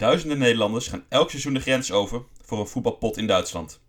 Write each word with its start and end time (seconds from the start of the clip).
Duizenden 0.00 0.38
Nederlanders 0.38 0.88
gaan 0.88 1.04
elk 1.08 1.30
seizoen 1.30 1.54
de 1.54 1.60
grens 1.60 1.92
over 1.92 2.22
voor 2.44 2.58
een 2.58 2.66
voetbalpot 2.66 3.16
in 3.16 3.26
Duitsland. 3.26 3.80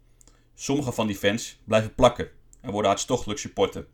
Sommige 0.56 0.92
van 0.92 1.08
die 1.08 1.16
fans 1.16 1.60
blijven 1.64 1.96
plakken 1.96 2.30
en 2.62 2.72
worden 2.72 2.90
hartstochtelijk 2.90 3.40
supporten. 3.40 3.88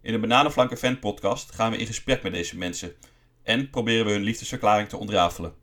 In 0.00 0.12
de 0.12 0.18
Bananenflanken 0.18 0.76
Fan 0.76 0.98
podcast 0.98 1.54
gaan 1.54 1.70
we 1.70 1.76
in 1.76 1.86
gesprek 1.86 2.22
met 2.22 2.32
deze 2.32 2.58
mensen 2.58 2.94
en 3.42 3.70
proberen 3.70 4.06
we 4.06 4.12
hun 4.12 4.22
liefdesverklaring 4.22 4.88
te 4.88 4.96
ontrafelen. 4.96 5.54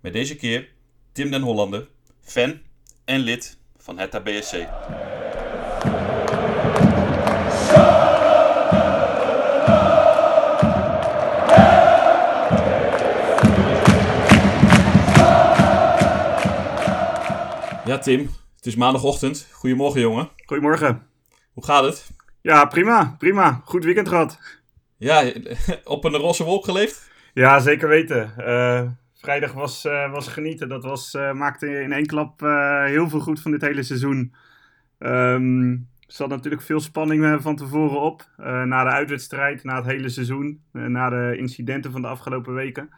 Met 0.00 0.12
deze 0.12 0.36
keer 0.36 0.68
Tim 1.12 1.30
den 1.30 1.42
Hollander, 1.42 1.88
fan 2.20 2.60
en 3.04 3.20
lid 3.20 3.58
van 3.76 3.98
het 3.98 4.24
BSC. 4.24 4.66
Ja, 17.92 17.98
Tim, 17.98 18.28
het 18.56 18.66
is 18.66 18.76
maandagochtend. 18.76 19.48
Goedemorgen, 19.52 20.00
jongen. 20.00 20.28
Goedemorgen. 20.46 21.02
Hoe 21.52 21.64
gaat 21.64 21.84
het? 21.84 22.10
Ja, 22.40 22.64
prima, 22.64 23.14
prima. 23.18 23.60
Goed 23.64 23.84
weekend 23.84 24.08
gehad. 24.08 24.38
Ja, 24.96 25.32
op 25.84 26.04
een 26.04 26.14
roze 26.14 26.44
wolk 26.44 26.64
geleefd? 26.64 27.10
Ja, 27.34 27.60
zeker 27.60 27.88
weten. 27.88 28.32
Uh, 28.38 28.82
vrijdag 29.14 29.52
was, 29.52 29.84
uh, 29.84 30.12
was 30.12 30.28
genieten. 30.28 30.68
Dat 30.68 30.84
was, 30.84 31.14
uh, 31.14 31.32
maakte 31.32 31.80
in 31.80 31.92
één 31.92 32.06
klap 32.06 32.40
heel 32.84 33.08
veel 33.08 33.20
goed 33.20 33.40
van 33.40 33.50
dit 33.50 33.60
hele 33.60 33.82
seizoen. 33.82 34.34
Um, 34.98 35.70
er 36.00 36.14
zat 36.14 36.28
natuurlijk 36.28 36.62
veel 36.62 36.80
spanning 36.80 37.42
van 37.42 37.56
tevoren 37.56 38.00
op. 38.00 38.28
na 38.64 38.84
de 38.84 38.90
uitwedstrijd, 38.90 39.64
na 39.64 39.76
het 39.76 39.86
hele 39.86 40.08
seizoen. 40.08 40.62
na 40.72 41.08
de 41.08 41.36
incidenten 41.36 41.92
van 41.92 42.02
de 42.02 42.08
afgelopen 42.08 42.54
weken. 42.54 42.90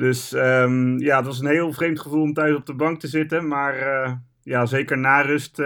Dus 0.00 0.32
um, 0.32 0.98
ja, 0.98 1.16
het 1.16 1.26
was 1.26 1.40
een 1.40 1.46
heel 1.46 1.72
vreemd 1.72 2.00
gevoel 2.00 2.22
om 2.22 2.32
thuis 2.32 2.54
op 2.54 2.66
de 2.66 2.74
bank 2.74 3.00
te 3.00 3.08
zitten. 3.08 3.48
Maar 3.48 3.74
ja, 4.42 4.66
zeker 4.66 4.98
na 4.98 5.20
rust 5.20 5.56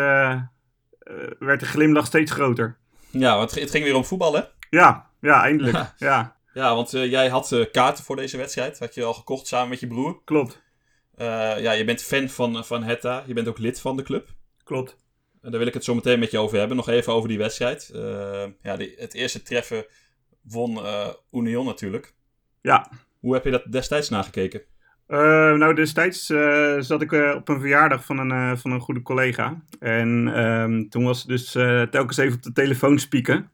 werd 1.39 1.61
de 1.61 1.67
glimlach 1.67 2.07
steeds 2.07 2.33
groter. 2.33 2.77
Ja, 3.11 3.41
het, 3.41 3.55
het 3.55 3.71
ging 3.71 3.85
weer 3.85 3.95
om 3.95 4.05
voetbal, 4.05 4.35
hè? 4.35 4.43
Ja, 4.71 5.11
ja 5.21 5.43
eindelijk. 5.43 5.93
ja. 5.97 6.37
Ja, 6.55 6.75
want 6.75 6.95
uh, 6.95 7.11
jij 7.11 7.29
had 7.29 7.69
kaarten 7.73 8.05
voor 8.05 8.17
deze 8.17 8.37
wedstrijd. 8.37 8.79
Had 8.79 8.95
je 8.95 9.05
al 9.05 9.15
gekocht 9.15 9.47
samen 9.47 9.69
met 9.69 9.81
je 9.81 9.87
broer. 9.87 10.21
Klopt. 10.25 10.63
Ja, 11.17 11.73
je 11.73 11.85
bent 11.85 12.03
fan 12.03 12.29
van, 12.29 12.65
van 12.65 12.83
Hetta. 12.83 13.23
Je 13.27 13.35
bent 13.35 13.49
ook 13.49 13.59
lid 13.59 13.81
van 13.81 13.97
de 13.97 14.03
club. 14.03 14.29
Klopt. 14.65 14.97
En 15.43 15.51
daar 15.51 15.59
wil 15.59 15.69
ik 15.69 15.75
het 15.75 15.85
zo 15.85 15.95
meteen 15.95 16.19
met 16.19 16.31
je 16.31 16.39
over 16.39 16.59
hebben. 16.59 16.77
Nog 16.77 16.89
even 16.89 17.13
over 17.13 17.29
die 17.29 17.39
wedstrijd. 17.39 17.91
ja, 18.63 18.77
die, 18.77 18.95
het 18.97 19.15
eerste 19.15 19.43
treffen 19.43 19.87
won 20.43 20.81
Union 21.31 21.67
natuurlijk. 21.67 22.15
Ja. 22.61 22.91
Hoe 23.25 23.35
heb 23.35 23.45
je 23.45 23.51
dat 23.51 23.65
destijds 23.71 24.09
nagekeken? 24.09 24.63
nou, 25.07 25.75
destijds 25.75 26.27
zat 26.79 27.03
ik 27.03 27.13
op 27.13 27.49
een 27.49 27.61
verjaardag 27.61 28.05
van 28.05 28.19
een, 28.19 28.59
van 28.59 28.71
een 28.71 28.81
goede 28.81 29.03
collega. 29.03 29.63
En 29.81 30.35
ehm, 30.35 30.89
toen 30.89 31.05
was 31.05 31.19
het 31.19 31.29
dus 31.29 31.51
telkens 31.91 32.17
even 32.17 32.37
op 32.37 32.43
de 32.43 32.53
telefoon 32.53 32.99
spieken. 32.99 33.51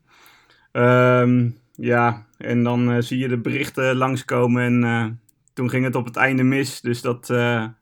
Um, 0.73 1.59
ja, 1.75 2.27
en 2.39 2.63
dan 2.63 3.03
zie 3.03 3.19
je 3.19 3.29
de 3.29 3.39
berichten 3.39 3.97
langskomen 3.97 4.85
en 4.85 5.21
toen 5.53 5.71
ging 5.71 5.85
het 5.85 5.95
op 5.95 6.05
het 6.05 6.17
einde 6.17 6.43
mis. 6.43 6.81
Dus 6.81 7.01
dat, 7.01 7.27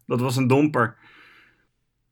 dat 0.06 0.20
was 0.20 0.36
een 0.36 0.46
domper. 0.46 0.96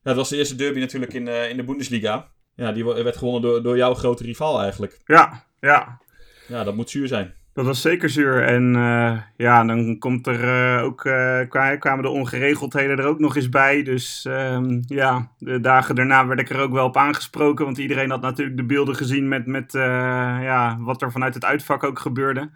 Ja, 0.03 0.13
dat 0.13 0.17
was 0.17 0.29
de 0.29 0.37
eerste 0.37 0.57
derby 0.57 0.79
natuurlijk 0.79 1.13
in, 1.13 1.29
in 1.29 1.57
de 1.57 1.65
Bundesliga. 1.65 2.29
Ja, 2.55 2.73
die 2.73 2.85
werd 2.85 3.17
gewonnen 3.17 3.43
door, 3.43 3.63
door 3.63 3.77
jouw 3.77 3.95
grote 3.95 4.23
rival 4.23 4.61
eigenlijk. 4.63 5.01
Ja, 5.05 5.47
ja. 5.61 6.01
Ja, 6.49 6.65
dat 6.65 6.75
moet 6.75 6.91
zuur 6.91 7.09
zijn. 7.09 7.35
Dat 7.57 7.65
was 7.65 7.81
zeker 7.81 8.11
zuur. 8.11 8.43
En 8.43 8.75
uh, 8.75 9.19
ja, 9.37 9.65
dan 9.65 9.99
komt 9.99 10.27
er 10.27 10.45
uh, 10.45 10.85
ook, 10.85 11.05
uh, 11.05 11.41
kwamen 11.79 12.03
de 12.03 12.09
ongeregeldheden 12.09 12.99
er 12.99 13.07
ook 13.07 13.19
nog 13.19 13.37
eens 13.37 13.49
bij. 13.49 13.83
Dus 13.83 14.25
um, 14.29 14.83
ja, 14.87 15.31
de 15.39 15.61
dagen 15.61 15.95
daarna 15.95 16.27
werd 16.27 16.41
ik 16.41 16.51
er 16.51 16.61
ook 16.61 16.73
wel 16.73 16.87
op 16.87 16.97
aangesproken. 16.97 17.65
Want 17.65 17.79
iedereen 17.79 18.11
had 18.11 18.21
natuurlijk 18.21 18.57
de 18.57 18.65
beelden 18.65 18.97
gezien 18.97 19.29
met, 19.29 19.47
met 19.47 19.73
ja, 19.73 20.77
wat 20.81 21.03
er 21.03 21.13
vanuit 21.13 21.35
het 21.35 21.45
uitvak 21.45 21.85
ook 21.85 21.99
gebeurde. 21.99 22.51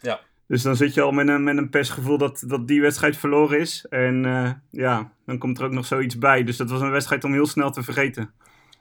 Ja. 0.00 0.20
Dus 0.46 0.62
dan 0.62 0.76
zit 0.76 0.94
je 0.94 1.02
al 1.02 1.12
met 1.12 1.28
een, 1.28 1.44
met 1.44 1.56
een 1.56 1.70
pestgevoel 1.70 2.18
dat, 2.18 2.44
dat 2.46 2.68
die 2.68 2.80
wedstrijd 2.80 3.16
verloren 3.16 3.60
is. 3.60 3.86
En 3.90 4.22
ja, 4.70 5.12
dan 5.26 5.38
komt 5.38 5.58
er 5.58 5.64
ook 5.64 5.72
nog 5.72 5.86
zoiets 5.86 6.18
bij. 6.18 6.44
Dus 6.44 6.56
dat 6.56 6.70
was 6.70 6.80
een 6.80 6.90
wedstrijd 6.90 7.24
om 7.24 7.32
heel 7.32 7.46
snel 7.46 7.70
te 7.70 7.82
vergeten. 7.82 8.30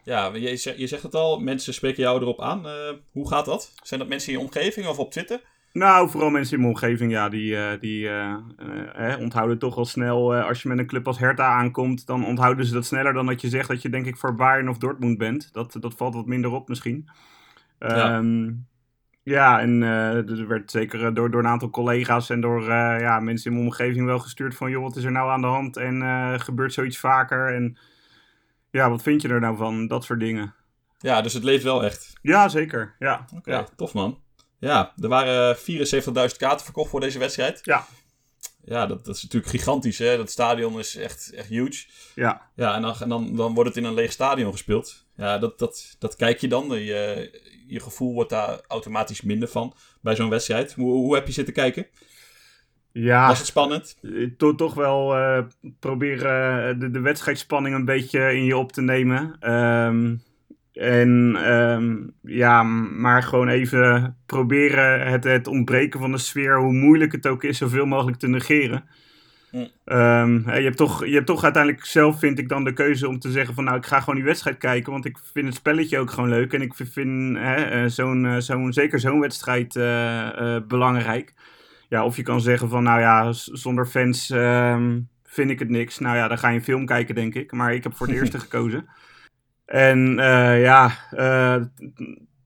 Ja, 0.03 0.31
je, 0.33 0.73
je 0.77 0.87
zegt 0.87 1.03
het 1.03 1.15
al, 1.15 1.39
mensen 1.39 1.73
spreken 1.73 2.03
jou 2.03 2.21
erop 2.21 2.41
aan. 2.41 2.67
hoe 3.11 3.27
gaat 3.27 3.45
dat? 3.45 3.73
Zijn 3.83 3.99
dat 3.99 4.09
mensen 4.09 4.33
in 4.33 4.39
je 4.39 4.45
omgeving 4.45 4.87
of 4.87 4.99
op 4.99 5.11
Twitter? 5.11 5.41
Nou, 5.73 6.09
vooral 6.09 6.29
mensen 6.29 6.55
in 6.55 6.61
mijn 6.61 6.73
omgeving, 6.73 7.11
ja, 7.11 7.29
die, 7.29 7.51
uh, 7.51 7.67
die 7.79 8.03
uh, 8.03 8.35
uh, 8.99 9.19
onthouden 9.19 9.57
toch 9.57 9.77
al 9.77 9.85
snel. 9.85 10.35
als 10.35 10.61
je 10.61 10.67
met 10.67 10.77
een 10.77 10.87
club 10.87 11.07
als 11.07 11.19
Hertha 11.19 11.45
aankomt, 11.45 12.05
dan 12.05 12.25
onthouden 12.25 12.65
ze 12.65 12.73
dat 12.73 12.85
sneller 12.85 13.13
dan 13.13 13.25
dat 13.25 13.41
je 13.41 13.49
zegt 13.49 13.67
dat 13.67 13.81
je, 13.81 13.89
denk 13.89 14.05
ik, 14.05 14.17
voor 14.17 14.35
Bayern 14.35 14.69
of 14.69 14.77
Dortmund 14.77 15.17
bent. 15.17 15.53
Dat, 15.53 15.77
dat 15.79 15.93
valt 15.93 16.13
wat 16.13 16.25
minder 16.25 16.51
op 16.51 16.67
misschien. 16.67 17.09
Ja, 17.79 18.17
um, 18.17 18.67
ja 19.23 19.59
en 19.59 19.81
er 19.81 20.47
werd 20.47 20.71
zeker 20.71 21.13
door, 21.13 21.31
door 21.31 21.39
een 21.39 21.47
aantal 21.47 21.69
collega's 21.69 22.29
en 22.29 22.41
door 22.41 22.63
ja, 22.99 23.19
mensen 23.19 23.51
in 23.51 23.57
mijn 23.57 23.69
omgeving 23.69 24.05
wel 24.05 24.19
gestuurd 24.19 24.55
van, 24.55 24.69
joh, 24.71 24.83
wat 24.83 24.95
is 24.95 25.03
er 25.03 25.11
nou 25.11 25.29
aan 25.29 25.41
de 25.41 25.47
hand? 25.47 25.77
En 25.77 26.01
gebeurt 26.39 26.73
zoiets 26.73 26.97
vaker? 26.97 27.53
En 27.53 27.77
ja, 28.71 28.89
wat 28.89 29.01
vind 29.01 29.21
je 29.21 29.27
er 29.27 29.39
nou 29.39 29.57
van? 29.57 29.87
Dat 29.87 30.03
soort 30.03 30.19
dingen. 30.19 30.53
Ja, 30.97 31.21
dus 31.21 31.33
het 31.33 31.43
leeft 31.43 31.63
wel 31.63 31.83
echt. 31.83 32.13
Ja, 32.21 32.47
zeker. 32.47 32.95
Ja, 32.99 33.25
Oké, 33.35 33.51
ja. 33.51 33.65
tof 33.75 33.93
man. 33.93 34.19
Ja, 34.59 34.93
er 35.01 35.07
waren 35.07 35.57
74.000 35.57 35.61
kaarten 36.37 36.65
verkocht 36.65 36.89
voor 36.89 36.99
deze 36.99 37.19
wedstrijd. 37.19 37.59
Ja. 37.63 37.85
Ja, 38.63 38.85
dat, 38.85 39.05
dat 39.05 39.15
is 39.15 39.23
natuurlijk 39.23 39.51
gigantisch. 39.51 39.97
Hè? 39.97 40.17
Dat 40.17 40.31
stadion 40.31 40.79
is 40.79 40.95
echt, 40.95 41.33
echt 41.35 41.47
huge. 41.47 41.85
Ja. 42.15 42.41
Ja, 42.55 42.75
en, 42.75 42.81
dan, 42.81 42.95
en 42.99 43.09
dan, 43.09 43.35
dan 43.35 43.53
wordt 43.53 43.69
het 43.69 43.77
in 43.77 43.83
een 43.83 43.93
leeg 43.93 44.11
stadion 44.11 44.51
gespeeld. 44.51 45.05
Ja, 45.15 45.37
dat, 45.37 45.59
dat, 45.59 45.95
dat 45.99 46.15
kijk 46.15 46.39
je 46.39 46.47
dan. 46.47 46.69
Je, 46.69 47.31
je 47.67 47.79
gevoel 47.79 48.13
wordt 48.13 48.29
daar 48.29 48.61
automatisch 48.67 49.21
minder 49.21 49.47
van 49.47 49.73
bij 50.01 50.15
zo'n 50.15 50.29
wedstrijd. 50.29 50.73
Hoe, 50.73 50.91
hoe 50.91 51.15
heb 51.15 51.27
je 51.27 51.33
zitten 51.33 51.53
kijken? 51.53 51.87
Ja. 52.91 53.27
Was 53.27 53.37
het 53.37 53.47
spannend? 53.47 53.97
Toch, 54.37 54.55
toch 54.55 54.73
wel 54.73 55.17
uh, 55.17 55.43
proberen 55.79 56.79
de, 56.79 56.91
de 56.91 56.99
wedstrijdspanning 56.99 57.75
een 57.75 57.85
beetje 57.85 58.33
in 58.33 58.43
je 58.43 58.57
op 58.57 58.71
te 58.71 58.81
nemen. 58.81 59.53
Um, 59.53 60.23
en 60.79 61.37
um, 61.53 62.13
ja, 62.21 62.63
maar 62.63 63.23
gewoon 63.23 63.47
even 63.47 64.17
proberen 64.25 65.07
het, 65.07 65.23
het 65.23 65.47
ontbreken 65.47 65.99
van 65.99 66.11
de 66.11 66.17
sfeer, 66.17 66.59
hoe 66.59 66.73
moeilijk 66.73 67.11
het 67.11 67.27
ook 67.27 67.43
is, 67.43 67.57
zoveel 67.57 67.85
mogelijk 67.85 68.17
te 68.17 68.27
negeren. 68.27 68.83
Mm. 69.51 69.67
Um, 69.85 70.43
je, 70.45 70.61
hebt 70.61 70.77
toch, 70.77 71.05
je 71.05 71.13
hebt 71.13 71.25
toch 71.25 71.43
uiteindelijk 71.43 71.85
zelf, 71.85 72.19
vind 72.19 72.39
ik 72.39 72.49
dan, 72.49 72.63
de 72.63 72.73
keuze 72.73 73.07
om 73.07 73.19
te 73.19 73.31
zeggen 73.31 73.55
van 73.55 73.63
nou, 73.63 73.77
ik 73.77 73.85
ga 73.85 73.99
gewoon 73.99 74.15
die 74.15 74.23
wedstrijd 74.23 74.57
kijken, 74.57 74.91
want 74.91 75.05
ik 75.05 75.17
vind 75.33 75.47
het 75.47 75.55
spelletje 75.55 75.99
ook 75.99 76.11
gewoon 76.11 76.29
leuk. 76.29 76.53
En 76.53 76.61
ik 76.61 76.73
vind 76.75 77.37
uh, 77.37 77.85
zo'n, 77.85 78.23
uh, 78.23 78.37
zo'n, 78.37 78.73
zeker 78.73 78.99
zo'n 78.99 79.19
wedstrijd 79.19 79.75
uh, 79.75 80.57
belangrijk. 80.67 81.33
Ja, 81.89 82.05
of 82.05 82.15
je 82.15 82.23
kan 82.23 82.41
zeggen 82.41 82.69
van 82.69 82.83
nou 82.83 82.99
ja, 82.99 83.31
zonder 83.31 83.85
fans 83.85 84.29
um, 84.29 85.07
vind 85.23 85.49
ik 85.49 85.59
het 85.59 85.69
niks. 85.69 85.99
Nou 85.99 86.15
ja, 86.15 86.27
dan 86.27 86.37
ga 86.37 86.49
je 86.49 86.55
een 86.55 86.63
film 86.63 86.85
kijken, 86.85 87.15
denk 87.15 87.35
ik. 87.35 87.51
Maar 87.51 87.73
ik 87.73 87.83
heb 87.83 87.95
voor 87.95 88.07
het 88.07 88.15
eerste 88.19 88.39
gekozen. 88.39 88.87
En 89.69 90.17
uh, 90.17 90.61
ja, 90.61 90.91
uh, 91.13 91.55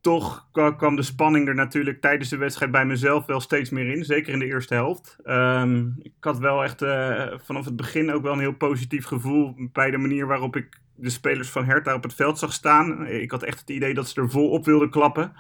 toch 0.02 0.48
kwam 0.52 0.96
de 0.96 1.02
spanning 1.02 1.48
er 1.48 1.56
natuurlijk 1.56 2.02
tijdens 2.02 2.30
de 2.30 2.38
wedstrijd 2.38 2.72
bij 2.72 2.86
mezelf 2.86 3.26
wel 3.26 3.40
steeds 3.40 3.70
meer 3.70 3.88
in. 3.88 4.06
Zeker 4.06 4.34
in 4.34 4.40
de 4.40 4.46
eerste 4.46 4.74
helft. 4.74 5.18
Um, 5.26 5.96
ik 6.02 6.12
had 6.20 6.40
wel 6.40 6.64
echt 6.64 6.82
uh, 6.82 7.24
vanaf 7.44 7.66
het 7.66 7.76
begin 7.76 8.12
ook 8.12 8.22
wel 8.24 8.34
een 8.34 8.40
heel 8.40 8.54
positief 8.54 9.06
gevoel 9.06 9.56
bij 9.58 9.92
de 9.92 9.98
manier 9.98 10.28
waarop 10.28 10.56
ik 10.56 10.80
de 10.96 11.10
spelers 11.10 11.50
van 11.50 11.66
Hertha 11.66 11.94
op 11.94 12.04
het 12.04 12.14
veld 12.14 12.40
zag 12.40 12.54
staan. 12.54 13.08
Ik 13.08 13.32
had 13.32 13.44
echt 13.44 13.60
het 13.60 13.70
idee 13.70 13.94
dat 13.94 14.08
ze 14.08 14.22
er 14.22 14.30
vol 14.30 14.50
op 14.50 14.66
wilden 14.66 14.90
klappen. 14.90 15.34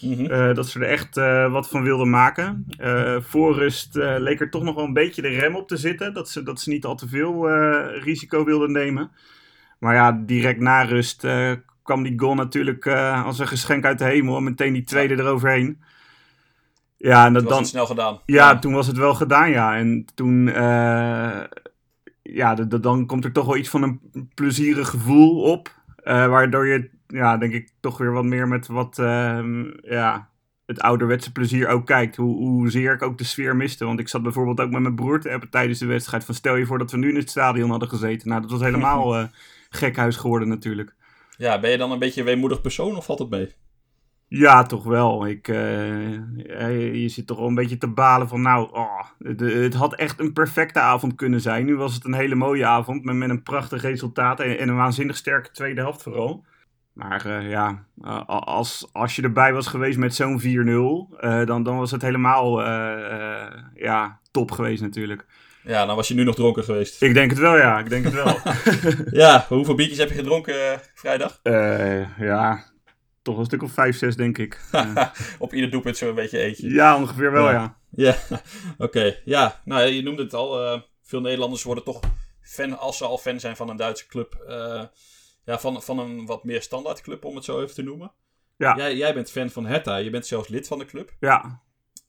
Mm 0.00 0.12
-hmm. 0.12 0.54
dat 0.54 0.68
ze 0.68 0.80
er 0.80 0.88
echt 0.88 1.14
wat 1.50 1.68
van 1.68 1.82
wilden 1.82 2.10
maken. 2.10 2.66
voor 3.20 3.54
rust 3.54 3.94
leek 3.94 4.40
er 4.40 4.50
toch 4.50 4.62
nog 4.62 4.74
wel 4.74 4.84
een 4.84 4.92
beetje 4.92 5.22
de 5.22 5.28
rem 5.28 5.56
op 5.56 5.68
te 5.68 5.76
zitten. 5.76 6.14
Dat 6.14 6.28
ze, 6.28 6.42
dat 6.42 6.60
ze 6.60 6.70
niet 6.70 6.84
al 6.84 6.94
te 6.94 7.08
veel 7.08 7.50
risico 7.98 8.44
wilden 8.44 8.72
nemen. 8.72 9.10
Maar 9.82 9.94
ja, 9.94 10.12
direct 10.12 10.60
na 10.60 10.82
rust 10.82 11.24
uh, 11.24 11.52
kwam 11.82 12.02
die 12.02 12.18
goal 12.18 12.34
natuurlijk 12.34 12.84
uh, 12.84 13.24
als 13.24 13.38
een 13.38 13.46
geschenk 13.46 13.84
uit 13.84 13.98
de 13.98 14.04
hemel. 14.04 14.36
En 14.36 14.44
meteen 14.44 14.72
die 14.72 14.84
tweede 14.84 15.14
eroverheen. 15.14 15.82
Ja, 16.96 17.26
en 17.26 17.32
dat, 17.32 17.42
toen 17.42 17.50
was 17.50 17.52
dan, 17.52 17.58
het 17.58 17.68
snel 17.68 17.86
gedaan. 17.86 18.20
Ja, 18.26 18.50
ja, 18.50 18.58
toen 18.58 18.72
was 18.72 18.86
het 18.86 18.96
wel 18.96 19.14
gedaan, 19.14 19.50
ja. 19.50 19.76
En 19.76 20.04
toen... 20.14 20.46
Uh, 20.46 21.40
ja, 22.22 22.54
de, 22.54 22.66
de, 22.66 22.80
dan 22.80 23.06
komt 23.06 23.24
er 23.24 23.32
toch 23.32 23.46
wel 23.46 23.56
iets 23.56 23.68
van 23.68 23.82
een 23.82 24.00
plezierig 24.34 24.88
gevoel 24.88 25.42
op. 25.42 25.74
waardoor 26.04 26.66
je, 26.66 26.90
ja, 27.06 27.36
denk 27.36 27.52
ik, 27.52 27.70
toch 27.80 27.98
weer 27.98 28.12
wat 28.12 28.24
meer 28.24 28.48
met 28.48 28.66
wat... 28.66 28.98
ehm, 28.98 29.64
ja, 29.82 30.28
het 30.66 30.80
ouderwetse 30.80 31.32
plezier 31.32 31.68
ook 31.68 31.86
kijkt. 31.86 32.16
Hoe, 32.16 32.36
hoezeer 32.36 32.92
ik 32.92 33.02
ook 33.02 33.18
de 33.18 33.24
sfeer 33.24 33.56
miste. 33.56 33.84
Want 33.84 34.00
ik 34.00 34.08
zat 34.08 34.22
bijvoorbeeld 34.22 34.60
ook 34.60 34.70
met 34.70 34.82
mijn 34.82 34.94
broer 34.94 35.20
te 35.20 35.28
hebben 35.28 35.50
tijdens 35.50 35.78
de 35.78 35.86
wedstrijd. 35.86 36.24
Van 36.24 36.34
stel 36.34 36.56
je 36.56 36.66
voor 36.66 36.78
dat 36.78 36.90
we 36.90 36.96
nu 36.96 37.08
in 37.08 37.16
het 37.16 37.30
stadion 37.30 37.70
hadden 37.70 37.88
gezeten. 37.88 38.28
Nou, 38.28 38.40
dat 38.40 38.50
was 38.50 38.60
helemaal 38.60 39.14
gekhuis 39.74 40.16
geworden 40.16 40.48
natuurlijk. 40.48 40.94
Ja, 41.36 41.60
ben 41.60 41.70
je 41.70 41.78
dan 41.78 41.92
een 41.92 41.98
beetje 41.98 42.20
een 42.20 42.26
weemoedig 42.26 42.60
persoon 42.60 42.96
of 42.96 43.04
valt 43.04 43.18
het 43.18 43.30
mee? 43.30 43.54
Ja, 44.28 44.62
toch 44.62 44.84
wel. 44.84 45.26
Ik, 45.26 45.48
uh, 45.48 47.02
je 47.02 47.08
zit 47.08 47.26
toch 47.26 47.38
wel 47.38 47.46
een 47.46 47.54
beetje 47.54 47.78
te 47.78 47.88
balen 47.88 48.28
van, 48.28 48.42
nou, 48.42 48.68
oh, 48.72 49.04
het, 49.18 49.40
het, 49.40 49.74
had 49.74 49.94
echt 49.94 50.20
een 50.20 50.32
perfecte 50.32 50.80
avond 50.80 51.14
kunnen 51.14 51.40
zijn. 51.40 51.64
Nu 51.64 51.76
was 51.76 51.94
het 51.94 52.04
een 52.04 52.14
hele 52.14 52.34
mooie 52.34 52.66
avond 52.66 53.04
met, 53.04 53.14
met 53.14 53.30
een 53.30 53.42
prachtig 53.42 53.82
resultaat 53.82 54.40
en, 54.40 54.58
en 54.58 54.68
een 54.68 54.76
waanzinnig 54.76 55.16
sterke 55.16 55.50
tweede 55.50 55.80
helft 55.80 56.02
vooral. 56.02 56.44
Maar 56.92 57.26
uh, 57.26 57.50
ja, 57.50 57.84
als, 58.26 58.88
als 58.92 59.16
je 59.16 59.22
erbij 59.22 59.52
was 59.52 59.66
geweest 59.66 59.98
met 59.98 60.14
zo'n 60.14 60.40
4-0, 60.40 60.44
uh, 60.44 61.46
dan, 61.46 61.62
dan 61.62 61.76
was 61.76 61.90
het 61.90 62.02
helemaal 62.02 62.62
ja, 63.74 64.20
top 64.30 64.50
geweest 64.50 64.82
natuurlijk. 64.82 65.26
Ja, 65.64 65.86
dan 65.86 65.96
was 65.96 66.08
je 66.08 66.14
nu 66.14 66.24
nog 66.24 66.34
dronken 66.34 66.64
geweest. 66.64 67.02
Ik 67.02 67.14
denk 67.14 67.30
het 67.30 67.38
wel, 67.38 67.56
ja. 67.56 67.78
Ik 67.78 67.88
denk 67.88 68.04
het 68.04 68.14
wel. 68.14 68.36
ja, 69.22 69.46
hoeveel 69.48 69.74
biertjes 69.74 69.98
heb 69.98 70.08
je 70.08 70.14
gedronken 70.14 70.80
vrijdag? 70.94 71.40
ja, 72.18 72.72
toch 73.22 73.38
een 73.38 73.44
stuk 73.44 73.62
of 73.62 73.72
vijf, 73.72 73.96
zes, 73.96 74.16
denk 74.16 74.38
ik. 74.38 74.60
Op 75.38 75.54
ieder 75.54 75.70
doelpunt 75.70 75.96
zo'n 75.96 76.14
beetje 76.14 76.38
eentje. 76.38 76.70
Ja, 76.70 76.96
ongeveer 76.96 77.32
wel, 77.32 77.50
ja. 77.50 77.76
Ja, 77.90 78.16
oké. 78.78 79.16
Ja, 79.24 79.60
nou, 79.64 79.88
je 79.88 80.02
noemde 80.02 80.22
het 80.22 80.34
al. 80.34 80.74
Uh, 80.74 80.80
veel 81.02 81.20
Nederlanders 81.20 81.62
worden 81.62 81.84
toch 81.84 82.00
fan, 82.40 82.78
als 82.78 82.96
ze 82.96 83.04
al 83.04 83.18
fan 83.18 83.40
zijn 83.40 83.56
van 83.56 83.68
een 83.68 83.76
Duitse 83.76 84.06
club, 84.06 84.44
uh, 84.48 84.82
ja, 85.44 85.58
van, 85.58 85.82
van 85.82 85.98
een 85.98 86.26
wat 86.26 86.44
meer 86.44 86.62
standaard 86.62 87.00
club, 87.00 87.24
om 87.24 87.34
het 87.34 87.44
zo 87.44 87.60
even 87.62 87.74
te 87.74 87.82
noemen. 87.82 88.12
Ja. 88.56 88.76
Jij, 88.76 88.96
jij 88.96 89.14
bent 89.14 89.30
fan 89.30 89.50
van 89.50 89.66
Hertha, 89.66 89.96
je 89.96 90.10
bent 90.10 90.26
zelfs 90.26 90.48
lid 90.48 90.66
van 90.66 90.78
de 90.78 90.84
club. 90.84 91.12
Ja. 91.20 91.62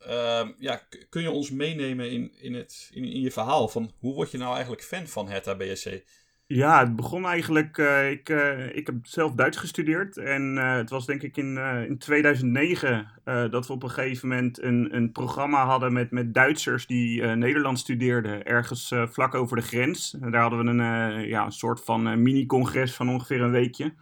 Uh, 0.08 0.48
ja, 0.60 0.82
kun 1.10 1.22
je 1.22 1.32
ons 1.32 1.52
meenemen 1.52 2.12
in, 2.12 2.32
in, 2.42 2.54
het, 2.54 2.90
in, 2.94 3.04
in 3.04 3.22
je 3.22 3.32
verhaal 3.32 3.68
van 3.68 3.92
hoe 4.00 4.14
word 4.14 4.32
je 4.32 4.38
nou 4.38 4.52
eigenlijk 4.54 4.84
fan 4.84 5.08
van 5.08 5.30
Hertha 5.30 5.56
BSC? 5.56 6.04
Ja, 6.46 6.80
het 6.80 6.96
begon 6.96 7.26
eigenlijk. 7.26 7.78
Uh, 7.78 8.12
ik, 8.12 8.30
uh, 8.30 8.76
ik 8.76 8.86
heb 8.86 8.96
zelf 9.02 9.32
Duits 9.32 9.58
gestudeerd. 9.58 10.18
En 10.18 10.56
uh, 10.56 10.76
het 10.76 10.90
was 10.90 11.06
denk 11.06 11.22
ik 11.22 11.38
in, 11.38 11.58
in 11.88 11.98
2009 11.98 13.12
dat 13.24 13.68
we 13.68 13.74
op 13.74 13.84
een 13.84 13.90
gegeven 13.90 14.28
moment 14.28 14.62
een, 14.62 14.96
een 14.96 15.12
programma 15.12 15.66
hadden 15.66 15.94
met, 15.94 16.12
met 16.12 16.34
Duitsers 16.34 16.88
die 16.88 17.22
Nederlands 17.22 17.82
studeerden. 17.82 18.46
Ergens 18.46 18.94
vlak 19.10 19.34
over 19.34 19.58
de 19.58 19.64
grens. 19.64 20.18
En 20.22 20.32
daar 20.32 20.42
hadden 20.42 20.66
we 20.66 20.84
een, 20.84 21.28
ja, 21.28 21.46
een 21.46 21.52
soort 21.52 21.84
van 21.84 22.22
mini-congres 22.22 22.94
van 22.94 23.10
ongeveer 23.10 23.42
een 23.42 23.52
weekje. 23.52 23.94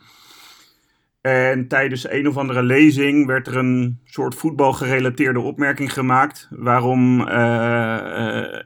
En 1.22 1.68
tijdens 1.68 2.10
een 2.10 2.28
of 2.28 2.38
andere 2.38 2.64
lezing 2.64 3.26
werd 3.26 3.48
er 3.48 3.58
een 3.58 4.00
soort 4.06 4.36
voetbalgerelateerde 4.36 5.40
opmerking 5.40 5.94
gemaakt. 5.94 6.48
Waarom 6.50 7.20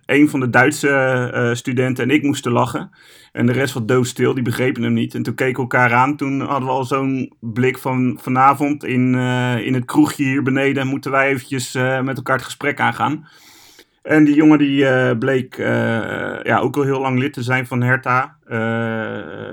een 0.06 0.30
van 0.30 0.40
de 0.40 0.50
Duitse 0.50 1.52
studenten 1.54 2.04
en 2.04 2.16
ik 2.16 2.24
moesten 2.24 2.52
lachen. 2.52 2.92
En 3.32 3.46
de 3.46 3.52
rest 3.52 3.74
was 3.74 3.86
doodstil, 3.86 4.34
die 4.34 4.44
begrepen 4.44 4.84
hem 4.84 4.94
niet. 4.94 5.16
En 5.16 5.24
toen 5.24 5.36
keken 5.36 5.56
we 5.56 5.62
elkaar 5.62 5.94
aan. 5.94 6.18
Toen 6.18 6.42
hadden 6.42 6.68
we 6.68 6.74
al 6.76 6.84
zo'n 6.84 7.34
blik 7.40 7.78
van 7.78 8.20
vanavond 8.22 8.84
in, 8.84 9.16
in 9.64 9.74
het 9.74 9.86
kroegje 9.86 10.24
hier 10.24 10.44
beneden. 10.44 10.88
Moeten 10.88 11.12
wij 11.12 11.28
eventjes 11.28 11.74
met 12.04 12.18
elkaar 12.18 12.36
het 12.36 12.46
gesprek 12.46 12.80
aangaan. 12.80 13.28
En 14.06 14.24
die 14.24 14.36
jongen 14.36 14.58
die 14.58 14.84
uh, 14.84 15.12
bleek 15.20 15.58
ja, 16.44 16.60
ook 16.60 16.76
al 16.76 16.84
heel 16.84 17.02
lang 17.02 17.20
lid 17.20 17.34
te 17.34 17.44
zijn 17.44 17.68
van 17.68 17.82
Hertha. 17.82 18.38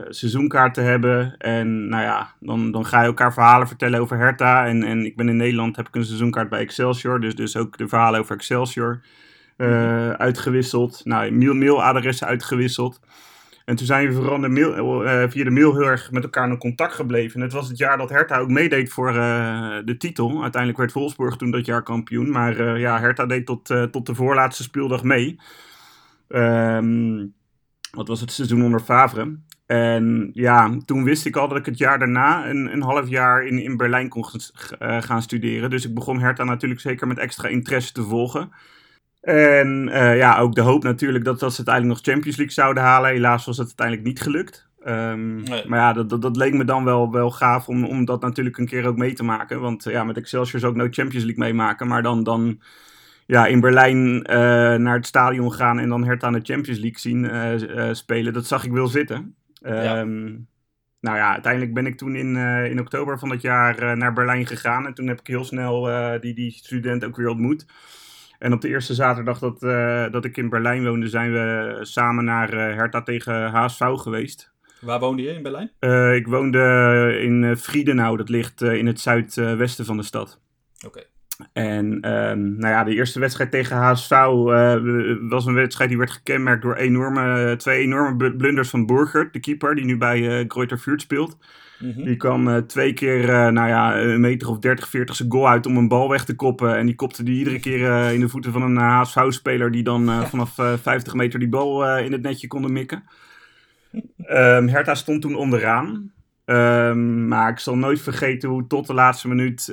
seizoenkaart 0.08 0.74
te 0.74 0.80
hebben. 0.80 1.34
En 1.38 1.88
nou 1.88 2.02
ja, 2.02 2.30
dan, 2.40 2.70
dan 2.70 2.86
ga 2.86 3.00
je 3.00 3.06
elkaar 3.06 3.32
verhalen 3.32 3.66
vertellen 3.66 4.00
over 4.00 4.18
Hertha. 4.18 4.66
En, 4.66 4.82
en 4.82 5.04
ik 5.04 5.16
ben 5.16 5.28
in 5.28 5.36
Nederland, 5.36 5.76
heb 5.76 5.88
ik 5.88 5.94
een 5.94 6.04
seizoenkaart 6.04 6.48
bij 6.48 6.60
Excelsior. 6.60 7.20
Dus, 7.20 7.34
dus 7.34 7.56
ook 7.56 7.78
de 7.78 7.88
verhalen 7.88 8.20
over 8.20 8.34
Excelsior 8.36 9.00
uitgewisseld. 10.16 11.00
Nou, 11.04 11.32
mail, 11.32 11.54
mailadressen 11.54 12.26
uitgewisseld. 12.26 13.00
En 13.64 13.76
toen 13.76 13.86
zijn 13.86 14.08
we 14.08 14.14
vooral 14.14 14.38
mail, 14.38 15.04
uh, 15.04 15.24
via 15.28 15.44
de 15.44 15.50
mail 15.50 15.72
heel 15.72 15.86
erg 15.86 16.10
met 16.10 16.22
elkaar 16.22 16.48
in 16.48 16.58
contact 16.58 16.94
gebleven. 16.94 17.34
En 17.34 17.40
het 17.40 17.52
was 17.52 17.68
het 17.68 17.78
jaar 17.78 17.98
dat 17.98 18.10
Hertha 18.10 18.38
ook 18.38 18.48
meedeed 18.48 18.92
voor 18.92 19.08
uh, 19.08 19.76
de 19.84 19.96
titel. 19.96 20.42
Uiteindelijk 20.42 20.80
werd 20.80 20.92
Wolfsburg 20.92 21.36
toen 21.36 21.50
dat 21.50 21.66
jaar 21.66 21.82
kampioen. 21.82 22.30
Maar 22.30 22.60
uh, 22.60 22.80
ja, 22.80 23.00
Hertha 23.00 23.26
deed 23.26 23.46
tot, 23.46 23.66
tot 23.90 24.06
de 24.06 24.14
voorlaatste 24.14 24.62
speeldag 24.62 25.02
mee. 25.02 25.40
Um, 26.28 27.34
dat 27.90 28.08
was 28.08 28.20
het 28.20 28.32
seizoen 28.32 28.62
onder 28.62 28.80
Favre. 28.80 29.38
En 29.66 30.30
ja, 30.32 30.76
toen 30.84 31.04
wist 31.04 31.26
ik 31.26 31.36
al 31.36 31.48
dat 31.48 31.58
ik 31.58 31.66
het 31.66 31.78
jaar 31.78 31.98
daarna 31.98 32.48
een, 32.48 32.72
een 32.72 32.82
half 32.82 33.08
jaar 33.08 33.46
in, 33.46 33.58
in 33.58 33.76
Berlijn 33.76 34.08
kon 34.08 34.24
gaan 34.78 35.22
studeren. 35.22 35.70
Dus 35.70 35.86
ik 35.86 35.94
begon 35.94 36.20
Hertha 36.20 36.44
natuurlijk 36.44 36.80
zeker 36.80 37.06
met 37.06 37.18
extra 37.18 37.48
interesse 37.48 37.92
te 37.92 38.02
volgen. 38.02 38.50
En 39.22 39.88
uh, 39.88 40.16
ja, 40.16 40.38
ook 40.38 40.54
de 40.54 40.60
hoop 40.60 40.82
natuurlijk 40.82 41.24
dat, 41.24 41.40
dat 41.40 41.50
ze 41.50 41.56
uiteindelijk 41.56 41.96
nog 41.96 42.14
Champions 42.14 42.36
League 42.36 42.54
zouden 42.54 42.82
halen. 42.82 43.10
Helaas 43.10 43.44
was 43.44 43.56
het 43.56 43.66
uiteindelijk 43.66 44.06
niet 44.06 44.20
gelukt. 44.20 44.70
Um, 44.86 45.42
nee. 45.42 45.68
Maar 45.68 45.78
ja, 45.78 45.92
dat, 45.92 46.08
dat, 46.08 46.22
dat, 46.22 46.36
leek 46.36 46.54
me 46.54 46.64
dan 46.64 46.84
wel, 46.84 47.12
wel 47.12 47.30
gaaf 47.30 47.68
om, 47.68 47.84
om 47.84 48.04
dat 48.04 48.20
natuurlijk 48.20 48.58
een 48.58 48.66
keer 48.66 48.86
ook 48.86 48.96
mee 48.96 49.12
te 49.12 49.24
maken. 49.24 49.60
Want 49.60 49.84
ja, 49.84 50.04
met 50.04 50.16
Excelsior 50.16 50.60
zou 50.60 50.72
ik 50.72 50.78
nooit 50.78 50.94
Champions 50.94 51.24
League 51.24 51.44
meemaken. 51.44 51.86
Maar 51.86 52.02
dan, 52.02 52.22
dan 52.22 52.60
ja, 53.26 53.46
in 53.46 53.60
Berlijn 53.60 54.16
uh, 54.16 54.24
naar 54.74 54.96
het 54.96 55.06
stadion 55.06 55.52
gaan 55.52 55.78
en 55.78 55.88
dan 55.88 56.04
Hertha 56.04 56.30
de 56.30 56.40
Champions 56.42 56.78
League 56.78 56.98
zien 56.98 57.24
uh, 57.24 57.92
spelen, 57.92 58.32
dat 58.32 58.46
zag 58.46 58.64
ik 58.64 58.72
wel 58.72 58.86
zitten. 58.86 59.34
Ja. 59.52 60.00
Um, 60.00 60.46
nou 61.00 61.16
ja, 61.16 61.32
uiteindelijk 61.32 61.74
ben 61.74 61.86
ik 61.86 61.96
toen 61.96 62.16
in, 62.16 62.36
in 62.70 62.80
oktober 62.80 63.18
van 63.18 63.28
dat 63.28 63.40
jaar 63.40 63.96
naar 63.96 64.12
Berlijn 64.12 64.46
gegaan. 64.46 64.86
En 64.86 64.94
toen 64.94 65.06
heb 65.06 65.20
ik 65.20 65.26
heel 65.26 65.44
snel 65.44 65.88
die, 66.20 66.34
die 66.34 66.50
student 66.50 67.04
ook 67.04 67.16
weer 67.16 67.28
ontmoet. 67.28 67.66
En 68.42 68.52
op 68.52 68.60
de 68.60 68.68
eerste 68.68 68.94
zaterdag 68.94 69.38
dat, 69.38 69.62
uh, 69.62 70.10
dat 70.10 70.24
ik 70.24 70.36
in 70.36 70.48
Berlijn 70.48 70.84
woonde, 70.84 71.08
zijn 71.08 71.32
we 71.32 71.78
samen 71.80 72.24
naar 72.24 72.54
uh, 72.54 72.60
Hertha 72.60 73.02
tegen 73.02 73.50
HSV 73.50 73.84
geweest. 73.94 74.52
Waar 74.80 75.00
woonde 75.00 75.22
je 75.22 75.34
in 75.34 75.42
Berlijn? 75.42 75.70
Uh, 75.80 76.14
ik 76.14 76.26
woonde 76.26 77.18
in 77.20 77.56
Friedenau, 77.56 78.16
dat 78.16 78.28
ligt 78.28 78.62
in 78.62 78.86
het 78.86 79.00
zuidwesten 79.00 79.84
van 79.84 79.96
de 79.96 80.02
stad. 80.02 80.40
Oké. 80.76 80.86
Okay. 80.86 81.06
En 81.52 82.00
ehm, 82.00 82.56
nou 82.56 82.72
ja, 82.72 82.84
de 82.84 82.94
eerste 82.94 83.20
wedstrijd 83.20 83.50
tegen 83.50 83.76
HSV 83.76 84.10
was 85.28 85.46
een 85.46 85.54
wedstrijd 85.54 85.90
die 85.90 85.98
werd 85.98 86.10
gekenmerkt 86.10 86.62
door 86.62 86.76
enorme, 86.76 87.54
twee 87.56 87.82
enorme 87.82 88.36
blunders 88.36 88.70
van 88.70 88.86
Burger, 88.86 89.28
de 89.32 89.40
keeper, 89.40 89.74
die 89.74 89.84
nu 89.84 89.98
bij 89.98 90.20
uh, 90.20 90.44
Greuther 90.48 90.78
Fürth 90.78 91.00
speelt. 91.00 91.38
Mhm. 91.82 92.04
Die 92.04 92.16
kwam 92.16 92.48
uh, 92.48 92.56
twee 92.56 92.92
keer, 92.92 93.28
uh, 93.28 93.48
nou 93.48 93.68
ja, 93.68 94.00
een 94.00 94.20
meter 94.20 94.48
of 94.48 94.58
30, 94.58 94.88
40 94.88 95.16
zijn 95.16 95.30
goal 95.30 95.48
uit 95.48 95.66
om 95.66 95.76
een 95.76 95.88
bal 95.88 96.08
weg 96.08 96.24
te 96.24 96.34
koppen. 96.34 96.76
En 96.76 96.86
die 96.86 96.94
kopte 96.94 97.22
die 97.22 97.38
iedere 97.38 97.60
keer 97.60 97.80
uh, 97.80 98.12
in 98.12 98.20
de 98.20 98.28
voeten 98.28 98.52
van 98.52 98.62
een 98.62 98.76
HSV-speler 98.76 99.70
die 99.70 99.82
dan 99.82 100.10
vanaf 100.30 100.54
50 100.54 101.14
meter 101.14 101.38
die 101.38 101.48
bal 101.48 101.98
in 101.98 102.12
het 102.12 102.22
netje 102.22 102.46
kon 102.46 102.72
mikken. 102.72 103.02
Um, 104.18 104.68
Hertha 104.68 104.94
stond 104.94 105.22
toen 105.22 105.34
onderaan. 105.34 106.12
Um, 106.44 107.28
maar 107.28 107.50
ik 107.50 107.58
zal 107.58 107.76
nooit 107.76 108.00
vergeten 108.00 108.48
hoe 108.48 108.66
tot 108.66 108.86
de 108.86 108.94
laatste 108.94 109.28
minuut 109.28 109.64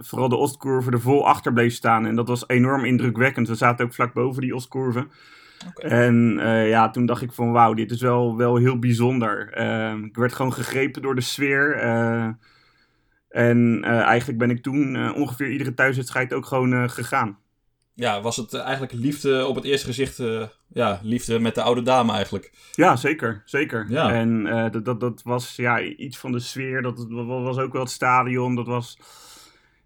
vooral 0.00 0.28
de 0.28 0.36
Oostkurve 0.36 0.90
er 0.90 1.00
vol 1.00 1.26
achter 1.26 1.52
bleef 1.52 1.74
staan. 1.74 2.06
En 2.06 2.14
dat 2.14 2.28
was 2.28 2.44
enorm 2.46 2.84
indrukwekkend. 2.84 3.48
We 3.48 3.54
zaten 3.54 3.84
ook 3.84 3.94
vlak 3.94 4.12
boven 4.12 4.40
die 4.40 4.54
Oostkurve. 4.54 5.06
Okay. 5.68 5.90
En 5.90 6.38
uh, 6.38 6.68
ja, 6.68 6.90
toen 6.90 7.06
dacht 7.06 7.22
ik 7.22 7.32
van 7.32 7.52
wauw, 7.52 7.74
dit 7.74 7.90
is 7.90 8.00
wel, 8.00 8.36
wel 8.36 8.56
heel 8.56 8.78
bijzonder. 8.78 9.58
Uh, 9.58 10.04
ik 10.04 10.16
werd 10.16 10.32
gewoon 10.32 10.52
gegrepen 10.52 11.02
door 11.02 11.14
de 11.14 11.20
sfeer. 11.20 11.84
Uh, 11.84 12.28
en 13.28 13.84
eigenlijk 13.84 14.38
ben 14.38 14.50
ik 14.50 14.62
toen 14.62 15.14
ongeveer 15.14 15.50
iedere 15.50 15.74
thuiswedstrijd 15.74 16.32
ook 16.32 16.46
gewoon 16.46 16.90
gegaan. 16.90 17.38
Ja, 17.94 18.20
was 18.20 18.36
het 18.36 18.54
eigenlijk 18.54 18.92
liefde 18.92 19.46
op 19.46 19.54
het 19.54 19.64
eerste 19.64 19.86
gezicht, 19.86 20.22
ja, 20.68 21.00
liefde 21.02 21.38
met 21.38 21.54
de 21.54 21.62
oude 21.62 21.82
dame 21.82 22.12
eigenlijk? 22.12 22.52
Ja, 22.72 22.96
zeker, 22.96 23.42
zeker. 23.44 23.86
Ja. 23.88 24.12
En 24.12 24.44
dat, 24.70 24.84
dat, 24.84 25.00
dat 25.00 25.22
was 25.24 25.56
ja, 25.56 25.80
iets 25.80 26.18
van 26.18 26.32
de 26.32 26.40
sfeer, 26.40 26.82
dat, 26.82 26.96
dat 26.96 27.26
was 27.26 27.58
ook 27.58 27.72
wel 27.72 27.82
het 27.82 27.90
stadion, 27.90 28.54
dat 28.54 28.66
was 28.66 28.98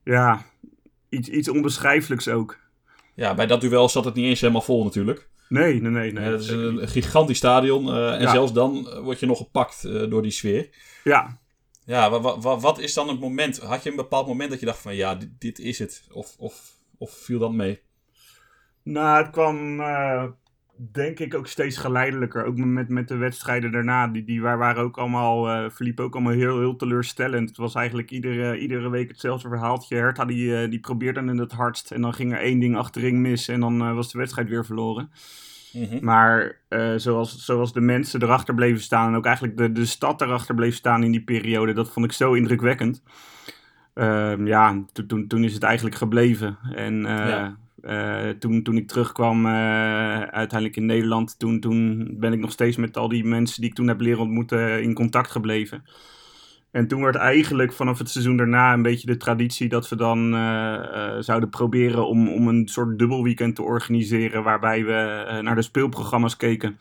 ja, 0.04 0.44
iets, 1.08 1.28
iets 1.28 1.48
onbeschrijfelijks 1.48 2.28
ook. 2.28 2.58
Ja, 3.14 3.34
bij 3.34 3.46
dat 3.46 3.60
duel 3.60 3.88
zat 3.88 4.04
het 4.04 4.14
niet 4.14 4.26
eens 4.26 4.40
helemaal 4.40 4.62
vol 4.62 4.84
natuurlijk. 4.84 5.28
Nee, 5.48 5.80
nee, 5.80 5.90
nee. 5.90 6.12
nee 6.12 6.24
het 6.24 6.40
is 6.40 6.48
een 6.48 6.88
gigantisch 6.88 7.36
stadion. 7.36 7.86
Uh, 7.86 8.14
en 8.14 8.20
ja. 8.20 8.30
zelfs 8.30 8.52
dan 8.52 9.00
word 9.02 9.20
je 9.20 9.26
nog 9.26 9.38
gepakt 9.38 9.84
uh, 9.84 10.10
door 10.10 10.22
die 10.22 10.30
sfeer. 10.30 10.68
Ja. 11.04 11.38
Ja, 11.84 12.20
wat, 12.60 12.78
is 12.78 12.94
dan 12.94 13.08
het 13.08 13.20
moment? 13.20 13.58
Had 13.58 13.82
je 13.82 13.90
een 13.90 13.96
bepaald 13.96 14.26
moment 14.26 14.50
dat 14.50 14.60
je 14.60 14.66
dacht 14.66 14.78
van 14.78 14.94
ja, 14.94 15.14
dit, 15.14 15.30
dit 15.38 15.58
is 15.58 15.78
het? 15.78 16.06
Of, 16.12 16.34
of, 16.38 16.76
of 16.98 17.10
viel 17.10 17.38
dat 17.38 17.52
mee? 17.52 17.80
Nou, 18.82 19.22
het 19.22 19.30
kwam 19.30 19.80
uh, 19.80 20.24
denk 20.92 21.18
ik 21.18 21.34
ook 21.34 21.46
steeds 21.46 21.76
geleidelijker. 21.76 22.44
Ook 22.44 22.56
met, 22.56 22.88
met 22.88 23.08
de 23.08 23.16
wedstrijden 23.16 23.72
daarna. 23.72 24.06
Die, 24.08 24.24
die 24.24 24.42
waren 24.42 24.82
ook 24.82 24.98
allemaal, 24.98 25.48
uh, 25.48 25.70
verliep 25.70 26.00
ook 26.00 26.14
allemaal 26.14 26.32
heel, 26.32 26.58
heel 26.58 26.76
teleurstellend. 26.76 27.48
Het 27.48 27.58
was 27.58 27.74
eigenlijk 27.74 28.10
iedere, 28.10 28.58
iedere 28.58 28.88
week 28.88 29.08
hetzelfde 29.08 29.48
verhaaltje. 29.48 29.96
Hertha 29.96 30.24
die, 30.24 30.62
uh, 30.62 30.70
die 30.70 30.80
probeerde 30.80 31.24
dan 31.24 31.38
het 31.38 31.52
hardst. 31.52 31.90
En 31.90 32.00
dan 32.00 32.14
ging 32.14 32.32
er 32.32 32.38
één 32.38 32.58
ding 32.58 32.76
achterin 32.76 33.20
mis. 33.20 33.48
En 33.48 33.60
dan 33.60 33.82
uh, 33.82 33.94
was 33.94 34.12
de 34.12 34.18
wedstrijd 34.18 34.48
weer 34.48 34.64
verloren. 34.64 35.10
Mm 35.72 35.84
-hmm. 35.84 35.98
Maar 36.04 36.58
zoals, 36.96 37.44
zoals 37.44 37.72
de 37.72 37.80
mensen 37.80 38.22
erachter 38.22 38.54
bleven 38.54 38.82
staan. 38.82 39.08
En 39.08 39.16
ook 39.16 39.24
eigenlijk 39.26 39.56
de, 39.56 39.72
de 39.72 39.84
stad 39.84 40.20
erachter 40.20 40.54
bleef 40.54 40.74
staan 40.74 41.02
in 41.02 41.10
die 41.10 41.24
periode. 41.24 41.72
Dat 41.72 41.90
vond 41.90 42.06
ik 42.06 42.12
zo 42.12 42.32
indrukwekkend. 42.32 43.02
Ehm, 43.94 44.46
ja, 44.46 44.84
toen, 45.06 45.26
toen 45.26 45.44
is 45.44 45.54
het 45.54 45.62
eigenlijk 45.62 45.96
gebleven. 45.96 46.58
En 46.74 47.00
ja. 47.02 47.56
Uh, 47.82 48.28
toen, 48.28 48.62
toen 48.62 48.76
ik 48.76 48.88
terugkwam, 48.88 49.46
uh, 49.46 49.52
uiteindelijk 50.20 50.76
in 50.76 50.86
Nederland, 50.86 51.38
toen, 51.38 51.60
toen 51.60 52.08
ben 52.18 52.32
ik 52.32 52.38
nog 52.38 52.50
steeds 52.50 52.76
met 52.76 52.96
al 52.96 53.08
die 53.08 53.24
mensen 53.24 53.60
die 53.60 53.70
ik 53.70 53.76
toen 53.76 53.88
heb 53.88 54.00
leren 54.00 54.20
ontmoeten 54.20 54.82
in 54.82 54.94
contact 54.94 55.30
gebleven. 55.30 55.84
En 56.70 56.88
toen 56.88 57.02
werd 57.02 57.16
eigenlijk 57.16 57.72
vanaf 57.72 57.98
het 57.98 58.10
seizoen 58.10 58.36
daarna 58.36 58.72
een 58.72 58.82
beetje 58.82 59.06
de 59.06 59.16
traditie 59.16 59.68
dat 59.68 59.88
we 59.88 59.96
dan 59.96 60.30
zouden 61.22 61.50
proberen 61.50 62.08
om, 62.08 62.28
om 62.28 62.48
een 62.48 62.68
soort 62.68 62.98
dubbelweekend 62.98 63.54
te 63.54 63.62
organiseren. 63.62 64.42
Waarbij 64.42 64.84
we 64.84 65.24
naar 65.42 65.54
de 65.54 65.62
speelprogramma's 65.62 66.36
keken. 66.36 66.78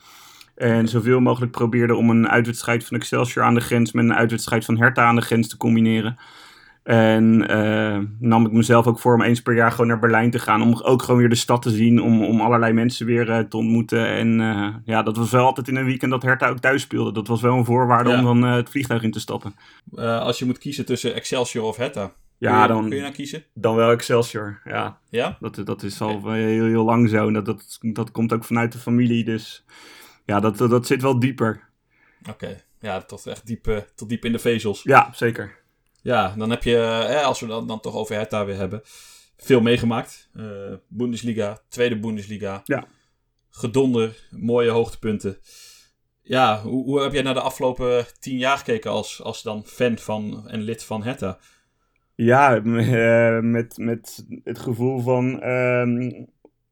En 0.54 0.88
zoveel 0.88 1.20
mogelijk 1.20 1.52
probeerden 1.52 1.96
om 1.96 2.10
een 2.10 2.28
uitwedstrijd 2.28 2.84
van 2.84 2.96
Excelsior 2.96 3.44
aan 3.44 3.54
de 3.54 3.60
grens 3.60 3.92
met 3.92 4.04
een 4.04 4.14
uitwedstrijd 4.14 4.64
van 4.64 4.78
Hertha 4.78 5.04
aan 5.04 5.16
de 5.16 5.22
grens 5.22 5.48
te 5.48 5.56
combineren. 5.56 6.18
En 6.86 7.50
uh, 7.50 7.98
nam 8.18 8.46
ik 8.46 8.52
mezelf 8.52 8.86
ook 8.86 8.98
voor 8.98 9.14
om 9.14 9.22
eens 9.22 9.42
per 9.42 9.54
jaar 9.54 9.70
gewoon 9.70 9.86
naar 9.86 9.98
Berlijn 9.98 10.30
te 10.30 10.38
gaan. 10.38 10.62
Om 10.62 10.80
ook 10.82 11.02
gewoon 11.02 11.20
weer 11.20 11.28
de 11.28 11.34
stad 11.34 11.62
te 11.62 11.70
zien. 11.70 12.02
Om, 12.02 12.24
om 12.24 12.40
allerlei 12.40 12.72
mensen 12.72 13.06
weer 13.06 13.28
uh, 13.28 13.38
te 13.38 13.56
ontmoeten. 13.56 14.08
En 14.08 14.40
uh, 14.40 14.74
ja, 14.84 15.02
dat 15.02 15.16
was 15.16 15.30
wel 15.30 15.44
altijd 15.44 15.68
in 15.68 15.76
een 15.76 15.84
weekend 15.84 16.10
dat 16.10 16.22
Hertha 16.22 16.48
ook 16.48 16.58
thuis 16.58 16.82
speelde. 16.82 17.12
Dat 17.12 17.26
was 17.26 17.40
wel 17.40 17.56
een 17.56 17.64
voorwaarde 17.64 18.10
ja. 18.10 18.18
om 18.18 18.24
dan 18.24 18.50
het 18.50 18.70
vliegtuig 18.70 19.02
in 19.02 19.10
te 19.10 19.20
stappen. 19.20 19.54
als 19.96 20.38
je 20.38 20.44
moet 20.44 20.58
kiezen 20.58 20.86
tussen 20.86 21.14
Excelsior 21.14 21.64
of 21.64 21.76
Hertha. 21.76 22.12
Ja, 22.38 22.50
kun 22.50 22.60
je, 22.60 22.68
dan, 22.68 22.88
kun 22.88 22.96
je 22.96 23.02
dan 23.02 23.12
kiezen? 23.12 23.44
Dan 23.54 23.76
wel 23.76 23.90
Excelsior, 23.90 24.60
ja. 24.64 24.98
Ja? 25.10 25.36
Dat, 25.40 25.60
dat 25.64 25.82
is 25.82 26.00
al 26.00 26.14
okay. 26.14 26.42
heel, 26.42 26.64
heel 26.64 26.84
lang 26.84 27.08
zo. 27.08 27.26
En 27.26 27.32
dat, 27.32 27.46
dat, 27.46 27.78
dat 27.80 28.10
komt 28.10 28.32
ook 28.32 28.44
vanuit 28.44 28.72
de 28.72 28.78
familie. 28.78 29.24
Dus 29.24 29.64
ja, 30.24 30.40
dat, 30.40 30.58
dat, 30.58 30.70
dat 30.70 30.86
zit 30.86 31.02
wel 31.02 31.18
dieper. 31.18 31.68
Oké, 32.20 32.30
okay. 32.30 32.62
ja, 32.80 33.00
tot 33.00 33.26
echt 33.26 33.46
diep, 33.46 33.86
tot 33.94 34.08
diep 34.08 34.24
in 34.24 34.32
de 34.32 34.38
vezels. 34.38 34.82
Ja, 34.82 35.10
zeker. 35.12 35.64
Ja, 36.06 36.34
dan 36.36 36.50
heb 36.50 36.62
je, 36.62 36.76
hè, 37.06 37.22
als 37.22 37.40
we 37.40 37.46
dan, 37.46 37.66
dan 37.66 37.80
toch 37.80 37.94
over 37.94 38.14
Hertha 38.14 38.44
weer 38.44 38.56
hebben, 38.56 38.80
veel 39.36 39.60
meegemaakt. 39.60 40.30
Uh, 40.34 40.72
Bundesliga, 40.88 41.60
tweede 41.68 41.98
Bundesliga. 41.98 42.60
Ja. 42.64 42.86
Gedonder, 43.50 44.28
mooie 44.30 44.70
hoogtepunten. 44.70 45.38
Ja, 46.22 46.62
hoe, 46.62 46.84
hoe 46.84 47.02
heb 47.02 47.12
jij 47.12 47.22
naar 47.22 47.34
de 47.34 47.40
afgelopen 47.40 48.06
tien 48.18 48.38
jaar 48.38 48.58
gekeken 48.58 48.90
als, 48.90 49.22
als 49.22 49.42
dan 49.42 49.64
fan 49.64 49.98
van 49.98 50.48
en 50.48 50.60
lid 50.62 50.84
van 50.84 51.02
Hertha? 51.02 51.38
Ja, 52.14 52.56
uh, 52.56 53.40
met, 53.56 53.76
met 53.76 54.26
het 54.44 54.58
gevoel 54.58 55.00
van 55.00 55.42
um, 55.48 56.26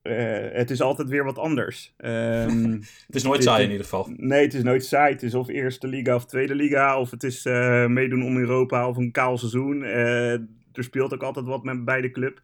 uh, 0.04 0.52
het 0.52 0.70
is 0.70 0.80
altijd 0.80 1.08
weer 1.08 1.25
wat 1.25 1.38
anders. 1.38 1.94
Um, 1.99 2.73
het 3.06 3.14
is 3.14 3.23
nooit 3.23 3.42
saai 3.42 3.64
in 3.64 3.70
ieder 3.70 3.84
geval. 3.84 4.12
Nee, 4.16 4.42
het 4.42 4.54
is 4.54 4.62
nooit 4.62 4.84
saai. 4.84 5.12
Het 5.12 5.23
is 5.23 5.34
of 5.34 5.49
eerste 5.49 5.87
liga 5.87 6.14
of 6.14 6.26
tweede 6.26 6.54
liga. 6.54 7.00
Of 7.00 7.11
het 7.11 7.23
is 7.23 7.46
uh, 7.46 7.87
meedoen 7.87 8.25
om 8.25 8.37
Europa 8.37 8.88
of 8.88 8.96
een 8.96 9.12
kaal 9.12 9.38
seizoen. 9.38 9.82
Uh, 9.82 10.32
er 10.73 10.84
speelt 10.84 11.14
ook 11.14 11.23
altijd 11.23 11.46
wat 11.46 11.64
met 11.64 11.84
beide 11.84 12.11
club. 12.11 12.40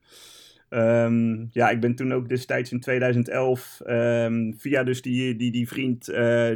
Um, 0.68 1.48
ja, 1.52 1.70
ik 1.70 1.80
ben 1.80 1.94
toen 1.94 2.12
ook 2.12 2.28
destijds 2.28 2.72
in 2.72 2.80
2011 2.80 3.80
um, 3.86 4.54
via 4.58 4.84
dus 4.84 5.02
die, 5.02 5.36
die, 5.36 5.50
die 5.50 5.68
vriend, 5.68 6.04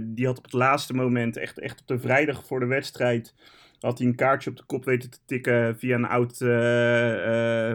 die 0.02 0.26
had 0.26 0.38
op 0.38 0.44
het 0.44 0.52
laatste 0.52 0.94
moment, 0.94 1.36
echt, 1.36 1.58
echt 1.58 1.80
op 1.80 1.86
de 1.86 1.98
vrijdag 1.98 2.46
voor 2.46 2.60
de 2.60 2.66
wedstrijd, 2.66 3.34
had 3.80 3.98
hij 3.98 4.06
een 4.06 4.14
kaartje 4.14 4.50
op 4.50 4.56
de 4.56 4.64
kop 4.66 4.84
weten 4.84 5.10
te 5.10 5.18
tikken 5.26 5.78
via 5.78 5.94
een 5.94 6.04
oud 6.04 6.36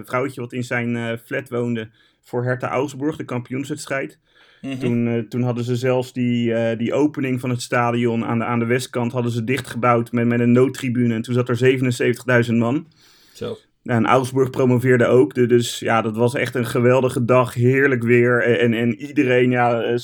vrouwtje 0.08 0.42
wat 0.42 0.54
in 0.54 0.64
zijn 0.64 1.18
flat 1.18 1.50
woonde 1.50 1.90
voor 2.22 2.44
Hertha 2.44 2.70
Augsburg, 2.70 3.16
de 3.16 3.26
kampioenswedstrijd. 3.26 4.20
Mm 4.62 4.72
-hmm. 4.72 4.80
toen, 4.80 5.08
uh, 5.08 5.20
toen 5.20 5.42
hadden 5.42 5.64
ze 5.64 5.76
zelfs 5.76 6.14
die, 6.14 6.50
uh, 6.50 6.78
die 6.78 6.94
opening 6.94 7.40
van 7.40 7.50
het 7.50 7.62
stadion 7.62 8.26
aan 8.26 8.40
de, 8.40 8.46
aan 8.46 8.60
de 8.60 8.66
westkant 8.66 9.12
hadden 9.12 9.32
ze 9.32 9.44
dichtgebouwd 9.44 10.12
met, 10.12 10.28
met 10.28 10.40
een 10.40 10.52
noodtribune. 10.52 11.14
En 11.14 11.22
toen 11.22 11.34
zat 11.34 11.50
er 11.50 12.46
77.000 12.46 12.54
man. 12.54 12.88
Zo. 13.34 13.58
En 13.84 14.06
Augsburg 14.06 14.50
promoveerde 14.50 15.06
ook. 15.06 15.34
Dus 15.34 15.80
ja, 15.80 16.02
dat 16.02 16.16
was 16.16 16.34
echt 16.34 16.56
een 16.56 16.66
geweldige 16.66 17.26
dag. 17.26 17.54
Heerlijk 17.54 18.04
weer. 18.04 18.60
En, 18.60 18.74
en 18.74 18.96
iedereen, 18.96 19.52
ja, 19.52 19.98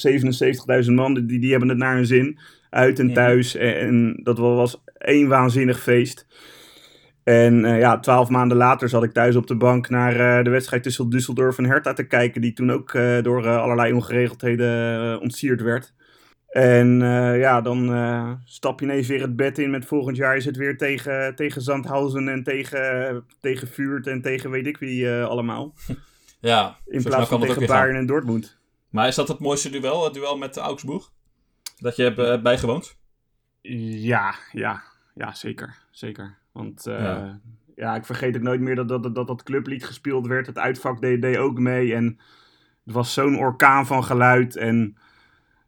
77.000 0.84 0.92
man, 0.92 1.14
die, 1.14 1.40
die 1.40 1.52
hebben 1.52 1.70
het 1.70 1.78
naar 1.78 1.96
hun 1.96 2.06
zin. 2.06 2.40
Uit 2.70 3.00
en 3.00 3.14
thuis. 3.14 3.56
Mm 3.56 3.62
-hmm. 3.62 3.70
en, 3.70 3.78
en 3.80 4.20
dat 4.24 4.38
was 4.38 4.82
één 4.98 5.28
waanzinnig 5.28 5.82
feest. 5.82 6.28
En 7.26 7.64
uh, 7.64 7.80
ja, 7.80 8.00
twaalf 8.00 8.30
maanden 8.30 8.58
later 8.58 8.90
zat 8.90 9.04
ik 9.04 9.12
thuis 9.12 9.36
op 9.36 9.48
de 9.48 9.56
bank 9.56 9.90
naar 9.90 10.38
uh, 10.38 10.44
de 10.44 10.50
wedstrijd 10.50 10.84
tussen 10.84 11.10
Düsseldorf 11.10 11.58
en 11.58 11.66
Hertha 11.66 11.94
te 11.94 12.08
kijken. 12.08 12.42
Die 12.42 12.54
toen 12.54 12.72
ook 12.72 12.94
uh, 12.94 13.22
door 13.22 13.48
allerlei 13.48 13.94
ongeregeldheden 13.94 15.22
ontsierd 15.22 15.62
werd. 15.62 15.94
En 16.50 17.00
ja, 17.40 17.62
dan 17.62 18.40
stap 18.46 18.80
je 18.80 18.86
ineens 18.86 19.08
weer 19.08 19.22
het 19.22 19.36
bed 19.36 19.58
in 19.58 19.70
met 19.70 19.86
volgend 19.86 20.18
jaar 20.18 20.36
is 20.36 20.46
het 20.46 20.58
weer 20.58 20.78
tegen, 20.78 21.36
tegen 21.36 21.62
Zandhausen 21.62 22.28
en 22.28 22.44
tegen, 22.44 23.26
tegen 23.42 23.68
Vuurt 23.68 24.08
en 24.08 24.22
tegen 24.22 24.50
weet 24.50 24.68
ik 24.68 24.78
wie 24.78 25.10
allemaal. 25.12 25.74
Ja, 26.40 26.78
in 26.86 27.04
plaats 27.04 27.30
van 27.30 27.42
tegen 27.42 27.68
Bayern 27.68 27.96
en 27.96 28.06
Dortmund. 28.06 28.58
Maar 28.90 29.08
is 29.08 29.16
dat 29.16 29.28
het 29.28 29.40
mooiste 29.40 29.70
duel, 29.70 30.04
het 30.04 30.14
duel 30.14 30.38
met 30.38 30.58
Augsburg? 30.58 31.12
Dat 31.80 31.96
je 31.96 32.04
hebt 32.04 32.44
bijgewoond? 32.44 32.98
Ja, 33.62 34.36
ja, 34.52 34.84
ja, 35.16 35.34
zeker. 35.34 35.78
Zeker. 35.92 36.38
Want 36.56 36.88
uh, 36.88 37.00
ja. 37.00 37.40
ja. 37.76 37.96
ik 37.96 38.06
vergeet 38.06 38.34
het 38.34 38.44
nooit 38.44 38.62
meer 38.62 38.76
dat 38.76 38.88
dat, 38.88 39.16
dat 39.16 39.28
dat 39.28 39.44
clublied 39.44 39.86
gespeeld 39.86 40.28
werd. 40.28 40.48
Het 40.48 40.58
uitvak 40.58 41.02
deed, 41.02 41.22
deed 41.22 41.38
ook 41.38 41.60
mee. 41.60 41.96
En 41.96 42.20
het 42.86 42.94
was 42.94 43.14
zo'n 43.14 43.38
orkaan 43.38 43.86
van 43.86 44.04
geluid. 44.04 44.56
En 44.56 44.98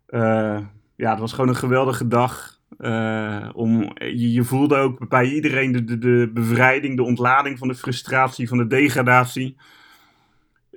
uh, 0.09 0.59
ja, 0.95 1.09
het 1.09 1.19
was 1.19 1.33
gewoon 1.33 1.49
een 1.49 1.55
geweldige 1.55 2.07
dag. 2.07 2.59
Uh, 2.79 3.49
om, 3.53 3.91
je, 3.95 4.31
je, 4.31 4.43
voelde 4.43 4.75
ook 4.75 5.09
bij 5.09 5.25
iedereen 5.25 5.71
de, 5.71 5.83
de, 5.83 5.97
de, 5.97 6.29
bevrijding, 6.33 6.95
de 6.95 7.03
ontlading 7.03 7.57
van 7.57 7.67
de 7.67 7.75
frustratie, 7.75 8.47
van 8.47 8.57
de 8.57 8.67
degradatie. 8.67 9.57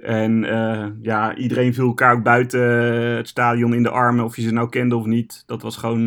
En 0.02 0.42
ja, 1.02 1.34
iedereen 1.34 1.74
viel 1.74 1.86
elkaar 1.86 2.14
ook 2.14 2.22
buiten 2.22 2.60
het 3.16 3.28
stadion 3.28 3.74
in 3.74 3.82
de 3.82 3.90
armen, 3.90 4.24
of 4.24 4.36
je 4.36 4.42
ze 4.42 4.52
nou 4.52 4.68
kende 4.68 4.96
of 4.96 5.06
niet. 5.06 5.42
Dat 5.46 5.62
was 5.62 5.76
gewoon 5.76 6.06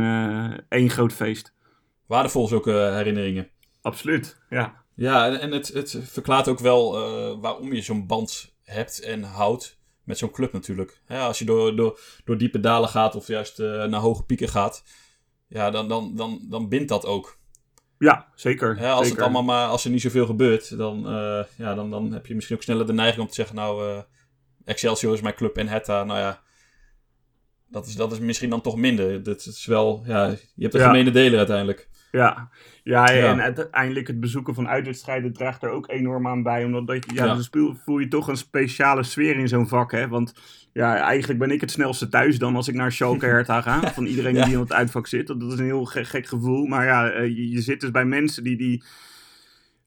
één 0.69 0.89
groot 0.89 1.13
feest. 1.13 1.53
Waardevol 2.05 2.47
zulke 2.47 2.71
herinneringen. 2.71 3.47
Absoluut, 3.83 4.37
ja. 4.49 4.81
Ja, 4.95 5.39
en 5.39 5.51
het, 5.51 5.67
het 5.67 5.99
verklaart 6.03 6.47
ook 6.47 6.59
wel 6.59 6.99
uh, 6.99 7.41
waarom 7.41 7.73
je 7.73 7.81
zo'n 7.81 8.07
band 8.07 8.55
hebt 8.63 9.01
en 9.01 9.23
houdt 9.23 9.79
met 10.03 10.17
zo'n 10.17 10.31
club 10.31 10.53
natuurlijk. 10.53 11.01
Ja, 11.07 11.25
als 11.25 11.39
je 11.39 11.45
door, 11.45 11.75
door, 11.75 11.99
door 12.25 12.37
diepe 12.37 12.59
dalen 12.59 12.89
gaat 12.89 13.15
of 13.15 13.27
juist 13.27 13.59
uh, 13.59 13.83
naar 13.83 13.99
hoge 13.99 14.23
pieken 14.23 14.49
gaat, 14.49 14.83
ja, 15.47 15.71
dan, 15.71 15.87
dan, 15.87 16.15
dan, 16.15 16.39
dan 16.49 16.69
bindt 16.69 16.89
dat 16.89 17.05
ook. 17.05 17.37
Ja, 17.97 18.27
zeker. 18.35 18.79
Ja, 18.79 18.91
als, 18.91 19.07
zeker. 19.07 19.23
Het 19.23 19.33
allemaal 19.33 19.55
maar, 19.55 19.67
als 19.67 19.85
er 19.85 19.91
niet 19.91 20.01
zoveel 20.01 20.25
gebeurt, 20.25 20.77
dan, 20.77 20.97
uh, 20.97 21.43
ja, 21.57 21.75
dan, 21.75 21.89
dan 21.89 22.11
heb 22.11 22.25
je 22.25 22.35
misschien 22.35 22.55
ook 22.55 22.63
sneller 22.63 22.85
de 22.85 22.93
neiging 22.93 23.21
om 23.21 23.27
te 23.27 23.33
zeggen, 23.33 23.55
nou, 23.55 24.03
Excelsior 24.65 25.13
is 25.13 25.21
mijn 25.21 25.35
club 25.35 25.57
en 25.57 25.67
Hertha, 25.67 26.03
nou 26.03 26.19
ja, 26.19 26.41
dat 27.67 27.85
is, 27.87 27.95
dat 27.95 28.11
is 28.11 28.19
misschien 28.19 28.49
dan 28.49 28.61
toch 28.61 28.75
minder. 28.75 29.23
Dat 29.23 29.45
is 29.45 29.65
wel, 29.65 30.03
ja, 30.05 30.25
je 30.27 30.61
hebt 30.63 30.73
een 30.73 30.79
ja. 30.79 30.85
gemene 30.85 31.11
deler 31.11 31.37
uiteindelijk. 31.37 31.89
Ja. 32.17 32.49
Ja, 32.83 33.11
ja, 33.11 33.31
en 33.31 33.41
uiteindelijk 33.41 34.07
het 34.07 34.19
bezoeken 34.19 34.53
van 34.53 34.67
uitwedstrijden 34.67 35.33
draagt 35.33 35.63
er 35.63 35.69
ook 35.69 35.89
enorm 35.89 36.27
aan 36.27 36.43
bij. 36.43 36.65
Omdat 36.65 36.87
dat, 36.87 37.05
ja, 37.13 37.25
ja. 37.25 37.35
dan 37.51 37.77
voel 37.85 37.99
je 37.99 38.07
toch 38.07 38.27
een 38.27 38.37
speciale 38.37 39.03
sfeer 39.03 39.37
in 39.37 39.47
zo'n 39.47 39.67
vak. 39.67 39.91
Hè? 39.91 40.07
Want 40.07 40.33
ja, 40.73 40.97
eigenlijk 40.97 41.39
ben 41.39 41.51
ik 41.51 41.61
het 41.61 41.71
snelste 41.71 42.09
thuis 42.09 42.39
dan 42.39 42.55
als 42.55 42.67
ik 42.67 42.75
naar 42.75 42.91
Schalke 42.91 43.25
Hertha 43.33 43.61
ga. 43.61 43.91
Van 43.93 44.05
iedereen 44.05 44.35
ja. 44.35 44.43
die 44.43 44.53
in 44.53 44.59
het 44.59 44.73
uitvak 44.73 45.07
zit. 45.07 45.27
Dat, 45.27 45.39
dat 45.39 45.51
is 45.51 45.59
een 45.59 45.65
heel 45.65 45.85
gek, 45.85 46.07
gek 46.07 46.27
gevoel. 46.27 46.65
Maar 46.65 46.85
ja, 46.85 47.21
je, 47.21 47.49
je, 47.49 47.61
zit 47.61 47.81
dus 47.81 47.91
bij 47.91 48.05
mensen 48.05 48.43
die... 48.43 48.57
die 48.57 48.83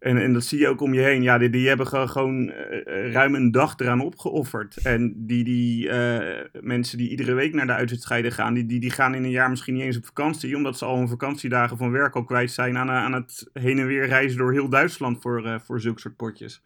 en, 0.07 0.17
en 0.17 0.33
dat 0.33 0.45
zie 0.45 0.59
je 0.59 0.69
ook 0.69 0.81
om 0.81 0.95
je 0.95 1.01
heen. 1.01 1.23
Ja, 1.23 1.39
die, 1.39 1.51
die 1.51 1.69
hebben 1.69 1.87
gewoon 1.87 2.49
uh, 2.49 3.13
ruim 3.13 3.35
een 3.35 3.51
dag 3.51 3.75
eraan 3.79 4.01
opgeofferd. 4.01 4.77
En 4.77 5.27
die, 5.27 5.45
die 5.45 5.87
uh, 5.87 6.19
mensen 6.61 6.99
die 6.99 7.11
iedere 7.11 7.35
week 7.35 7.55
naar 7.55 7.67
de 7.67 7.73
uitwedstrijden 7.73 8.33
gaan, 8.33 8.55
die, 8.55 8.67
die, 8.67 8.81
die 8.81 8.91
gaan 8.91 9.15
in 9.15 9.25
een 9.25 9.31
jaar 9.31 9.51
misschien 9.51 9.75
niet 9.75 9.83
eens 9.83 9.97
op 9.97 10.07
vakantie. 10.07 10.57
Omdat 10.57 10.79
ze 10.79 10.85
al 10.85 10.99
hun 10.99 11.09
vakantiedagen 11.09 11.77
van 11.77 11.91
werk 11.91 12.15
al 12.15 12.25
kwijt 12.25 12.51
zijn 12.51 12.77
aan, 12.77 12.91
aan 12.91 13.13
het 13.13 13.51
heen 13.53 13.79
en 13.79 13.87
weer 13.87 14.07
reizen 14.07 14.39
door 14.39 14.53
heel 14.53 14.69
Duitsland 14.69 15.23
voor, 15.23 15.47
uh, 15.47 15.59
voor 15.59 15.81
zulke 15.81 16.01
soort 16.01 16.17
potjes. 16.17 16.63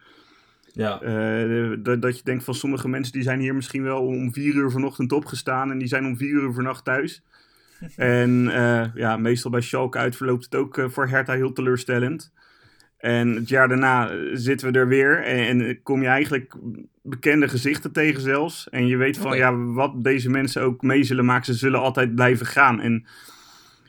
Ja. 0.73 0.99
dat, 1.77 2.03
dat 2.03 2.17
je 2.17 2.25
denkt 2.25 2.45
van 2.45 2.55
sommige 2.55 2.89
mensen 2.89 3.13
die 3.13 3.23
zijn 3.23 3.41
hier 3.41 3.55
misschien 3.55 3.83
wel 3.83 4.07
om 4.07 4.33
vier 4.33 4.55
uur 4.55 4.71
vanochtend 4.71 5.13
opgestaan 5.13 5.71
en 5.71 5.79
die 5.79 5.89
zijn 5.89 6.07
om 6.07 6.17
vier 6.17 6.43
uur 6.43 6.53
vannacht 6.53 6.85
thuis. 6.85 7.23
en 7.97 8.31
ja, 8.95 9.17
meestal 9.17 9.51
bij 9.51 9.61
Schalke 9.61 9.99
uit 9.99 10.17
verloopt 10.17 10.45
het 10.45 10.55
ook 10.55 10.87
voor 10.87 11.09
Hertha 11.09 11.35
heel 11.35 11.53
teleurstellend. 11.53 12.33
En 13.01 13.35
het 13.35 13.49
jaar 13.49 13.69
daarna 13.69 14.11
zitten 14.33 14.73
we 14.73 14.79
er 14.79 14.89
weer 14.89 15.25
en, 15.25 15.61
en, 15.61 15.83
kom 15.83 16.03
je 16.03 16.09
eigenlijk 16.09 16.57
bekende 17.03 17.49
gezichten 17.49 17.93
tegen 17.93 18.23
zelfs. 18.23 18.69
En 18.69 18.87
je 18.87 18.97
weet 18.97 19.17
van 19.17 19.27
okay. 19.27 19.39
ja, 19.39 19.57
wat 19.57 20.05
deze 20.05 20.31
mensen 20.31 20.63
ook 20.63 20.83
mee 20.83 21.03
zullen 21.03 21.25
maken, 21.25 21.47
ze 21.47 21.55
zullen 21.55 21.81
altijd 21.81 22.15
blijven 22.15 22.47
gaan. 22.47 22.81
En 22.81 23.07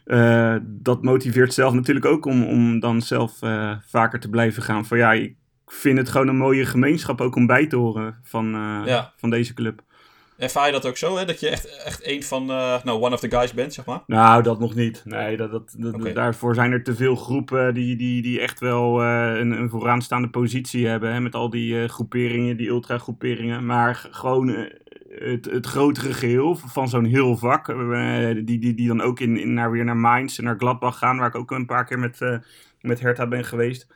uh, 0.05 0.55
dat 0.63 1.03
motiveert 1.03 1.53
zelf 1.53 1.73
natuurlijk 1.73 2.05
ook 2.05 2.25
om, 2.25 2.43
om 2.43 2.79
dan 2.79 3.01
zelf 3.01 3.41
uh, 3.41 3.75
vaker 3.87 4.19
te 4.19 4.29
blijven 4.29 4.63
gaan. 4.63 4.85
Van 4.85 4.97
ja, 4.97 5.13
ik 5.13 5.35
vind 5.65 5.97
het 5.97 6.09
gewoon 6.09 6.27
een 6.27 6.37
mooie 6.37 6.65
gemeenschap 6.65 7.21
ook 7.21 7.35
om 7.35 7.45
bij 7.45 7.67
te 7.67 7.75
horen 7.75 8.15
van, 8.23 8.55
uh, 8.55 8.81
ja. 8.85 9.13
van 9.17 9.29
deze 9.29 9.53
club. 9.53 9.81
Ervaar 10.41 10.65
je 10.65 10.71
dat 10.71 10.85
ook 10.85 10.97
zo, 10.97 11.17
hè? 11.17 11.25
Dat 11.25 11.39
je 11.39 11.49
echt, 11.49 11.83
echt 11.83 12.07
een 12.07 12.23
van, 12.23 12.43
uh, 12.43 12.83
nou, 12.83 13.01
one 13.01 13.13
of 13.13 13.19
the 13.19 13.29
guys 13.29 13.53
bent, 13.53 13.73
zeg 13.73 13.85
maar? 13.85 14.03
Nou, 14.07 14.43
dat 14.43 14.59
nog 14.59 14.75
niet. 14.75 15.01
Nee, 15.05 15.37
dat, 15.37 15.51
dat, 15.51 15.75
dat 15.77 15.93
okay. 15.93 16.13
daarvoor 16.13 16.55
zijn 16.55 16.71
er 16.71 16.83
te 16.83 16.95
veel 16.95 17.15
groepen 17.15 17.73
die, 17.73 17.95
die, 17.95 18.21
die 18.21 18.39
echt 18.39 18.59
wel 18.59 19.01
uh, 19.01 19.39
een, 19.39 19.51
een 19.51 19.69
vooraanstaande 19.69 20.29
positie 20.29 20.87
hebben. 20.87 21.13
Hè? 21.13 21.19
Met 21.19 21.35
al 21.35 21.49
die 21.49 21.73
uh, 21.73 21.89
groeperingen, 21.89 22.57
die 22.57 22.67
ultra-groeperingen. 22.67 23.65
Maar 23.65 24.07
gewoon 24.11 24.69
het, 25.09 25.45
het 25.45 25.65
grotere 25.65 26.13
geheel 26.13 26.55
van 26.55 26.89
zo'n 26.89 27.05
heel 27.05 27.37
vak. 27.37 27.65
die, 28.45 28.59
die, 28.59 28.73
die 28.73 28.87
dan 28.87 29.01
ook 29.01 29.19
in, 29.19 29.37
in 29.37 29.53
naar, 29.53 29.71
weer 29.71 29.85
naar 29.85 29.97
Mainz 29.97 30.37
en 30.37 30.43
naar 30.43 30.57
Gladbach 30.57 30.97
gaan, 30.97 31.17
waar 31.17 31.27
ik 31.27 31.35
ook 31.35 31.51
een 31.51 31.65
paar 31.65 31.85
keer 31.85 31.99
met, 31.99 32.19
met 32.81 32.99
Hertha 32.99 33.27
ben 33.27 33.43
geweest. 33.45 33.87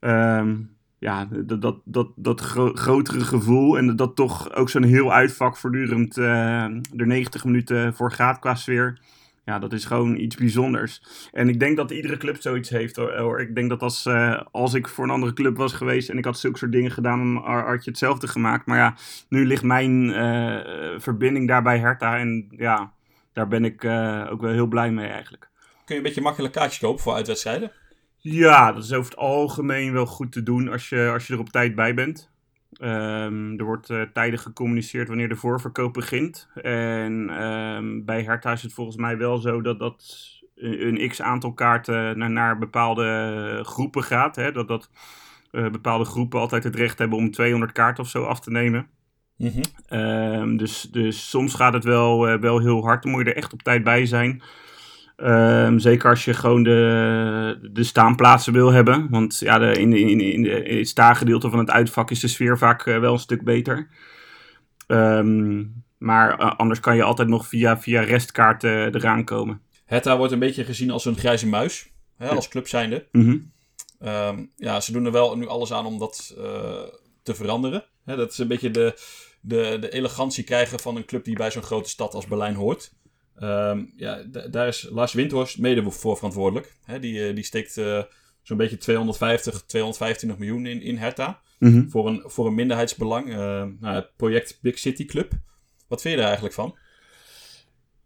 Um, 0.00 0.75
ja, 1.06 1.28
dat, 1.30 1.62
dat, 1.62 1.76
dat, 1.84 2.08
dat 2.16 2.40
grotere 2.74 3.20
gevoel 3.20 3.78
en 3.78 3.96
dat 3.96 4.16
toch 4.16 4.54
ook 4.54 4.70
zo'n 4.70 4.82
heel 4.82 5.12
uitvak 5.12 5.56
voortdurend 5.56 6.16
uh, 6.16 6.62
er 6.96 7.06
90 7.06 7.44
minuten 7.44 7.94
voor 7.94 8.12
gaat 8.12 8.38
qua 8.38 8.54
sfeer. 8.54 8.98
Ja, 9.44 9.58
dat 9.58 9.72
is 9.72 9.84
gewoon 9.84 10.16
iets 10.16 10.36
bijzonders. 10.36 11.02
En 11.32 11.48
ik 11.48 11.60
denk 11.60 11.76
dat 11.76 11.90
iedere 11.90 12.16
club 12.16 12.36
zoiets 12.40 12.70
heeft 12.70 12.96
hoor. 12.96 13.40
Ik 13.40 13.54
denk 13.54 13.68
dat 13.68 13.82
als, 13.82 14.06
uh, 14.06 14.40
als 14.50 14.74
ik 14.74 14.88
voor 14.88 15.04
een 15.04 15.10
andere 15.10 15.32
club 15.32 15.56
was 15.56 15.72
geweest 15.72 16.08
en 16.08 16.18
ik 16.18 16.24
had 16.24 16.38
zulke 16.38 16.58
soort 16.58 16.72
dingen 16.72 16.90
gedaan, 16.90 17.18
dan 17.18 17.44
had 17.44 17.84
je 17.84 17.90
hetzelfde 17.90 18.28
gemaakt. 18.28 18.66
Maar 18.66 18.78
ja, 18.78 18.94
nu 19.28 19.46
ligt 19.46 19.62
mijn 19.62 20.08
uh, 20.08 20.98
verbinding 20.98 21.48
daarbij 21.48 21.78
Hertha 21.78 22.18
en 22.18 22.46
ja, 22.50 22.92
daar 23.32 23.48
ben 23.48 23.64
ik 23.64 23.84
ook 24.30 24.40
wel 24.40 24.52
heel 24.52 24.66
blij 24.66 24.90
mee 24.90 25.08
eigenlijk. 25.08 25.48
Kun 25.84 25.94
je 25.94 26.00
een 26.00 26.06
beetje 26.06 26.22
makkelijk 26.22 26.54
kaartjes 26.54 26.78
kopen 26.78 27.02
voor 27.02 27.14
uitwedstrijden? 27.14 27.72
Ja, 28.28 28.72
dat 28.72 28.84
is 28.84 28.92
over 28.92 29.10
het 29.10 29.20
algemeen 29.20 29.92
wel 29.92 30.06
goed 30.06 30.32
te 30.32 30.42
doen 30.42 30.68
als 30.68 30.88
je, 30.88 31.10
als 31.12 31.26
je 31.26 31.32
er 31.32 31.38
op 31.38 31.48
tijd 31.48 31.74
bij 31.74 31.94
bent. 31.94 32.30
Um, 32.80 33.58
er 33.58 33.64
wordt 33.64 33.90
uh, 33.90 34.02
tijdig 34.12 34.42
gecommuniceerd 34.42 35.08
wanneer 35.08 35.28
de 35.28 35.36
voorverkoop 35.36 35.92
begint. 35.92 36.48
En 36.62 37.42
um, 37.42 38.04
bij 38.04 38.22
Hertha 38.22 38.52
is 38.52 38.62
het 38.62 38.72
volgens 38.72 38.96
mij 38.96 39.18
wel 39.18 39.38
zo 39.38 39.60
dat 39.62 39.78
dat 39.78 40.04
een, 40.54 41.00
een 41.00 41.08
x 41.08 41.22
aantal 41.22 41.52
kaarten 41.52 42.18
naar, 42.18 42.30
naar 42.30 42.58
bepaalde 42.58 43.60
groepen 43.62 44.02
gaat. 44.02 44.36
Hè? 44.36 44.52
Dat, 44.52 44.68
dat 44.68 44.90
uh, 45.52 45.70
bepaalde 45.70 46.04
groepen 46.04 46.40
altijd 46.40 46.64
het 46.64 46.76
recht 46.76 46.98
hebben 46.98 47.18
om 47.18 47.30
200 47.30 47.72
kaarten 47.72 48.04
of 48.04 48.10
zo 48.10 48.24
af 48.24 48.40
te 48.40 48.50
nemen. 48.50 48.88
Mm 49.36 49.50
-hmm. 49.50 49.98
um, 49.98 50.56
dus, 50.56 50.82
dus 50.82 51.30
soms 51.30 51.54
gaat 51.54 51.72
het 51.72 51.84
wel, 51.84 52.28
uh, 52.28 52.40
wel 52.40 52.58
heel 52.58 52.84
hard. 52.84 53.02
Dan 53.02 53.12
moet 53.12 53.24
je 53.24 53.30
er 53.30 53.36
echt 53.36 53.52
op 53.52 53.62
tijd 53.62 53.84
bij 53.84 54.06
zijn. 54.06 54.42
Um, 55.16 55.78
zeker 55.78 56.10
als 56.10 56.24
je 56.24 56.34
gewoon 56.34 56.62
de, 56.62 57.68
de 57.72 57.84
staanplaatsen 57.84 58.52
wil 58.52 58.72
hebben. 58.72 59.06
Want 59.10 59.38
ja, 59.38 59.58
de, 59.58 59.72
in, 59.72 59.92
in, 59.92 60.20
in, 60.20 60.42
de, 60.42 60.62
in 60.62 60.78
het 60.78 60.88
staangedeelte 60.88 61.50
van 61.50 61.58
het 61.58 61.70
uitvak 61.70 62.10
is 62.10 62.20
de 62.20 62.28
sfeer 62.28 62.58
vaak 62.58 62.86
uh, 62.86 62.98
wel 62.98 63.12
een 63.12 63.18
stuk 63.18 63.44
beter. 63.44 63.88
Um, 64.86 65.84
maar 65.98 66.40
uh, 66.40 66.56
anders 66.56 66.80
kan 66.80 66.96
je 66.96 67.02
altijd 67.02 67.28
nog 67.28 67.46
via, 67.46 67.78
via 67.80 68.00
restkaarten 68.00 68.70
uh, 68.70 68.84
eraan 68.84 69.24
komen. 69.24 69.60
Hetta 69.84 70.16
wordt 70.16 70.32
een 70.32 70.38
beetje 70.38 70.64
gezien 70.64 70.90
als 70.90 71.04
een 71.04 71.16
grijze 71.16 71.46
muis. 71.46 71.90
Hè, 72.16 72.28
als 72.28 72.48
club 72.48 72.68
zijnde. 72.68 73.06
Mm 73.12 73.22
-hmm. 73.22 73.52
um, 74.08 74.50
ja, 74.56 74.80
ze 74.80 74.92
doen 74.92 75.04
er 75.04 75.12
wel 75.12 75.36
nu 75.36 75.46
alles 75.46 75.72
aan 75.72 75.86
om 75.86 75.98
dat 75.98 76.34
te 77.22 77.34
veranderen. 77.34 77.84
Hè, 78.04 78.16
dat 78.16 78.32
is 78.32 78.38
een 78.38 78.48
beetje 78.48 78.70
de, 78.70 78.94
de, 79.40 79.76
de 79.80 79.92
elegantie 79.92 80.44
krijgen 80.44 80.80
van 80.80 80.96
een 80.96 81.04
club 81.04 81.24
die 81.24 81.36
bij 81.36 81.50
zo'n 81.50 81.62
grote 81.62 81.88
stad 81.88 82.14
als 82.14 82.26
Berlijn 82.26 82.54
hoort. 82.54 82.92
Um, 83.40 83.92
ja, 83.96 84.22
daar 84.50 84.66
is 84.66 84.88
Lars 84.90 85.12
Windhorst 85.12 85.58
mede 85.58 85.90
voor 85.90 86.16
verantwoordelijk. 86.16 86.72
Die, 87.00 87.32
die 87.32 87.44
steekt 87.44 87.76
uh, 87.76 88.02
zo'n 88.42 88.56
beetje 88.56 88.76
250, 88.76 89.62
225 89.66 90.38
miljoen 90.38 90.66
in, 90.66 90.82
in 90.82 90.96
Hertha. 90.96 91.40
Mm 91.58 91.72
-hmm. 91.72 91.90
voor, 91.90 92.08
een, 92.08 92.22
voor 92.24 92.46
een 92.46 92.54
minderheidsbelang. 92.54 93.28
Uh, 93.28 93.36
nou, 93.80 93.94
het 93.94 94.10
project 94.16 94.58
Big 94.62 94.78
City 94.78 95.04
Club. 95.04 95.32
Wat 95.88 96.00
vind 96.00 96.14
je 96.14 96.20
er 96.20 96.26
eigenlijk 96.26 96.54
van? 96.54 96.76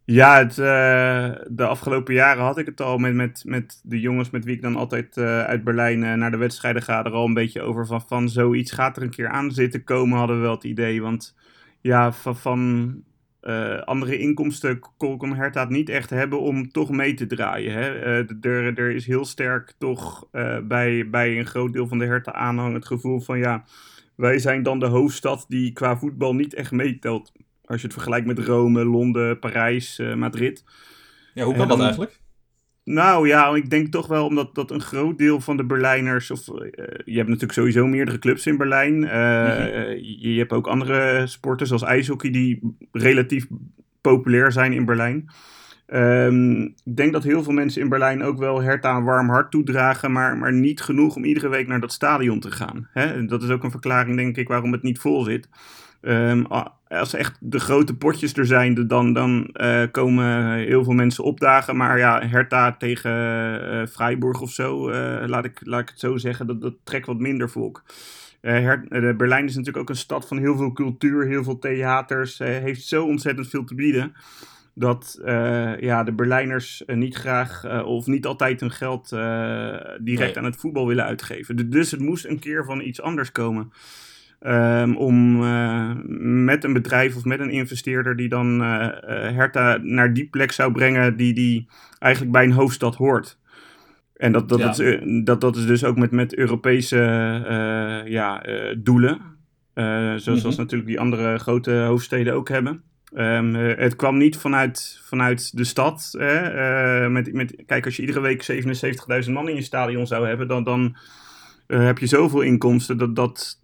Ja, 0.05 0.39
het, 0.39 0.51
uh, 0.51 1.47
de 1.49 1.67
afgelopen 1.67 2.15
jaren 2.15 2.45
had 2.45 2.59
ik 2.59 2.67
het 2.67 2.81
al 2.81 2.99
met, 2.99 3.15
met, 3.15 3.43
met 3.45 3.81
de 3.83 4.01
jongens 4.01 4.31
met 4.31 4.45
wie 4.45 4.55
ik 4.55 4.63
dan 4.63 4.77
altijd 4.77 5.19
uit 5.19 5.65
Berlijn 5.65 6.19
naar 6.19 6.31
de 6.31 6.37
wedstrijden 6.37 6.83
ga. 6.83 7.05
Er 7.05 7.13
al 7.13 7.27
een 7.27 7.35
beetje 7.35 7.63
over 7.63 7.87
van, 7.87 8.03
van 8.07 8.29
zoiets 8.29 8.73
gaat 8.73 8.97
er 8.97 9.03
een 9.03 9.11
keer 9.11 9.29
aan 9.29 9.51
zitten 9.51 9.85
komen, 9.85 10.19
hadden 10.19 10.37
we 10.37 10.43
wel 10.43 10.55
het 10.55 10.65
idee. 10.65 11.03
Want 11.03 11.37
ja, 11.81 12.13
van, 12.13 12.37
van 12.37 13.03
uh, 13.43 13.79
andere 13.79 14.19
inkomsten 14.19 14.81
kon 14.97 15.35
Hertha 15.35 15.65
niet 15.65 15.89
echt 15.89 16.11
hebben 16.11 16.41
om 16.41 16.71
toch 16.71 16.91
mee 16.91 17.15
te 17.15 17.27
draaien. 17.27 17.73
Hè? 17.73 17.97
Uh, 18.23 18.45
er, 18.45 18.79
er 18.79 18.91
is 18.91 19.07
heel 19.07 19.25
sterk 19.25 19.75
toch 19.79 20.29
uh, 20.33 20.59
bij, 20.59 21.11
bij 21.11 21.39
een 21.39 21.47
groot 21.47 21.73
deel 21.73 21.87
van 21.87 21.99
de 21.99 22.05
Hertha 22.05 22.33
aanhang 22.33 22.75
het 22.75 22.87
gevoel 22.87 23.21
van 23.21 23.39
ja, 23.39 23.65
wij 24.15 24.39
zijn 24.39 24.63
dan 24.63 24.79
de 24.79 24.87
hoofdstad 24.87 25.45
die 25.49 25.73
qua 25.73 25.97
voetbal 25.97 26.35
niet 26.35 26.55
echt 26.55 26.73
meetelt. 26.73 27.33
Als 27.65 27.81
je 27.81 27.87
het 27.87 27.97
vergelijkt 27.97 28.27
met 28.27 28.39
Rome, 28.39 28.85
Londen, 28.85 29.39
Parijs, 29.39 30.03
Madrid. 30.15 30.65
Ja, 31.35 31.45
hoe 31.45 31.55
kan 31.55 31.69
dat 31.69 31.81
eigenlijk? 31.81 32.21
Nou 32.85 33.29
ja, 33.29 33.55
ik 33.55 33.71
denk 33.71 33.89
toch 33.89 34.07
wel 34.07 34.27
omdat 34.27 34.55
dat 34.55 34.71
een 34.71 34.81
groot 34.81 35.19
deel 35.19 35.41
van 35.41 35.57
de 35.57 35.65
Berlijners. 35.65 36.31
Of, 36.31 36.49
uh, 36.49 36.54
je 37.04 37.17
hebt 37.17 37.28
natuurlijk 37.28 37.52
sowieso 37.52 37.87
meerdere 37.87 38.19
clubs 38.19 38.47
in 38.47 38.57
Berlijn. 38.57 38.95
Uh, 38.95 39.11
mm-hmm. 39.11 39.93
je, 39.93 40.33
je, 40.33 40.39
hebt 40.39 40.52
ook 40.52 40.67
andere 40.67 41.26
sporten 41.26 41.67
zoals 41.67 41.83
ijshockey 41.83 42.31
die 42.31 42.76
relatief 42.93 43.47
populair 44.00 44.52
zijn 44.52 44.73
in 44.73 44.85
Berlijn. 44.85 45.31
Um, 45.95 46.63
ik 46.85 46.97
denk 46.97 47.13
dat 47.13 47.23
heel 47.23 47.43
veel 47.43 47.52
mensen 47.52 47.83
in 47.83 47.89
Berlijn 47.89 48.23
ook 48.23 48.39
wel 48.39 48.63
Hertha 48.63 48.97
een 48.97 49.04
warm 49.04 49.28
hart 49.28 49.50
toedragen, 49.50 50.13
maar, 50.13 50.37
maar 50.37 50.52
niet 50.52 50.81
genoeg 50.81 51.17
om 51.17 51.25
iedere 51.25 51.49
week 51.49 51.67
naar 51.67 51.81
dat 51.81 51.93
stadion 51.93 52.41
te 52.41 52.50
gaan. 52.50 52.89
Hè? 52.93 53.26
Dat 53.26 53.43
is 53.43 53.50
ook 53.50 53.65
een 53.65 53.71
verklaring, 53.71 54.17
denk 54.17 54.37
ik, 54.37 54.49
waarom 54.49 54.73
het 54.73 54.83
niet 54.83 54.99
vol 54.99 55.25
zit. 55.25 55.49
Um, 56.02 56.47
als 56.89 57.15
echt 57.15 57.36
de 57.41 57.60
grote 57.60 57.97
potjes 57.97 58.36
er 58.36 58.47
zijn, 58.47 58.86
dan, 58.86 59.13
dan 59.13 59.50
uh, 59.52 59.82
komen 59.91 60.54
heel 60.54 60.84
veel 60.84 60.93
mensen 60.93 61.25
opdagen. 61.25 61.76
Maar 61.76 61.99
ja, 61.99 62.26
Hertha 62.26 62.73
tegen 62.73 63.13
uh, 63.75 63.86
Freiburg 63.86 64.41
of 64.41 64.50
zo, 64.50 64.91
uh, 64.91 65.23
laat, 65.26 65.45
ik, 65.45 65.60
laat 65.65 65.80
ik 65.80 65.89
het 65.89 65.99
zo 65.99 66.17
zeggen, 66.17 66.47
dat, 66.47 66.60
dat 66.60 66.75
trekt 66.84 67.06
wat 67.06 67.19
minder 67.19 67.50
volk. 67.50 67.82
Her, 68.41 68.86
Berlijn 69.17 69.45
is 69.45 69.56
natuurlijk 69.56 69.82
ook 69.82 69.89
een 69.89 69.97
stad 69.97 70.28
van 70.28 70.39
heel 70.39 70.56
veel 70.56 70.73
cultuur, 70.73 71.26
heel 71.26 71.45
veel 71.45 71.58
theaters, 71.58 72.39
heeft 72.39 72.82
zo 72.82 73.04
ontzettend 73.04 73.49
veel 73.49 73.65
te 73.65 73.75
bieden. 73.75 74.13
Dat 74.75 75.21
ja, 75.80 76.04
de 76.04 76.13
Berlijners 76.13 76.82
niet 76.86 77.15
graag 77.15 77.84
of 77.84 78.06
niet 78.06 78.26
altijd 78.26 78.60
hun 78.60 78.71
geld 78.71 79.08
direct 79.99 80.34
nee. 80.34 80.36
aan 80.36 80.45
het 80.45 80.56
voetbal 80.56 80.86
willen 80.86 81.04
uitgeven. 81.04 81.71
Dus 81.71 81.91
het 81.91 82.00
moest 82.00 82.25
een 82.25 82.39
keer 82.39 82.65
van 82.65 82.80
iets 82.80 83.00
anders 83.00 83.32
komen. 83.32 83.73
Um, 84.47 84.97
om 84.97 85.43
uh, 85.43 85.91
met 86.45 86.65
een 86.65 86.73
bedrijf 86.73 87.17
of 87.17 87.25
met 87.25 87.41
een 87.41 87.50
investeerder 87.50 88.17
die 88.17 88.29
dan 88.29 88.63
uh, 88.63 88.89
Hertha 89.09 89.79
naar 89.83 90.13
die 90.13 90.29
plek 90.29 90.53
zou 90.53 90.73
brengen 90.73 91.17
die, 91.17 91.35
die 91.35 91.69
eigenlijk 91.99 92.33
bij 92.33 92.45
een 92.45 92.53
hoofdstad 92.53 92.95
hoort. 92.95 93.39
En 94.17 94.33
dat, 94.33 94.49
dat, 94.49 94.59
ja. 94.59 94.71
is, 94.71 94.99
dat, 95.25 95.41
dat 95.41 95.57
is 95.57 95.67
dus 95.67 95.85
ook 95.85 95.97
met, 95.97 96.11
met 96.11 96.35
Europese 96.35 96.97
ja, 98.07 98.43
doelen. 98.79 99.21
zoals, 99.75 100.26
mm 100.26 100.35
-hmm. 100.35 100.57
natuurlijk 100.57 100.89
die 100.89 101.00
andere 101.00 101.39
grote 101.39 101.73
hoofdsteden 101.73 102.35
ook 102.35 102.49
hebben. 102.49 102.83
Um, 103.15 103.55
het 103.55 103.97
kwam 103.97 104.17
niet 104.17 104.37
vanuit, 104.37 105.00
vanuit 105.05 105.57
de 105.57 105.65
stad. 105.65 106.11
met, 107.09 107.33
met, 107.33 107.63
kijk, 107.67 107.85
als 107.85 107.97
je 107.97 108.03
iedere 108.03 108.21
week 108.21 108.50
77.000 109.25 109.33
man 109.33 109.49
in 109.49 109.55
je 109.55 109.63
stadion 109.63 110.07
zou 110.07 110.26
hebben, 110.26 110.49
dan, 110.49 110.65
dan 110.65 110.97
heb 111.67 111.99
je 111.99 112.07
zoveel 112.07 112.41
inkomsten 112.41 112.99
dat, 112.99 113.17
dat, 113.17 113.60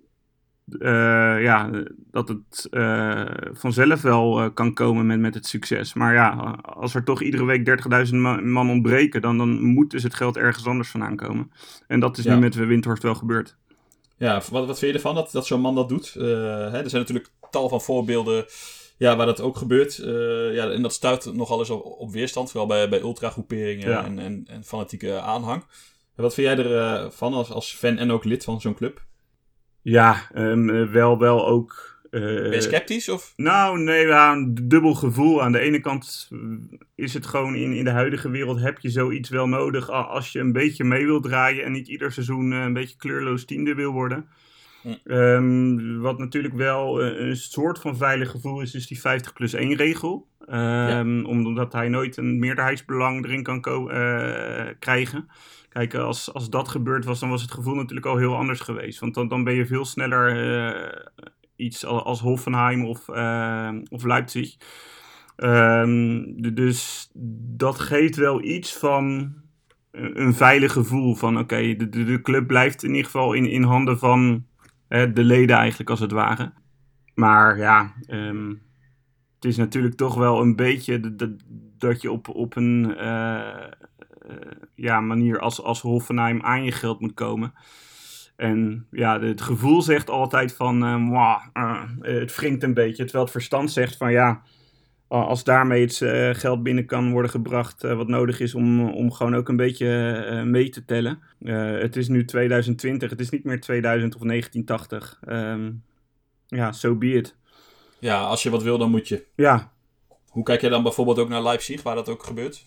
uh, 0.68 1.42
ja, 1.42 1.70
dat 2.10 2.28
het 2.28 2.68
uh, 2.70 3.24
vanzelf 3.52 4.02
wel 4.02 4.42
uh, 4.42 4.48
kan 4.54 4.74
komen 4.74 5.06
met, 5.06 5.18
met 5.18 5.34
het 5.34 5.46
succes. 5.46 5.94
Maar 5.94 6.14
ja, 6.14 6.30
als 6.62 6.94
er 6.94 7.04
toch 7.04 7.22
iedere 7.22 7.44
week 7.44 7.80
30.000 8.06 8.14
man, 8.42 8.70
ontbreken, 8.70 9.20
dan, 9.20 9.38
dan 9.38 9.62
moet 9.62 9.90
dus 9.90 10.02
het 10.02 10.14
geld 10.14 10.36
ergens 10.36 10.66
anders 10.66 10.88
vandaan 10.88 11.16
komen. 11.16 11.50
En 11.86 12.00
dat 12.00 12.18
is 12.18 12.24
ja. 12.24 12.34
nu 12.34 12.40
met 12.40 12.54
Windhorst 12.54 13.02
wel 13.02 13.14
gebeurd. 13.14 13.56
Ja, 14.16 14.42
wat, 14.50 14.66
wat 14.66 14.78
vind 14.78 14.90
je 14.90 14.96
ervan 14.96 15.14
dat, 15.14 15.32
dat 15.32 15.46
zo'n 15.46 15.60
man 15.60 15.74
dat 15.74 15.88
doet? 15.88 16.12
Hè, 16.12 16.82
er 16.82 16.90
zijn 16.90 17.02
natuurlijk 17.02 17.30
tal 17.50 17.68
van 17.68 17.80
voorbeelden 17.80 18.44
ja, 18.98 19.16
waar 19.16 19.26
dat 19.26 19.40
ook 19.40 19.56
gebeurt. 19.56 19.96
ja, 20.52 20.70
en 20.70 20.82
dat 20.82 20.92
stuit 20.92 21.34
nogal 21.34 21.58
eens 21.58 21.70
op, 21.70 21.84
op 21.84 22.12
weerstand, 22.12 22.50
vooral 22.50 22.68
bij, 22.68 22.88
bij 22.88 23.00
ultragroeperingen 23.00 23.88
ja. 23.88 24.04
en, 24.04 24.18
en, 24.18 24.44
en 24.46 24.64
fanatieke 24.64 25.20
aanhang. 25.20 25.64
Wat 26.14 26.34
vind 26.34 26.46
jij 26.46 26.66
ervan 26.66 27.34
als, 27.34 27.50
als 27.50 27.74
fan 27.74 27.98
en 27.98 28.10
ook 28.10 28.24
lid 28.24 28.44
van 28.44 28.60
zo'n 28.60 28.74
club? 28.74 29.04
Ja, 29.88 30.22
um, 30.34 30.90
wel, 30.90 31.18
wel 31.18 31.46
ook. 31.46 31.98
Uh, 32.10 32.20
ben 32.20 32.52
je 32.52 32.60
sceptisch? 32.60 33.08
Of? 33.08 33.32
Nou, 33.36 33.78
nee, 33.78 34.06
ja, 34.06 34.32
een 34.32 34.54
dubbel 34.62 34.94
gevoel. 34.94 35.42
Aan 35.42 35.52
de 35.52 35.58
ene 35.58 35.80
kant 35.80 36.30
is 36.94 37.14
het 37.14 37.26
gewoon 37.26 37.54
in, 37.54 37.72
in 37.72 37.84
de 37.84 37.90
huidige 37.90 38.30
wereld 38.30 38.60
heb 38.60 38.78
je 38.78 38.90
zoiets 38.90 39.28
wel 39.28 39.48
nodig 39.48 39.90
als 39.90 40.32
je 40.32 40.38
een 40.38 40.52
beetje 40.52 40.84
mee 40.84 41.06
wilt 41.06 41.22
draaien 41.22 41.64
en 41.64 41.72
niet 41.72 41.88
ieder 41.88 42.12
seizoen 42.12 42.50
een 42.50 42.72
beetje 42.72 42.96
kleurloos 42.96 43.44
tiende 43.44 43.74
wil 43.74 43.92
worden. 43.92 44.28
Hm. 44.82 45.12
Um, 45.12 46.00
wat 46.00 46.18
natuurlijk 46.18 46.54
wel 46.54 47.02
een 47.02 47.36
soort 47.36 47.78
van 47.78 47.96
veilig 47.96 48.30
gevoel 48.30 48.60
is, 48.60 48.74
is 48.74 48.86
die 48.86 49.00
50 49.00 49.32
plus 49.32 49.52
1 49.52 49.76
regel. 49.76 50.26
Um, 50.48 50.56
ja. 50.56 51.24
Omdat 51.24 51.72
hij 51.72 51.88
nooit 51.88 52.16
een 52.16 52.38
meerderheidsbelang 52.38 53.24
erin 53.24 53.42
kan 53.42 53.64
uh, 53.66 54.66
krijgen. 54.78 55.28
Kijk, 55.76 55.94
als, 55.94 56.32
als 56.32 56.50
dat 56.50 56.68
gebeurd 56.68 57.04
was, 57.04 57.20
dan 57.20 57.28
was 57.28 57.42
het 57.42 57.50
gevoel 57.50 57.74
natuurlijk 57.74 58.06
al 58.06 58.16
heel 58.16 58.36
anders 58.36 58.60
geweest. 58.60 58.98
Want 58.98 59.14
dan, 59.14 59.28
dan 59.28 59.44
ben 59.44 59.54
je 59.54 59.66
veel 59.66 59.84
sneller 59.84 60.36
uh, 60.36 60.92
iets 61.56 61.84
als 61.84 62.20
Hoffenheim 62.20 62.84
of, 62.84 63.08
uh, 63.08 63.72
of 63.88 64.04
Leipzig. 64.04 64.56
Um, 65.36 66.54
dus 66.54 67.10
dat 67.56 67.78
geeft 67.78 68.16
wel 68.16 68.42
iets 68.42 68.78
van 68.78 69.34
een 69.90 70.34
veilig 70.34 70.72
gevoel 70.72 71.14
van 71.14 71.38
oké, 71.38 71.76
de, 71.76 71.88
de, 71.88 72.20
club 72.22 72.46
blijft 72.46 72.82
in 72.82 72.90
ieder 72.90 73.04
geval 73.04 73.32
in, 73.32 73.50
in 73.50 73.62
handen 73.62 73.98
van 73.98 74.46
de 74.88 75.24
leden 75.24 75.56
eigenlijk 75.56 75.90
als 75.90 76.00
het 76.00 76.12
ware. 76.12 76.52
Maar 77.14 77.58
ja, 77.58 77.94
um, 78.10 78.62
het 79.34 79.44
is 79.44 79.56
natuurlijk 79.56 79.94
toch 79.94 80.14
wel 80.14 80.40
een 80.40 80.56
beetje 80.56 81.16
dat, 81.16 81.30
dat 81.78 82.02
je 82.02 82.10
op, 82.10 82.28
op 82.28 82.56
een 82.56 82.96
ja, 84.74 85.00
manier 85.00 85.38
als, 85.38 85.62
als 85.62 85.80
Hoffenheim 85.80 86.42
aan 86.42 86.64
je 86.64 86.72
geld 86.72 87.00
moet 87.00 87.14
komen. 87.14 87.54
En 88.36 88.86
ja, 88.90 89.20
het 89.20 89.40
gevoel 89.40 89.82
zegt 89.82 90.10
altijd 90.10 90.54
van, 90.54 90.82
uh, 91.12 91.82
het 92.00 92.36
wringt 92.36 92.62
een 92.62 92.74
beetje. 92.74 93.02
Terwijl 93.02 93.24
het 93.24 93.32
verstand 93.32 93.70
zegt 93.70 93.96
van, 93.96 94.12
ja, 94.12 94.42
als 95.08 95.44
daarmee 95.44 95.82
het 95.82 95.96
geld 96.38 96.62
binnen 96.62 96.86
kan 96.86 97.12
worden 97.12 97.30
gebracht 97.30 97.82
wat 97.82 98.08
nodig 98.08 98.40
is 98.40 98.54
om, 98.54 98.88
om 98.90 99.12
gewoon 99.12 99.34
ook 99.34 99.48
een 99.48 99.56
beetje 99.56 100.42
mee 100.44 100.68
te 100.68 100.84
tellen. 100.84 101.18
het 101.80 101.96
is 101.96 102.08
nu 102.08 102.24
2020, 102.24 103.10
het 103.10 103.20
is 103.20 103.30
niet 103.30 103.44
meer 103.44 103.60
2000 103.60 104.14
of 104.14 104.20
1980. 104.20 105.20
Um, 105.28 105.82
ja, 106.46 106.72
so 106.72 106.94
be 106.94 107.12
it. 107.12 107.36
Ja, 107.98 108.20
als 108.20 108.42
je 108.42 108.50
wat 108.50 108.62
wil, 108.62 108.78
dan 108.78 108.90
moet 108.90 109.08
je. 109.08 109.26
Ja. 109.34 109.72
Hoe 110.28 110.44
kijk 110.44 110.60
jij 110.60 110.70
dan 110.70 110.82
bijvoorbeeld 110.82 111.18
ook 111.18 111.28
naar 111.28 111.42
Leipzig, 111.42 111.82
waar 111.82 111.94
dat 111.94 112.08
ook 112.08 112.22
gebeurt? 112.22 112.64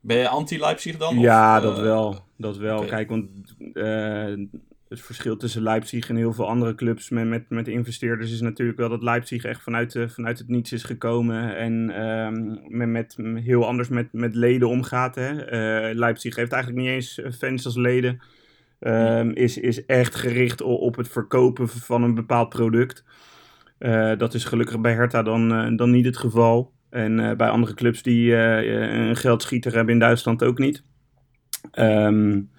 Ben 0.00 0.16
je 0.16 0.28
anti-Leipzig 0.28 0.96
dan? 0.96 1.18
Ja, 1.18 1.56
of, 1.56 1.62
dat 1.62 1.78
wel. 1.78 2.24
Dat 2.36 2.56
wel. 2.56 2.84
Kijk, 2.84 3.08
want 3.08 3.28
het 4.88 5.00
verschil 5.00 5.36
tussen 5.36 5.62
Leipzig 5.62 6.08
en 6.08 6.16
heel 6.16 6.32
veel 6.32 6.48
andere 6.48 6.74
clubs 6.74 7.10
met, 7.10 7.26
met, 7.26 7.50
met 7.50 7.68
investeerders 7.68 8.32
is 8.32 8.40
natuurlijk 8.40 8.78
wel 8.78 8.88
dat 8.88 9.02
Leipzig 9.02 9.44
echt 9.44 9.62
vanuit, 9.62 9.94
uh, 9.94 10.08
vanuit 10.08 10.38
het 10.38 10.48
niets 10.48 10.72
is 10.72 10.82
gekomen 10.82 11.56
en 11.56 12.02
um, 12.06 12.60
met, 12.68 12.88
met, 12.88 13.16
heel 13.44 13.66
anders 13.66 13.88
met, 13.88 14.12
met 14.12 14.34
leden 14.34 14.68
omgaat. 14.68 15.14
Hè. 15.14 15.30
Uh, 15.32 15.94
Leipzig 15.94 16.36
heeft 16.36 16.52
eigenlijk 16.52 16.82
niet 16.82 16.92
eens 16.92 17.20
fans 17.38 17.64
als 17.64 17.76
leden. 17.76 18.20
Um, 18.80 19.30
is, 19.34 19.58
is 19.58 19.86
echt 19.86 20.14
gericht 20.14 20.60
op, 20.60 20.80
op 20.80 20.96
het 20.96 21.08
verkopen 21.08 21.68
van 21.68 22.02
een 22.02 22.14
bepaald 22.14 22.48
product. 22.48 23.04
Uh, 23.78 24.16
dat 24.18 24.34
is 24.34 24.44
gelukkig 24.44 24.80
bij 24.80 24.92
Hertha 24.92 25.22
dan, 25.22 25.76
dan 25.76 25.90
niet 25.90 26.04
het 26.04 26.16
geval. 26.16 26.72
En 26.90 27.36
bij 27.36 27.48
andere 27.48 27.74
clubs 27.74 28.02
die 28.02 28.34
een 28.34 29.16
geldschieter 29.16 29.74
hebben 29.74 29.92
in 29.94 30.00
Duitsland 30.00 30.42
ook 30.42 30.58
niet. 30.58 30.82
Um, 31.78 32.50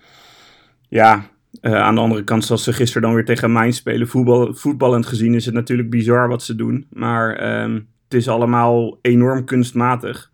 ja, 0.89 1.29
aan 1.61 1.95
de 1.95 2.01
andere 2.01 2.23
kant, 2.23 2.45
zoals 2.45 2.63
ze 2.63 2.73
gisteren 2.73 3.01
dan 3.01 3.13
weer 3.13 3.25
tegen 3.25 3.51
Mainz 3.51 3.77
spelen, 3.77 4.07
voetbal, 4.07 4.53
voetballend 4.53 5.05
gezien 5.05 5.33
is 5.33 5.45
het 5.45 5.53
natuurlijk 5.53 5.89
bizar 5.89 6.27
wat 6.27 6.43
ze 6.43 6.55
doen. 6.55 6.87
Maar 6.89 7.61
um, 7.63 7.89
het 8.03 8.13
is 8.13 8.27
allemaal 8.27 8.99
enorm 9.01 9.45
kunstmatig. 9.45 10.31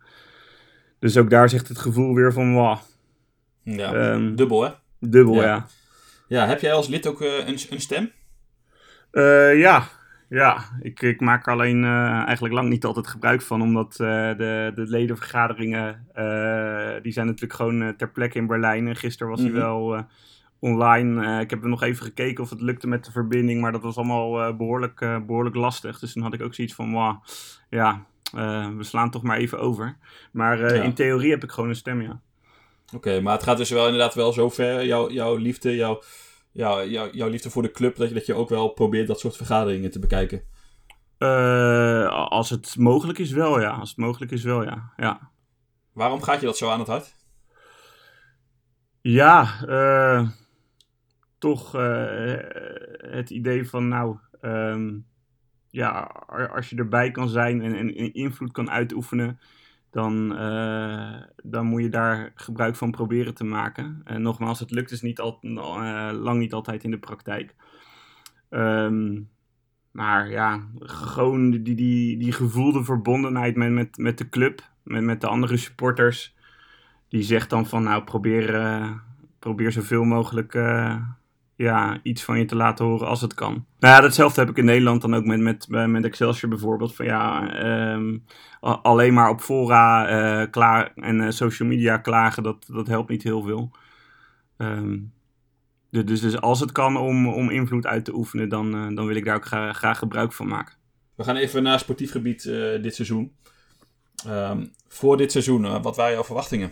Dus 0.98 1.16
ook 1.16 1.30
daar 1.30 1.48
zegt 1.48 1.68
het 1.68 1.78
gevoel 1.78 2.14
weer 2.14 2.32
van, 2.32 2.54
wow. 2.54 2.78
Ja, 3.62 4.12
um, 4.12 4.36
dubbel 4.36 4.62
hè? 4.62 4.70
Dubbel, 5.00 5.34
ja. 5.34 5.42
ja. 5.42 5.66
ja. 6.28 6.46
heb 6.46 6.60
jij 6.60 6.72
als 6.72 6.88
lid 6.88 7.06
ook 7.06 7.22
uh, 7.22 7.46
een, 7.46 7.58
een 7.70 7.80
stem? 7.80 8.10
Uh, 9.12 9.58
ja, 9.58 9.88
ja. 10.28 10.64
Ik, 10.80 11.02
ik 11.02 11.20
maak 11.20 11.46
er 11.46 11.52
alleen 11.52 11.84
eigenlijk 12.26 12.54
lang 12.54 12.68
niet 12.68 12.84
altijd 12.84 13.06
gebruik 13.06 13.42
van, 13.42 13.62
omdat 13.62 13.92
de, 13.96 14.72
de 14.74 14.84
ledenvergaderingen, 14.86 16.06
die 17.02 17.12
zijn 17.12 17.26
natuurlijk 17.26 17.54
gewoon 17.54 17.96
ter 17.96 18.10
plekke 18.10 18.38
in 18.38 18.46
Berlijn. 18.46 18.88
En 18.88 18.96
gisteren 18.96 19.32
was 19.32 19.40
mm 19.40 19.46
hij 19.46 19.54
wel 19.54 20.06
online. 20.58 21.40
Ik 21.40 21.50
heb 21.50 21.62
er 21.62 21.68
nog 21.68 21.82
even 21.82 22.04
gekeken 22.04 22.44
of 22.44 22.50
het 22.50 22.60
lukte 22.60 22.88
met 22.88 23.04
de 23.04 23.12
verbinding, 23.12 23.60
maar 23.60 23.72
dat 23.72 23.82
was 23.82 23.96
allemaal 23.96 24.56
behoorlijk, 24.56 24.98
behoorlijk 25.26 25.56
lastig. 25.56 25.98
Dus 25.98 26.12
toen 26.12 26.22
had 26.22 26.34
ik 26.34 26.42
ook 26.42 26.54
zoiets 26.54 26.74
van, 26.74 26.92
wow, 26.92 27.22
ja, 27.70 28.04
we 28.76 28.84
slaan 28.84 29.10
toch 29.10 29.22
maar 29.22 29.36
even 29.36 29.58
over. 29.58 29.96
Maar 30.32 30.74
ja. 30.74 30.82
in 30.82 30.94
theorie 30.94 31.30
heb 31.30 31.42
ik 31.42 31.50
gewoon 31.50 31.68
een 31.68 31.76
stem, 31.76 32.02
ja. 32.02 32.20
Oké, 32.94 33.20
maar 33.20 33.32
het 33.32 33.42
gaat 33.42 33.56
dus 33.56 33.70
wel 33.70 33.84
inderdaad 33.84 34.14
wel 34.14 34.32
zo 34.32 34.48
ver, 34.48 34.86
jouw, 34.86 35.10
jouw 35.10 35.36
liefde, 35.36 35.76
jouw, 35.76 36.02
jouw, 36.56 36.86
jouw, 36.86 37.10
jouw 37.10 37.28
liefde 37.28 37.50
voor 37.50 37.62
de 37.62 37.70
club, 37.70 37.96
dat 37.96 38.08
je, 38.08 38.14
dat 38.14 38.26
je 38.26 38.34
ook 38.34 38.48
wel 38.48 38.68
probeert 38.68 39.06
dat 39.06 39.20
soort 39.20 39.36
vergaderingen 39.36 39.90
te 39.90 39.98
bekijken. 39.98 40.42
als 42.28 42.50
het 42.50 42.76
mogelijk 42.78 43.18
is 43.18 43.30
wel, 43.30 43.60
ja. 43.60 43.70
Als 43.70 43.88
het 43.88 43.98
mogelijk 43.98 44.32
is 44.32 44.42
wel, 44.42 44.62
ja. 44.62 44.92
ja. 44.96 45.30
Waarom 45.92 46.22
gaat 46.22 46.40
je 46.40 46.46
dat 46.46 46.56
zo 46.56 46.70
aan 46.70 46.78
het 46.78 46.88
hart? 46.88 47.14
Ja, 49.00 49.44
toch 51.38 51.76
uh, 51.76 52.36
het 52.96 53.30
idee 53.30 53.68
van, 53.68 53.88
nou, 53.88 54.18
um, 54.42 55.06
ja, 55.70 56.00
als 56.54 56.70
je 56.70 56.76
erbij 56.76 57.10
kan 57.10 57.28
zijn 57.28 57.62
en, 57.62 57.74
en 57.74 58.12
invloed 58.14 58.52
kan 58.52 58.70
uitoefenen, 58.70 59.40
dan, 59.96 60.32
uh, 60.32 61.22
dan 61.42 61.66
moet 61.66 61.82
je 61.82 61.88
daar 61.88 62.32
gebruik 62.34 62.76
van 62.76 62.90
proberen 62.90 63.34
te 63.34 63.44
maken. 63.44 64.00
En 64.04 64.22
nogmaals, 64.22 64.60
het 64.60 64.70
lukt 64.70 64.90
dus 64.90 65.02
niet 65.02 65.20
al, 65.20 65.38
uh, 65.42 66.10
lang 66.12 66.38
niet 66.38 66.52
altijd 66.52 66.84
in 66.84 66.90
de 66.90 66.98
praktijk. 66.98 67.54
Um, 68.50 69.28
maar 69.90 70.30
ja, 70.30 70.66
gewoon 70.78 71.50
die, 71.50 71.74
die, 71.74 72.18
die 72.18 72.32
gevoelde 72.32 72.84
verbondenheid 72.84 73.56
met, 73.56 73.70
met, 73.70 73.96
met 73.96 74.18
de 74.18 74.28
club, 74.28 74.70
met, 74.82 75.02
met 75.02 75.20
de 75.20 75.26
andere 75.26 75.56
supporters. 75.56 76.34
Die 77.08 77.22
zegt 77.22 77.50
dan 77.50 77.66
van, 77.66 77.82
nou, 77.82 78.04
probeer, 78.04 78.54
uh, 78.54 78.90
probeer 79.38 79.72
zoveel 79.72 80.04
mogelijk 80.04 80.54
ja, 81.56 81.98
iets 82.02 82.24
van 82.24 82.38
je 82.38 82.44
te 82.44 82.56
laten 82.56 82.84
horen 82.84 83.06
als 83.06 83.20
het 83.20 83.34
kan. 83.34 83.66
Nou 83.78 83.94
ja, 83.94 84.00
datzelfde 84.00 84.40
heb 84.40 84.50
ik 84.50 84.56
in 84.56 84.64
Nederland 84.64 85.00
dan 85.00 85.14
ook 85.14 85.24
met, 85.24 85.40
met, 85.40 85.68
met 85.68 86.04
Excelsior 86.04 86.50
bijvoorbeeld. 86.50 86.94
Van 86.94 87.04
ja, 87.04 87.54
um, 87.94 88.24
alleen 88.60 89.14
maar 89.14 89.30
op 89.30 89.40
fora 89.40 90.10
uh, 90.42 90.50
klaar 90.50 90.92
en 90.94 91.20
uh, 91.20 91.30
social 91.30 91.68
media 91.68 91.96
klagen, 91.96 92.42
dat, 92.42 92.66
dat 92.72 92.86
helpt 92.86 93.08
niet 93.08 93.22
heel 93.22 93.42
veel. 93.42 93.70
Um, 94.58 95.12
dus, 95.90 96.20
dus 96.20 96.40
als 96.40 96.60
het 96.60 96.72
kan 96.72 96.96
om, 96.96 97.28
om 97.28 97.50
invloed 97.50 97.86
uit 97.86 98.04
te 98.04 98.14
oefenen, 98.14 98.48
dan, 98.48 98.74
uh, 98.74 98.96
dan 98.96 99.06
wil 99.06 99.16
ik 99.16 99.24
daar 99.24 99.36
ook 99.36 99.46
graag, 99.46 99.76
graag 99.76 99.98
gebruik 99.98 100.32
van 100.32 100.48
maken. 100.48 100.74
We 101.14 101.24
gaan 101.24 101.36
even 101.36 101.62
naar 101.62 101.78
sportief 101.78 102.10
gebied 102.10 102.42
dit 102.82 102.94
seizoen. 102.94 103.32
Um, 104.26 104.70
voor 104.88 105.16
dit 105.16 105.32
seizoen, 105.32 105.82
wat 105.82 105.96
waren 105.96 106.12
jouw 106.12 106.24
verwachtingen? 106.24 106.70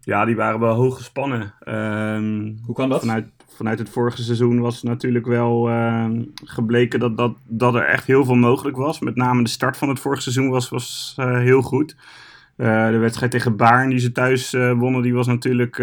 Ja, 0.00 0.24
die 0.24 0.36
waren 0.36 0.60
wel 0.60 0.74
hoog 0.74 0.96
gespannen. 0.96 1.54
Hoe 2.64 2.74
kan 2.74 2.88
dat? 2.88 3.00
Vanuit, 3.00 3.26
vanuit 3.48 3.78
het 3.78 3.88
vorige 3.88 4.22
seizoen 4.22 4.60
was 4.60 4.82
natuurlijk 4.82 5.26
wel 5.26 5.68
uh, 5.70 6.10
gebleken 6.44 7.00
dat, 7.00 7.16
dat, 7.16 7.36
dat 7.44 7.74
er 7.74 7.84
echt 7.84 8.06
heel 8.06 8.24
veel 8.24 8.34
mogelijk 8.34 8.76
was. 8.76 9.00
Met 9.00 9.16
name 9.16 9.42
de 9.42 9.48
start 9.48 9.76
van 9.76 9.88
het 9.88 10.00
vorige 10.00 10.22
seizoen 10.22 10.50
was, 10.50 10.68
was 10.68 11.16
uh, 11.20 11.38
heel 11.38 11.62
goed. 11.62 11.96
Uh, 12.56 12.88
de 12.88 12.98
wedstrijd 12.98 13.30
tegen 13.30 13.56
Baarn 13.56 13.90
die 13.90 13.98
ze 13.98 14.12
thuis 14.12 14.54
uh, 14.54 14.72
wonnen, 14.72 15.02
die 15.02 15.14
was 15.14 15.26
natuurlijk 15.26 15.76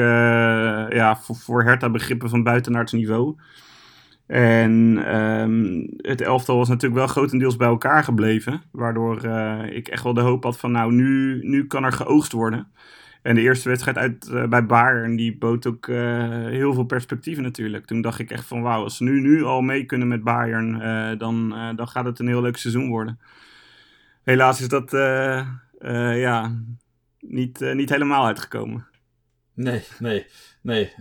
ja, 0.93 1.17
voor, 1.17 1.35
voor 1.35 1.63
Hertha 1.63 1.89
begrippen 1.89 2.29
van 2.29 2.43
buitenaards 2.43 2.91
niveau. 2.91 3.35
En 4.27 4.71
um, 5.15 5.87
het 5.97 6.21
elftal 6.21 6.57
was 6.57 6.67
natuurlijk 6.67 6.95
wel 6.95 7.07
grotendeels 7.07 7.55
bij 7.55 7.67
elkaar 7.67 8.03
gebleven. 8.03 8.61
Waardoor 8.71 9.25
ik 9.69 9.87
echt 9.87 10.03
wel 10.03 10.13
de 10.13 10.21
hoop 10.21 10.43
had 10.43 10.57
van 10.57 10.71
nou, 10.71 10.93
nu, 10.93 11.39
nu 11.43 11.67
kan 11.67 11.83
er 11.83 11.91
geoogst 11.91 12.31
worden. 12.31 12.67
En 13.23 13.35
de 13.35 13.41
eerste 13.41 13.69
wedstrijd 13.69 13.97
uit, 13.97 14.27
uh, 14.31 14.47
bij 14.47 14.65
Bayern, 14.65 15.15
die 15.15 15.37
bood 15.37 15.67
ook 15.67 15.87
uh, 15.87 15.97
heel 16.45 16.73
veel 16.73 16.83
perspectieven 16.83 17.43
natuurlijk. 17.43 17.85
Toen 17.85 18.01
dacht 18.01 18.19
ik 18.19 18.31
echt 18.31 18.45
van 18.45 18.61
wauw, 18.61 18.83
als 18.83 18.97
ze 18.97 19.03
nu, 19.03 19.21
nu 19.21 19.43
al 19.43 19.61
mee 19.61 19.85
kunnen 19.85 20.07
met 20.07 20.23
Bayern, 20.23 20.75
uh, 20.75 21.19
dan, 21.19 21.49
dan 21.75 21.87
gaat 21.87 22.05
het 22.05 22.19
een 22.19 22.27
heel 22.27 22.41
leuk 22.41 22.57
seizoen 22.57 22.89
worden. 22.89 23.19
Helaas 24.23 24.61
is 24.61 24.67
dat 24.67 24.91
ja, 26.15 26.63
niet, 27.19 27.59
niet 27.59 27.89
helemaal 27.89 28.25
uitgekomen. 28.25 28.87
Nee, 29.53 29.83
nee, 29.99 30.25
nee. 30.61 30.91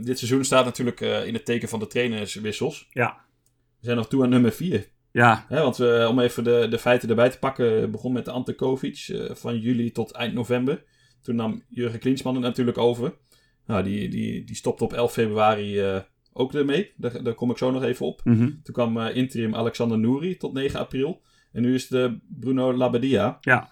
Dit 0.00 0.18
seizoen 0.18 0.44
staat 0.44 0.64
natuurlijk 0.64 1.00
in 1.00 1.34
het 1.34 1.44
teken 1.44 1.68
van 1.68 1.78
de 1.78 1.86
trainerswissels. 1.86 2.88
Ja. 2.90 3.20
We 3.78 3.84
zijn 3.86 3.96
nog 3.96 4.08
toe 4.08 4.22
aan 4.22 4.28
nummer 4.28 4.52
4. 4.52 4.88
Ja. 5.12 5.46
want 5.48 5.80
om 6.08 6.20
even 6.20 6.44
de, 6.44 6.66
de 6.70 6.78
feiten 6.78 7.08
erbij 7.08 7.30
te 7.30 7.38
pakken, 7.38 7.90
begon 7.90 8.12
met 8.12 8.24
de 8.24 8.30
Ante 8.30 8.54
Kovic 8.54 9.26
van 9.30 9.58
juli 9.58 9.92
tot 9.92 10.12
eind 10.12 10.34
november. 10.34 10.82
Toen 11.22 11.36
nam 11.36 11.62
Jurgen 11.68 11.98
Klinsmann 11.98 12.36
het 12.36 12.44
natuurlijk 12.44 12.78
over. 12.78 13.14
Nou, 13.66 13.82
die, 13.82 14.08
die, 14.08 14.44
die 14.44 14.56
stopte 14.56 14.84
op 14.84 14.92
11 14.92 15.12
februari 15.12 15.94
uh, 15.94 16.00
ook 16.32 16.54
ermee. 16.54 16.92
Daar, 16.96 17.22
daar 17.22 17.34
kom 17.34 17.50
ik 17.50 17.58
zo 17.58 17.70
nog 17.70 17.82
even 17.82 18.06
op. 18.06 18.20
Mm 18.24 18.36
-hmm. 18.36 18.60
Toen 18.62 18.74
kwam 18.74 18.96
uh, 18.96 19.16
interim 19.16 19.54
Alexander 19.54 19.98
Nouri 19.98 20.36
tot 20.36 20.52
9 20.52 20.80
april. 20.80 21.22
En 21.52 21.62
nu 21.62 21.74
is 21.74 21.88
de 21.88 22.18
Bruno 22.28 22.74
Labbadia. 22.74 23.38
Ja. 23.40 23.68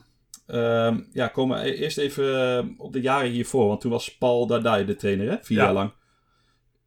Um, 0.47 1.09
ja, 1.13 1.29
komen 1.29 1.63
we 1.63 1.75
eerst 1.75 1.99
even 1.99 2.57
eh, 2.59 2.65
op 2.77 2.93
de 2.93 3.01
jaren 3.01 3.31
hiervoor. 3.31 3.67
Want 3.67 3.81
toen 3.81 3.91
was 3.91 4.17
Paul 4.17 4.47
Dardai 4.47 4.85
de 4.85 4.95
trainer, 4.95 5.31
hè? 5.31 5.37
Vier 5.43 5.59
ja. 5.59 5.65
jaar 5.65 5.73
lang. 5.73 5.93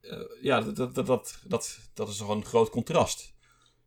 Uh, 0.02 0.19
ja, 0.41 0.62
dat, 0.62 0.76
dat, 0.76 0.95
dat, 0.95 1.06
dat, 1.06 1.39
dat, 1.47 1.80
dat 1.93 2.10
is 2.10 2.17
toch 2.17 2.30
een 2.30 2.45
groot 2.45 2.69
contrast. 2.69 3.34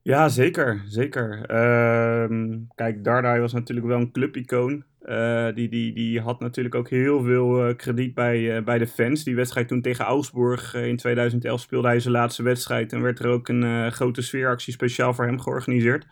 Ja, 0.06 0.28
zeker. 0.28 0.82
zeker. 0.86 1.50
Uh, 1.50 2.58
kijk, 2.74 3.04
Dardai 3.04 3.40
was 3.40 3.52
natuurlijk 3.52 3.86
wel 3.86 4.00
een 4.00 4.12
clubicoon. 4.12 4.84
Uh, 5.02 5.54
die, 5.54 5.68
die, 5.68 5.92
die 5.92 6.20
had 6.20 6.40
natuurlijk 6.40 6.74
ook 6.74 6.90
heel 6.90 7.22
veel 7.22 7.68
uh, 7.68 7.76
krediet 7.76 8.14
bij, 8.14 8.56
uh, 8.56 8.64
bij 8.64 8.78
de 8.78 8.86
fans. 8.86 9.24
Die 9.24 9.34
wedstrijd 9.34 9.68
toen 9.68 9.82
tegen 9.82 10.04
Augsburg 10.04 10.74
in 10.74 10.96
2011 10.96 11.60
speelde 11.60 11.88
hij 11.88 12.00
zijn 12.00 12.14
laatste 12.14 12.42
wedstrijd. 12.42 12.92
En 12.92 13.02
werd 13.02 13.18
er 13.18 13.26
ook 13.26 13.48
een 13.48 13.92
grote 13.92 14.22
sfeeractie 14.22 14.72
speciaal 14.72 15.14
voor 15.14 15.26
hem 15.26 15.40
georganiseerd. 15.40 16.06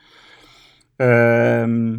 Ehm, 0.97 1.99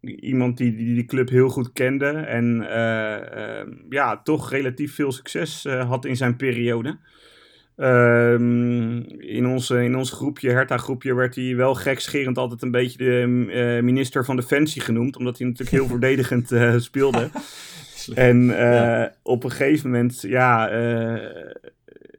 iemand 0.00 0.56
die, 0.56 0.76
die 0.76 0.94
die 0.94 1.04
club 1.04 1.28
heel 1.28 1.48
goed 1.48 1.72
kende. 1.72 2.08
En 2.10 2.70
ehm, 2.70 3.68
ja, 3.88 4.22
toch 4.22 4.50
relatief 4.50 4.94
veel 4.94 5.12
succes 5.12 5.64
had 5.64 6.04
in 6.04 6.16
zijn 6.16 6.36
periode. 6.36 6.98
Ehm, 7.80 8.98
in, 9.18 9.46
onze, 9.46 9.84
in 9.84 9.96
ons 9.96 10.10
groepje, 10.10 10.50
Herta-groepje, 10.50 11.14
werd 11.14 11.34
hij 11.34 11.56
wel 11.56 11.74
gekscherend 11.74 12.38
altijd 12.38 12.62
een 12.62 12.70
beetje 12.70 12.98
de 12.98 13.24
uh, 13.26 13.82
minister 13.82 14.24
van 14.24 14.36
Defensie 14.36 14.82
genoemd. 14.82 15.16
Omdat 15.16 15.38
hij 15.38 15.46
natuurlijk 15.46 15.76
heel 15.76 15.88
verdedigend 15.96 16.52
uh, 16.52 16.78
speelde. 16.78 17.30
en 18.14 18.42
uh, 18.42 18.56
ja. 18.56 19.12
op 19.22 19.44
een 19.44 19.50
gegeven 19.50 19.90
moment, 19.90 20.20
ja, 20.20 20.68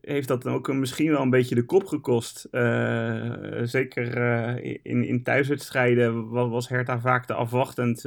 heeft 0.02 0.28
dat 0.28 0.47
ook 0.47 0.74
misschien 0.74 1.12
wel 1.12 1.21
een 1.21 1.30
beetje 1.30 1.56
de 1.56 1.65
kop 1.65 1.86
gekost. 1.86 2.47
zeker 3.63 4.17
in, 4.84 5.04
in 5.04 5.24
thuiswedstrijden 5.24 6.30
was, 6.30 6.50
was 6.50 6.69
Herta 6.69 7.00
vaak 7.00 7.26
te 7.26 7.34
afwachtend. 7.34 8.02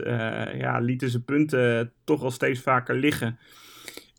ja, 0.58 0.78
lieten 0.78 1.10
ze 1.10 1.22
punten 1.22 1.92
toch 2.04 2.22
al 2.22 2.30
steeds 2.30 2.60
vaker 2.60 2.94
liggen. 2.94 3.38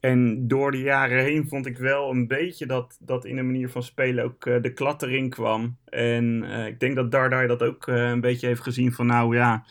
En 0.06 0.48
door 0.48 0.72
de 0.72 0.82
jaren 0.82 1.24
heen 1.24 1.48
vond 1.48 1.65
ik 1.65 1.78
wel 1.78 2.10
een 2.12 2.28
beetje 2.28 2.65
dat, 2.65 2.98
dat 3.00 3.26
in 3.26 3.36
de 3.36 3.41
manier 3.41 3.70
van 3.70 3.84
spelen 3.84 4.24
ook 4.24 4.46
uh, 4.46 4.62
de 4.62 4.74
klad 4.74 5.02
erin 5.02 5.30
kwam. 5.30 5.78
En 5.86 6.44
uh, 6.44 6.68
ik 6.68 6.80
denk 6.80 6.96
dat 6.96 7.12
Dardai 7.12 7.48
dat 7.48 7.63
ook 7.63 7.88
uh, 7.88 8.10
een 8.10 8.22
beetje 8.22 8.48
heeft 8.48 8.62
gezien 8.62 8.94
van 8.94 9.06
nou 9.06 9.36
ja, 9.36 9.63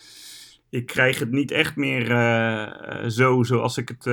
ik 0.70 0.86
krijg 0.86 1.18
het 1.18 1.30
niet 1.30 1.50
echt 1.50 1.76
meer 1.76 2.06
zo 3.08 3.42
zoals 3.42 3.76
ik 3.76 3.88
het 3.88 4.06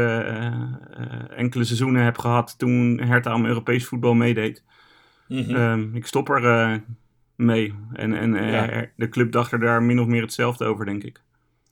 enkele 1.36 1.64
seizoenen 1.64 2.04
heb 2.04 2.18
gehad 2.18 2.58
toen 2.58 3.00
Hertha 3.00 3.34
om 3.34 3.46
Europees 3.46 3.86
voetbal 3.86 4.14
meedeed. 4.14 4.64
Mm 5.28 5.44
-hmm. 5.44 5.96
ik 5.96 6.06
stop 6.06 6.30
er 6.30 6.82
mee. 7.36 7.74
En, 7.94 8.14
en 8.14 8.34
ja. 8.34 8.86
de 8.96 9.10
club 9.10 9.32
dacht 9.32 9.52
er 9.52 9.60
daar 9.60 9.84
min 9.84 10.00
of 10.00 10.08
meer 10.08 10.22
hetzelfde 10.22 10.66
over, 10.66 10.86
denk 10.86 11.04
ik. 11.04 11.22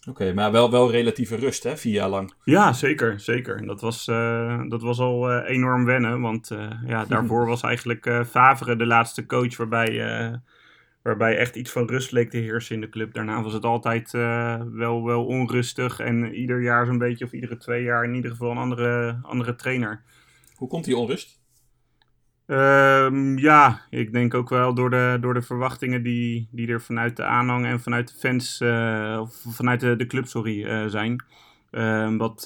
Oké, 0.10 0.34
maar 0.34 0.52
wel, 0.52 0.72
wel 0.72 0.92
relatieve 0.92 1.36
rust, 1.36 1.64
hè? 1.64 1.78
Vier 1.78 1.94
jaar 1.94 2.10
lang. 2.10 2.34
Ja, 2.44 2.74
zeker. 2.74 3.20
zeker. 3.20 3.58
En 3.58 3.68
dat 3.68 3.82
was, 3.82 4.08
uh, 4.08 4.62
dat 4.68 4.82
was 4.82 5.00
al 5.00 5.32
uh, 5.32 5.50
enorm 5.50 5.86
wennen. 5.86 6.22
Want 6.22 6.50
uh, 6.52 6.72
ja, 6.86 7.06
daarvoor 7.10 7.46
was 7.46 7.62
eigenlijk 7.62 8.26
Favre 8.30 8.76
de 8.76 8.86
laatste 8.86 9.26
coach 9.26 9.58
waarbij, 9.58 10.42
waarbij 11.02 11.38
echt 11.38 11.56
iets 11.56 11.72
van 11.72 11.88
rust 11.88 12.12
leek 12.12 12.30
te 12.30 12.38
heersen 12.38 12.76
in 12.76 12.82
de 12.82 12.90
club. 12.90 13.14
Daarna 13.14 13.42
was 13.44 13.54
het 13.54 13.66
altijd 13.66 14.12
wel, 14.12 15.04
wel 15.06 15.26
onrustig. 15.26 16.00
En 16.00 16.34
ieder 16.34 16.62
jaar 16.62 16.86
zo'n 16.86 16.98
beetje, 16.98 17.26
of 17.26 17.32
iedere 17.32 17.58
twee 17.58 17.84
jaar 17.84 18.04
in 18.04 18.14
ieder 18.14 18.32
geval 18.32 18.52
een 18.52 18.58
andere, 18.58 19.20
andere 19.22 19.56
trainer. 19.56 20.04
Hoe 20.56 20.68
komt 20.68 20.86
die 20.86 20.98
onrust? 20.98 21.39
Um, 22.52 23.38
ja, 23.38 23.82
ik 23.90 24.12
denk 24.12 24.34
ook 24.34 24.50
wel 24.50 24.74
door 24.74 24.90
de, 24.90 25.18
door 25.22 25.34
de 25.34 25.42
verwachtingen 25.42 26.04
die, 26.04 26.48
die 26.52 26.68
er 26.68 26.82
vanuit 26.82 27.16
de 27.16 27.24
aanhang 27.24 27.66
en 27.66 27.80
vanuit 27.80 28.08
de 28.08 28.14
fans, 28.20 28.62
uh, 28.62 29.18
of 29.22 29.46
vanuit 29.56 29.80
de, 29.80 29.96
de 29.96 30.06
club, 30.06 30.26
sorry, 30.26 30.64
uh, 30.64 30.86
zijn. 30.88 31.24
Uh, 31.72 32.18
wat, 32.18 32.46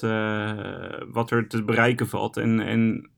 wat 1.12 1.30
er 1.30 1.48
te 1.48 1.62
bereiken 1.64 2.08
valt. 2.08 2.36
En, 2.36 2.60
en 2.60 3.08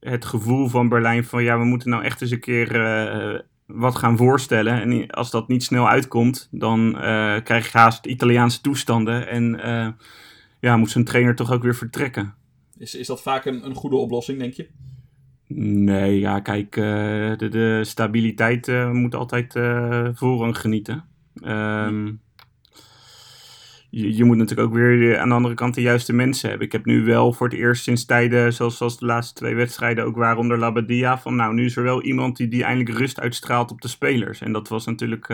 het 0.00 0.24
gevoel 0.24 0.68
van 0.68 0.88
Berlijn 0.88 1.24
van 1.24 1.42
ja, 1.42 1.58
we 1.58 1.64
moeten 1.64 1.90
nou 1.90 2.04
echt 2.04 2.20
eens 2.20 2.30
een 2.30 2.40
keer 2.40 3.44
wat 3.66 3.96
gaan 3.96 4.16
voorstellen. 4.16 4.80
En 4.80 5.10
als 5.10 5.30
dat 5.30 5.48
niet 5.48 5.62
snel 5.64 5.88
uitkomt, 5.88 6.48
dan 6.50 6.92
krijg 7.44 7.72
je 7.72 7.78
haast 7.78 8.06
Italiaanse 8.06 8.60
toestanden. 8.60 9.28
En 9.28 9.60
ja, 10.60 10.76
moet 10.76 10.90
zijn 10.90 11.04
trainer 11.04 11.34
toch 11.34 11.52
ook 11.52 11.62
weer 11.62 11.76
vertrekken. 11.76 12.34
Is, 12.78 12.94
is 12.94 13.06
dat 13.06 13.22
vaak 13.22 13.44
een, 13.44 13.66
een 13.66 13.74
goede 13.74 13.96
oplossing, 13.96 14.38
denk 14.38 14.54
je? 14.54 14.68
Nee, 15.54 16.18
ja, 16.18 16.40
kijk, 16.40 16.76
uh, 16.76 16.84
de, 17.36 17.48
de, 17.48 17.80
stabiliteit 17.84 18.68
uh, 18.68 18.90
moet 18.90 19.14
altijd 19.14 19.54
uh, 19.54 20.08
voorrang 20.14 20.58
genieten. 20.58 21.04
Um, 21.44 22.20
je, 23.90 24.16
je, 24.16 24.24
moet 24.24 24.36
natuurlijk 24.36 24.68
ook 24.68 24.74
weer 24.74 25.18
aan 25.18 25.28
de 25.28 25.34
andere 25.34 25.54
kant 25.54 25.74
de 25.74 25.80
juiste 25.80 26.12
mensen 26.12 26.48
hebben. 26.48 26.66
Ik 26.66 26.72
heb 26.72 26.84
nu 26.84 27.04
wel 27.04 27.32
voor 27.32 27.48
het 27.48 27.58
eerst 27.58 27.82
sinds 27.82 28.04
tijden, 28.04 28.52
zoals, 28.52 28.76
zoals 28.76 28.98
de 28.98 29.06
laatste 29.06 29.34
twee 29.34 29.54
wedstrijden, 29.54 30.04
ook 30.04 30.16
waar 30.16 30.36
onder 30.36 30.58
Labadia, 30.58 31.18
van 31.18 31.36
nou, 31.36 31.54
nu 31.54 31.64
is 31.64 31.76
er 31.76 31.82
wel 31.82 32.02
iemand 32.02 32.36
die, 32.36 32.48
die 32.48 32.64
eindelijk 32.64 32.98
rust 32.98 33.20
uitstraalt 33.20 33.70
op 33.70 33.80
de 33.80 33.88
spelers. 33.88 34.40
En 34.40 34.52
dat 34.52 34.68
was 34.68 34.86
natuurlijk 34.86 35.28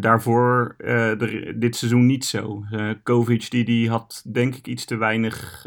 daarvoor 0.00 0.74
de, 0.78 1.52
dit 1.56 1.76
seizoen 1.76 2.06
niet 2.06 2.24
zo. 2.24 2.64
Kovic, 3.02 3.50
die, 3.50 3.64
die 3.64 3.90
had 3.90 4.24
denk 4.32 4.54
ik 4.54 4.66
iets 4.66 4.84
te 4.84 4.96
weinig 4.96 5.66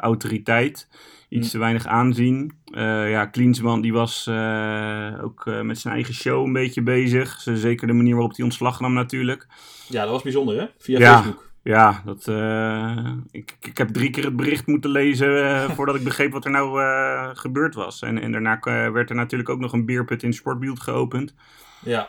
autoriteit 0.00 0.88
iets 1.34 1.50
te 1.50 1.58
weinig 1.58 1.86
aanzien. 1.86 2.52
Uh, 2.70 3.10
ja, 3.10 3.26
Klinsman 3.26 3.80
die 3.80 3.92
was 3.92 4.26
uh, 4.30 5.24
ook 5.24 5.46
uh, 5.46 5.60
met 5.60 5.78
zijn 5.78 5.94
eigen 5.94 6.14
show 6.14 6.46
een 6.46 6.52
beetje 6.52 6.82
bezig. 6.82 7.40
Zeker 7.44 7.86
de 7.86 7.92
manier 7.92 8.14
waarop 8.14 8.36
hij 8.36 8.44
ontslag 8.44 8.80
nam 8.80 8.92
natuurlijk. 8.92 9.46
Ja, 9.88 10.02
dat 10.02 10.10
was 10.10 10.22
bijzonder 10.22 10.60
hè? 10.60 10.66
Via 10.78 10.98
ja, 10.98 11.16
Facebook. 11.16 11.52
Ja, 11.62 12.02
dat, 12.04 12.26
ik, 13.30 13.56
ik 13.60 13.78
heb 13.78 13.88
drie 13.88 14.10
keer 14.10 14.24
het 14.24 14.36
bericht 14.36 14.66
moeten 14.66 14.90
lezen 14.90 15.60
voordat 15.74 15.94
ik 15.94 16.04
begreep 16.04 16.32
wat 16.32 16.44
er 16.44 16.50
nou 16.50 16.80
gebeurd 17.36 17.74
was. 17.74 18.02
En, 18.02 18.18
en 18.18 18.32
daarna 18.32 18.58
werd 18.92 19.10
er 19.10 19.16
natuurlijk 19.16 19.50
ook 19.50 19.60
nog 19.60 19.72
een 19.72 19.86
beerput 19.86 20.22
in 20.22 20.32
Sportbeeld 20.32 20.80
geopend. 20.80 21.34
Ja, 21.80 22.08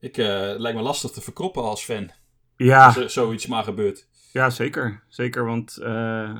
ik, 0.00 0.16
het 0.16 0.60
lijkt 0.60 0.78
me 0.78 0.82
lastig 0.82 1.10
te 1.10 1.20
verkroppen 1.20 1.62
als 1.62 1.84
fan. 1.84 2.10
Ja. 2.56 2.86
Als 2.86 2.96
er 2.96 3.10
zoiets 3.10 3.46
maar 3.46 3.64
gebeurt. 3.64 4.08
Ja, 4.32 4.50
zeker. 4.50 5.02
Zeker, 5.08 5.44
want 5.44 5.78
uh, 5.82 6.36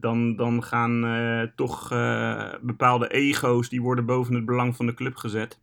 dan, 0.00 0.36
dan 0.36 0.62
gaan 0.62 1.04
uh, 1.04 1.42
toch 1.56 1.92
uh, 1.92 2.54
bepaalde 2.60 3.08
ego's, 3.08 3.68
die 3.68 3.82
worden 3.82 4.06
boven 4.06 4.34
het 4.34 4.44
belang 4.44 4.76
van 4.76 4.86
de 4.86 4.94
club 4.94 5.16
gezet. 5.16 5.60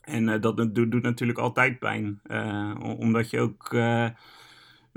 En 0.00 0.40
dat 0.40 0.56
doet, 0.56 0.74
doet, 0.74 1.02
natuurlijk 1.02 1.38
altijd 1.38 1.78
pijn. 1.78 2.20
omdat 2.98 3.30
je 3.30 3.40
ook 3.40 3.76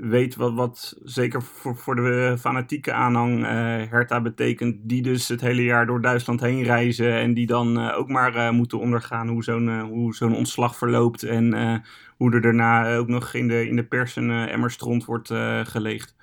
weet 0.08 0.36
wat, 0.36 0.54
wat 0.54 0.98
zeker 1.02 1.42
voor, 1.42 1.76
voor 1.76 1.96
de 1.96 2.36
fanatieke 2.38 2.92
aanhang 2.92 3.38
uh, 3.38 3.46
Hertha 3.90 4.20
betekent. 4.20 4.76
Die 4.82 5.02
dus 5.02 5.28
het 5.28 5.40
hele 5.40 5.62
jaar 5.62 5.86
door 5.86 6.00
Duitsland 6.00 6.40
heen 6.40 6.62
reizen. 6.62 7.12
En 7.12 7.34
die 7.34 7.46
dan 7.46 7.78
uh, 7.78 7.98
ook 7.98 8.08
maar 8.08 8.36
uh, 8.36 8.50
moeten 8.50 8.78
ondergaan 8.78 9.28
hoe 9.28 9.44
zo'n 9.44 9.80
hoe 9.80 10.14
zo'n 10.14 10.36
ontslag 10.36 10.76
verloopt. 10.76 11.22
En 11.22 11.82
hoe 12.16 12.32
er 12.32 12.40
daarna 12.40 12.96
ook 12.96 13.08
nog 13.08 13.34
in 13.34 13.48
de, 13.48 13.68
in 13.68 13.76
de 13.76 13.84
pers 13.84 14.16
een 14.16 14.30
emmer 14.30 14.70
stront 14.70 15.04
wordt 15.04 15.28
geleegd. 15.64 16.16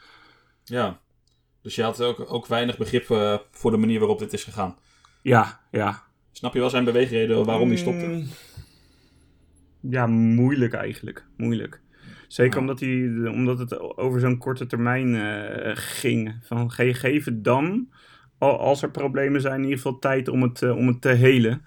Ja, 0.63 0.99
dus 1.61 1.75
je 1.75 1.83
had 1.83 2.01
ook, 2.01 2.31
ook 2.31 2.47
weinig 2.47 2.77
begrip 2.77 3.05
voor 3.51 3.71
de 3.71 3.77
manier 3.77 3.99
waarop 3.99 4.19
dit 4.19 4.33
is 4.33 4.43
gegaan. 4.43 4.77
Ja, 5.21 5.59
ja. 5.71 6.03
Snap 6.31 6.53
je 6.53 6.59
wel 6.59 6.69
zijn 6.69 6.83
beweegreden 6.83 7.45
waarom 7.45 7.67
hij 7.67 7.77
stopte? 7.77 8.05
Mm. 8.05 8.27
Ja, 9.81 10.07
moeilijk 10.07 10.73
eigenlijk. 10.73 11.25
Moeilijk. 11.37 11.81
Zeker 12.29 12.59
omdat, 12.59 12.79
hij, 12.79 13.27
omdat 13.27 13.59
het 13.59 13.97
over 13.97 14.19
zo'n 14.19 14.37
korte 14.37 14.65
termijn 14.65 15.13
uh, 15.13 15.71
ging. 15.73 16.35
Van 16.41 16.71
ge, 16.71 16.93
geef 16.93 17.25
het 17.25 17.43
dan, 17.43 17.89
als 18.37 18.81
er 18.81 18.91
problemen 18.91 19.41
zijn, 19.41 19.55
in 19.55 19.63
ieder 19.63 19.77
geval 19.77 19.99
tijd 19.99 20.27
om 20.27 20.41
het, 20.41 20.61
uh, 20.61 20.77
om 20.77 20.87
het 20.87 21.01
te 21.01 21.09
helen. 21.09 21.61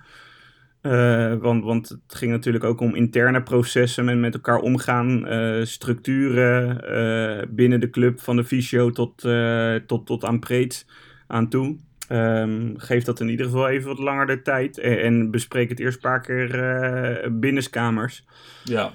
Uh, 0.83 1.35
want, 1.35 1.65
want 1.65 1.89
het 1.89 2.15
ging 2.15 2.33
natuurlijk 2.33 2.65
ook 2.65 2.81
om 2.81 2.95
interne 2.95 3.43
processen 3.43 4.09
en 4.09 4.21
met 4.21 4.35
elkaar 4.35 4.59
omgaan, 4.59 5.27
structuren 5.67 6.81
binnen 7.55 7.81
de 7.81 7.91
club, 7.91 8.21
van 8.21 8.37
de 8.37 8.45
fysio 8.45 8.91
tot, 8.91 9.27
tot, 9.87 10.07
tot 10.07 10.25
aan 10.25 10.39
preet 10.39 10.87
aan 11.27 11.49
toe. 11.49 11.77
Um, 12.09 12.75
geef 12.77 13.05
dat 13.05 13.21
in 13.21 13.29
ieder 13.29 13.47
geval 13.47 13.69
even 13.69 13.89
wat 13.89 13.99
langer 13.99 14.27
de 14.27 14.43
tijd 14.43 14.79
en, 14.79 15.03
en 15.03 15.31
bespreek 15.31 15.69
het 15.69 15.81
eerst 15.81 15.97
een 15.97 16.11
paar 16.11 16.21
keer 16.21 17.39
binnenskamers. 17.39 18.25
Ja. 18.65 18.95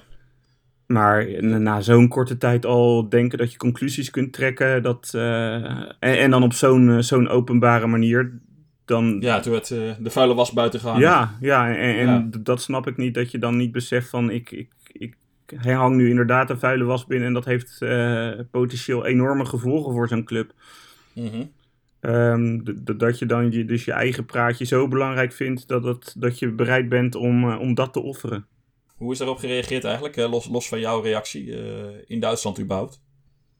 Maar 0.88 1.44
na 1.44 1.80
zo'n 1.80 2.08
korte 2.08 2.36
tijd 2.36 2.66
al 2.66 3.08
denken 3.08 3.38
dat 3.38 3.52
je 3.52 3.58
conclusies 3.58 4.10
kunt 4.10 4.32
trekken. 4.32 4.82
Dat, 4.82 5.12
uh, 5.14 5.54
en, 5.54 5.96
en, 5.98 6.30
dan 6.30 6.42
op 6.42 6.52
zo'n 6.52 6.88
uh, 6.88 6.98
zo'n 6.98 7.28
openbare 7.28 7.86
manier. 7.86 8.40
Dan... 8.84 9.16
Ja, 9.20 9.40
toen 9.40 9.52
werd 9.52 9.70
uh, 9.70 9.92
de 9.98 10.10
vuile 10.10 10.34
was 10.34 10.52
buiten 10.52 10.80
gehangen. 10.80 11.02
Ja, 11.02 11.36
ja 11.40 11.68
en, 11.74 11.96
en 11.96 12.06
ja. 12.06 12.38
dat 12.40 12.62
snap 12.62 12.86
ik 12.86 12.96
niet. 12.96 13.14
Dat 13.14 13.30
je 13.30 13.38
dan 13.38 13.56
niet 13.56 13.72
beseft 13.72 14.08
van 14.08 14.30
ik, 14.30 14.50
ik, 14.50 14.72
ik 14.92 15.16
hij 15.56 15.72
hangt 15.72 15.96
nu 15.96 16.08
inderdaad 16.08 16.50
een 16.50 16.58
vuile 16.58 16.84
was 16.84 17.06
binnen. 17.06 17.26
En 17.26 17.34
dat 17.34 17.44
heeft 17.44 17.78
potentieel 18.50 19.06
enorme 19.06 19.44
gevolgen 19.44 19.92
voor 19.92 20.08
zo'n 20.08 20.24
club. 20.24 20.52
Mm 21.14 21.28
-hmm. 21.28 21.50
um, 22.10 22.62
dat 22.98 23.18
je 23.18 23.26
dan 23.26 23.52
je, 23.52 23.64
dus 23.64 23.84
je 23.84 23.92
eigen 23.92 24.24
praatje 24.24 24.64
zo 24.64 24.88
belangrijk 24.88 25.32
vindt 25.32 25.68
dat, 25.68 25.84
het, 25.84 26.14
dat 26.18 26.38
je 26.38 26.50
bereid 26.50 26.88
bent 26.88 27.14
om, 27.14 27.52
om 27.52 27.74
dat 27.74 27.92
te 27.92 28.00
offeren. 28.00 28.46
Hoe 28.98 29.12
is 29.12 29.18
daarop 29.18 29.38
gereageerd 29.38 29.84
eigenlijk, 29.84 30.16
los, 30.16 30.48
los 30.48 30.68
van 30.68 30.80
jouw 30.80 31.00
reactie 31.00 31.44
uh, 31.46 31.84
in 32.06 32.20
Duitsland 32.20 32.60
überhaupt? 32.60 33.00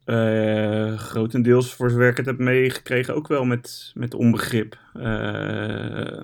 Uh, 0.06 0.98
grotendeels, 0.98 1.74
voor 1.74 1.90
zover 1.90 2.08
ik 2.08 2.16
het 2.16 2.26
heb 2.26 2.38
meegekregen, 2.38 3.14
ook 3.14 3.28
wel 3.28 3.44
met, 3.44 3.92
met 3.94 4.14
onbegrip. 4.14 4.78
Uh, 4.96 6.22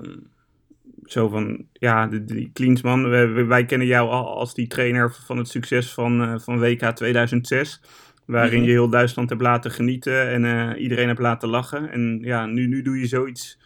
zo 1.05 1.29
van, 1.29 1.67
ja, 1.73 2.07
die, 2.07 2.25
die 2.25 2.51
Klinsman, 2.53 3.09
wij, 3.09 3.47
wij, 3.47 3.65
kennen 3.65 3.87
jou 3.87 4.11
al 4.11 4.37
als 4.37 4.55
die 4.55 4.67
trainer 4.67 5.13
van 5.13 5.39
het 5.39 5.49
succes 5.49 5.93
van, 5.93 6.41
van 6.41 6.59
WK 6.59 6.85
2006. 6.85 7.81
Waarin 8.25 8.59
-hmm. 8.59 8.67
je 8.67 8.71
heel 8.71 8.89
Duitsland 8.89 9.29
hebt 9.29 9.43
laten 9.43 9.71
genieten 9.71 10.45
en 10.45 10.77
iedereen 10.77 11.09
hebt 11.09 11.21
laten 11.21 11.49
lachen. 11.49 11.91
En 11.91 12.19
ja, 12.23 12.47
nu, 12.47 12.67
nu 12.67 12.83
doe 12.83 13.01
je 13.01 13.07
zoiets 13.07 13.59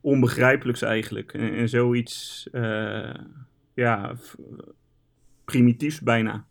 onbegrijpelijks 0.00 0.82
eigenlijk. 0.82 1.32
En, 1.32 1.54
en 1.54 1.68
zoiets, 1.68 2.48
ja, 3.74 4.14
primitiefs 5.52 6.00
bijna. 6.00 6.44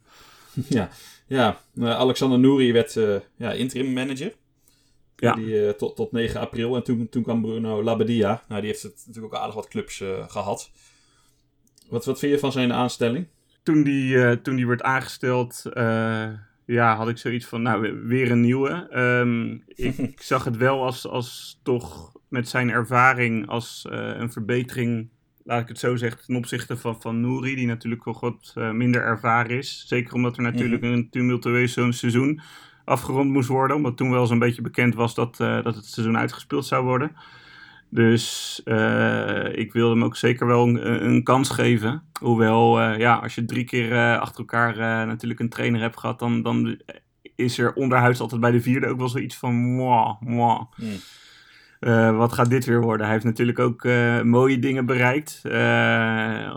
Ja, 0.69 0.89
ja. 1.27 1.61
Uh, 1.75 1.89
Alexander 1.89 2.39
Nouri 2.39 2.73
werd 2.73 2.95
uh, 2.95 3.15
ja, 3.35 3.51
interim 3.51 3.93
manager. 3.93 4.33
Ja. 5.15 5.33
Die, 5.33 5.65
eh, 5.67 5.73
tot, 5.73 5.95
tot 5.95 6.11
9 6.11 6.39
april. 6.39 6.75
En 6.75 6.83
toen, 6.83 7.09
toen 7.09 7.23
kwam 7.23 7.41
Bruno 7.41 7.83
Labbadia. 7.83 8.43
Nou, 8.47 8.61
die 8.61 8.69
heeft 8.69 8.83
het 8.83 9.03
natuurlijk 9.07 9.33
ook 9.33 9.39
aardig 9.39 9.55
wat 9.55 9.67
clubs 9.67 10.01
eh, 10.01 10.29
gehad. 10.29 10.71
Wat, 11.89 12.05
wat 12.05 12.19
vind 12.19 12.31
je 12.33 12.39
van 12.39 12.51
zijn 12.51 12.73
aanstelling? 12.73 13.27
Toen 13.63 13.83
die, 13.83 14.23
eh, 14.23 14.31
toen 14.31 14.55
die 14.55 14.67
werd 14.67 14.81
aangesteld, 14.83 15.65
eh, 15.73 16.29
ja, 16.65 16.95
had 16.95 17.09
ik 17.09 17.17
zoiets 17.17 17.45
van, 17.45 17.61
nou, 17.61 17.81
we- 17.81 17.93
weer 18.07 18.31
een 18.31 18.41
nieuwe. 18.41 18.87
Ehm, 18.89 19.51
ik 20.11 20.21
zag 20.21 20.43
het 20.43 20.57
wel 20.57 20.83
als, 20.83 21.07
als 21.07 21.59
toch 21.63 22.11
met 22.27 22.49
zijn 22.49 22.69
ervaring 22.69 23.47
als 23.49 23.85
eh, 23.89 24.11
een 24.17 24.31
verbetering, 24.31 25.09
laat 25.51 25.61
ik 25.61 25.67
het 25.67 25.79
zo 25.79 25.95
zeggen, 25.95 26.25
ten 26.25 26.35
opzichte 26.35 26.77
van, 26.77 27.01
van 27.01 27.21
Nouri, 27.21 27.55
die 27.55 27.67
natuurlijk 27.67 28.05
wel 28.05 28.17
wat 28.19 28.53
eh, 28.55 28.71
minder 28.71 29.01
ervaren 29.01 29.57
is. 29.57 29.83
Zeker 29.87 30.13
omdat 30.13 30.37
er 30.37 30.43
natuurlijk 30.43 30.83
een 30.83 31.09
tumultueus 31.09 31.73
zo'n 31.73 31.93
seizoen 31.93 32.41
afgerond 32.85 33.31
moest 33.31 33.47
worden, 33.47 33.75
omdat 33.75 33.97
toen 33.97 34.11
wel 34.11 34.27
zo'n 34.27 34.39
beetje 34.39 34.61
bekend 34.61 34.95
was 34.95 35.15
dat, 35.15 35.39
eh, 35.39 35.63
dat 35.63 35.75
het 35.75 35.85
seizoen 35.85 36.17
uitgespeeld 36.17 36.65
zou 36.65 36.83
worden. 36.83 37.15
Dus 37.89 38.61
eh, 38.63 39.57
ik 39.57 39.73
wilde 39.73 39.93
hem 39.93 40.03
ook 40.03 40.15
zeker 40.15 40.47
wel 40.47 40.67
een, 40.67 41.05
een 41.05 41.23
kans 41.23 41.49
geven. 41.49 42.03
Hoewel, 42.19 42.81
ja, 42.81 43.15
als 43.15 43.35
je 43.35 43.45
drie 43.45 43.63
keer 43.63 44.17
achter 44.19 44.39
elkaar 44.39 45.07
natuurlijk 45.07 45.39
een 45.39 45.49
trainer 45.49 45.81
hebt 45.81 45.99
gehad, 45.99 46.19
dan, 46.19 46.41
dan 46.41 46.79
is 47.35 47.57
er 47.57 47.73
onderhuis 47.73 48.19
altijd 48.19 48.41
bij 48.41 48.51
de 48.51 48.61
vierde 48.61 48.87
ook 48.87 48.97
wel 48.97 49.09
zoiets 49.09 49.35
van, 49.35 49.55
mwah. 49.55 50.61
Hmm. 50.75 50.99
Eh, 51.81 52.17
wat 52.17 52.33
gaat 52.33 52.49
dit 52.49 52.65
weer 52.65 52.81
worden? 52.81 53.05
Hij 53.05 53.15
heeft 53.15 53.25
natuurlijk 53.25 53.59
ook 53.59 53.85
eh, 53.85 54.21
mooie 54.21 54.59
dingen 54.59 54.85
bereikt. 54.85 55.39
eh, 55.43 56.55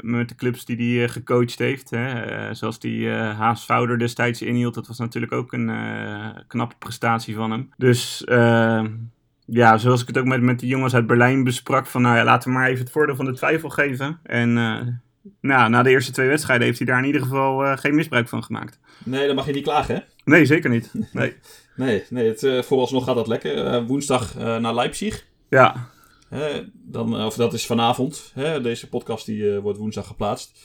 met 0.00 0.28
de 0.28 0.34
clubs 0.34 0.64
die 0.64 0.98
hij 0.98 1.08
gecoacht 1.08 1.58
heeft. 1.58 1.90
Hè. 1.90 2.54
Zoals 2.54 2.78
die 2.78 3.10
Haas 3.10 3.64
Fouder 3.64 3.98
destijds 3.98 4.42
inhield. 4.42 4.74
Dat 4.74 4.86
was 4.86 4.98
natuurlijk 4.98 5.32
ook 5.32 5.52
een 5.52 5.70
knappe 6.46 6.74
prestatie 6.78 7.34
van 7.34 7.50
hem. 7.50 7.70
Dus 7.76 8.24
eh, 8.24 8.84
ja, 9.46 9.78
zoals 9.78 10.00
ik 10.00 10.06
het 10.06 10.18
ook 10.18 10.24
met, 10.24 10.42
met 10.42 10.60
de 10.60 10.66
jongens 10.66 10.94
uit 10.94 11.06
Berlijn 11.06 11.44
besprak. 11.44 11.86
Van 11.86 12.02
nou 12.02 12.16
ja, 12.16 12.24
laten 12.24 12.50
we 12.50 12.56
maar 12.58 12.68
even 12.68 12.84
het 12.84 12.92
voordeel 12.92 13.16
van 13.16 13.24
de 13.24 13.32
twijfel 13.34 13.68
geven. 13.68 14.18
En 14.22 14.56
nou, 15.40 15.70
na 15.70 15.82
de 15.82 15.90
eerste 15.90 16.12
twee 16.12 16.28
wedstrijden 16.28 16.66
heeft 16.66 16.78
hij 16.78 16.86
daar 16.86 16.98
in 16.98 17.04
ieder 17.04 17.22
geval 17.22 17.64
eh, 17.64 17.76
geen 17.76 17.94
misbruik 17.94 18.28
van 18.28 18.44
gemaakt. 18.44 18.78
Nee, 19.04 19.26
dan 19.26 19.36
mag 19.36 19.46
je 19.46 19.52
niet 19.52 19.62
klagen, 19.62 19.94
hè? 19.94 20.00
Nee, 20.24 20.44
zeker 20.44 20.70
niet. 20.70 20.92
Nee. 21.12 21.34
Nee, 21.76 22.04
nee 22.08 22.28
het, 22.28 22.42
eh, 22.42 22.62
vooralsnog 22.62 23.04
gaat 23.04 23.14
dat 23.14 23.26
lekker. 23.26 23.66
Eh, 23.66 23.86
woensdag 23.86 24.34
naar 24.34 24.74
Leipzig. 24.74 25.26
Ja, 25.48 25.90
dan, 26.72 27.24
of 27.24 27.34
dat 27.34 27.52
is 27.52 27.66
vanavond. 27.66 28.30
Hè, 28.34 28.60
deze 28.60 28.88
podcast 28.88 29.26
die, 29.26 29.58
wordt 29.58 29.78
woensdag 29.78 30.06
geplaatst. 30.06 30.58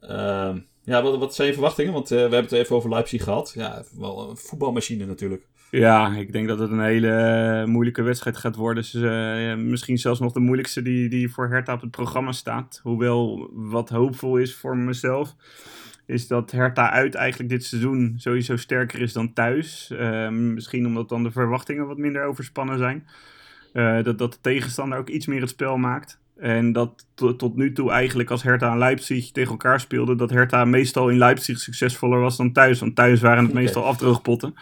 Ehm, 0.00 0.58
ja, 0.82 1.02
wat, 1.02 1.18
wat 1.18 1.34
zijn 1.34 1.48
je 1.48 1.54
verwachtingen? 1.54 1.92
Want 1.92 2.08
we 2.08 2.16
hebben 2.16 2.42
het 2.42 2.52
even 2.52 2.76
over 2.76 2.90
Leipzig 2.90 3.24
gehad. 3.24 3.52
Ja, 3.54 3.84
wel 3.98 4.30
een 4.30 4.36
voetbalmachine 4.36 5.06
natuurlijk. 5.06 5.46
Ja, 5.70 6.12
ik 6.14 6.32
denk 6.32 6.48
dat 6.48 6.58
het 6.58 6.70
een 6.70 6.80
hele 6.80 7.10
eh, 7.10 7.64
moeilijke 7.64 8.02
wedstrijd 8.02 8.36
gaat 8.36 8.56
worden. 8.56 8.82
Dus, 8.82 8.94
eh, 8.94 9.54
misschien 9.54 9.98
zelfs 9.98 10.20
nog 10.20 10.32
de 10.32 10.40
moeilijkste 10.40 10.82
die, 10.82 11.08
die 11.08 11.32
voor 11.32 11.48
Hertha 11.48 11.72
op 11.72 11.80
het 11.80 11.90
programma 11.90 12.32
staat. 12.32 12.80
Hoewel 12.82 13.50
wat 13.52 13.88
hoopvol 13.88 14.36
is 14.36 14.54
voor 14.54 14.76
mezelf, 14.76 15.34
is 16.06 16.26
dat 16.26 16.50
Hertha 16.50 16.90
uit 16.90 17.14
eigenlijk 17.14 17.50
dit 17.50 17.64
seizoen 17.64 18.14
sowieso 18.16 18.56
sterker 18.56 19.00
is 19.00 19.12
dan 19.12 19.32
thuis. 19.32 19.90
Eh, 19.90 20.28
misschien 20.28 20.86
omdat 20.86 21.08
dan 21.08 21.22
de 21.22 21.30
verwachtingen 21.30 21.86
wat 21.86 21.98
minder 21.98 22.24
overspannen 22.24 22.78
zijn. 22.78 23.06
Eh, 23.72 24.02
dat, 24.02 24.18
dat 24.18 24.32
de 24.32 24.38
tegenstander 24.40 24.98
ook 24.98 25.08
iets 25.08 25.26
meer 25.26 25.40
het 25.40 25.50
spel 25.50 25.76
maakt. 25.76 26.20
En 26.36 26.72
dat 26.72 27.06
to- 27.14 27.36
tot 27.36 27.56
nu 27.56 27.72
toe 27.72 27.90
eigenlijk 27.90 28.30
als 28.30 28.42
Hertha 28.42 28.72
en 28.72 28.78
Leipzig 28.78 29.30
tegen 29.32 29.50
elkaar 29.50 29.80
speelden, 29.80 30.16
dat 30.16 30.30
Hertha 30.30 30.64
meestal 30.64 31.08
in 31.08 31.18
Leipzig 31.18 31.58
succesvoller 31.58 32.20
was 32.20 32.36
dan 32.36 32.52
thuis. 32.52 32.80
Want 32.80 32.94
thuis 32.94 33.20
waren 33.20 33.44
het 33.44 33.52
meestal 33.52 33.84
afdroogpotten. 33.84 34.54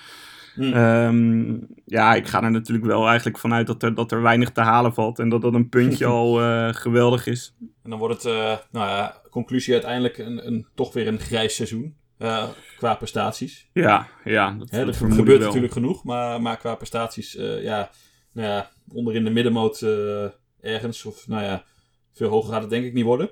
Hm. 0.54 0.72
Ehm, 0.72 1.56
ja, 1.84 2.14
ik 2.14 2.26
ga 2.26 2.42
er 2.42 2.50
natuurlijk 2.50 2.86
wel 2.86 3.06
eigenlijk 3.06 3.38
vanuit 3.38 3.66
dat 3.66 3.82
er, 3.82 3.94
dat 3.94 4.12
er 4.12 4.22
weinig 4.22 4.50
te 4.52 4.60
halen 4.60 4.94
valt. 4.94 5.18
En 5.18 5.28
dat 5.28 5.42
dat 5.42 5.54
een 5.54 5.68
puntje 5.68 6.06
al 6.16 6.40
eh, 6.42 6.68
geweldig 6.74 7.26
is. 7.26 7.54
En 7.82 7.90
dan 7.90 7.98
wordt 7.98 8.14
het, 8.22 8.32
eh, 8.32 8.56
nou 8.70 8.88
ja, 8.88 9.20
conclusie 9.30 9.72
uiteindelijk 9.72 10.18
een, 10.18 10.46
een, 10.46 10.66
toch 10.74 10.92
weer 10.92 11.06
een 11.08 11.18
grijs 11.20 11.54
seizoen. 11.54 11.96
eh, 12.18 12.48
qua 12.76 12.94
prestaties. 12.94 13.68
Ja, 13.72 14.08
ja. 14.24 14.50
Dat, 14.58 14.70
Hè, 14.70 14.86
er 14.86 14.94
gebeurt 14.94 15.38
wel. 15.38 15.46
natuurlijk 15.46 15.72
genoeg, 15.72 16.04
maar, 16.04 16.42
maar 16.42 16.56
qua 16.56 16.74
prestaties, 16.74 17.36
eh, 17.36 17.62
ja, 17.62 17.90
nou 18.32 18.48
ja, 18.48 18.70
onder 18.92 19.14
in 19.14 19.24
de 19.24 19.30
middenmoot 19.30 19.82
eh, 19.82 20.24
ergens. 20.60 21.04
Of 21.04 21.26
nou 21.28 21.42
ja, 21.42 21.64
veel 22.12 22.28
hoger 22.28 22.52
gaat 22.52 22.60
het 22.60 22.70
denk 22.70 22.84
ik 22.84 22.92
niet 22.92 23.04
worden. 23.04 23.30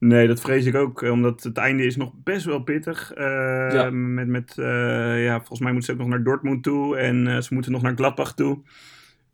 Nee, 0.00 0.26
dat 0.26 0.40
vrees 0.40 0.64
ik 0.66 0.74
ook. 0.74 1.02
eh, 1.02 1.10
Omdat 1.10 1.42
het 1.42 1.56
einde 1.56 1.84
is 1.84 1.96
nog 1.96 2.12
best 2.24 2.44
wel 2.44 2.58
pittig. 2.62 3.12
Eh, 3.12 3.24
Ja. 3.72 3.90
Met, 3.90 4.28
met 4.28 4.58
eh, 4.58 5.24
ja, 5.24 5.36
volgens 5.38 5.60
mij 5.60 5.72
moeten 5.72 5.82
ze 5.88 5.92
ook 5.92 5.98
nog 6.06 6.08
naar 6.08 6.22
Dortmund 6.22 6.62
toe. 6.62 6.96
En 6.96 7.42
ze 7.42 7.54
moeten 7.54 7.72
nog 7.72 7.82
naar 7.82 7.94
Gladbach 7.96 8.34
toe. 8.34 8.58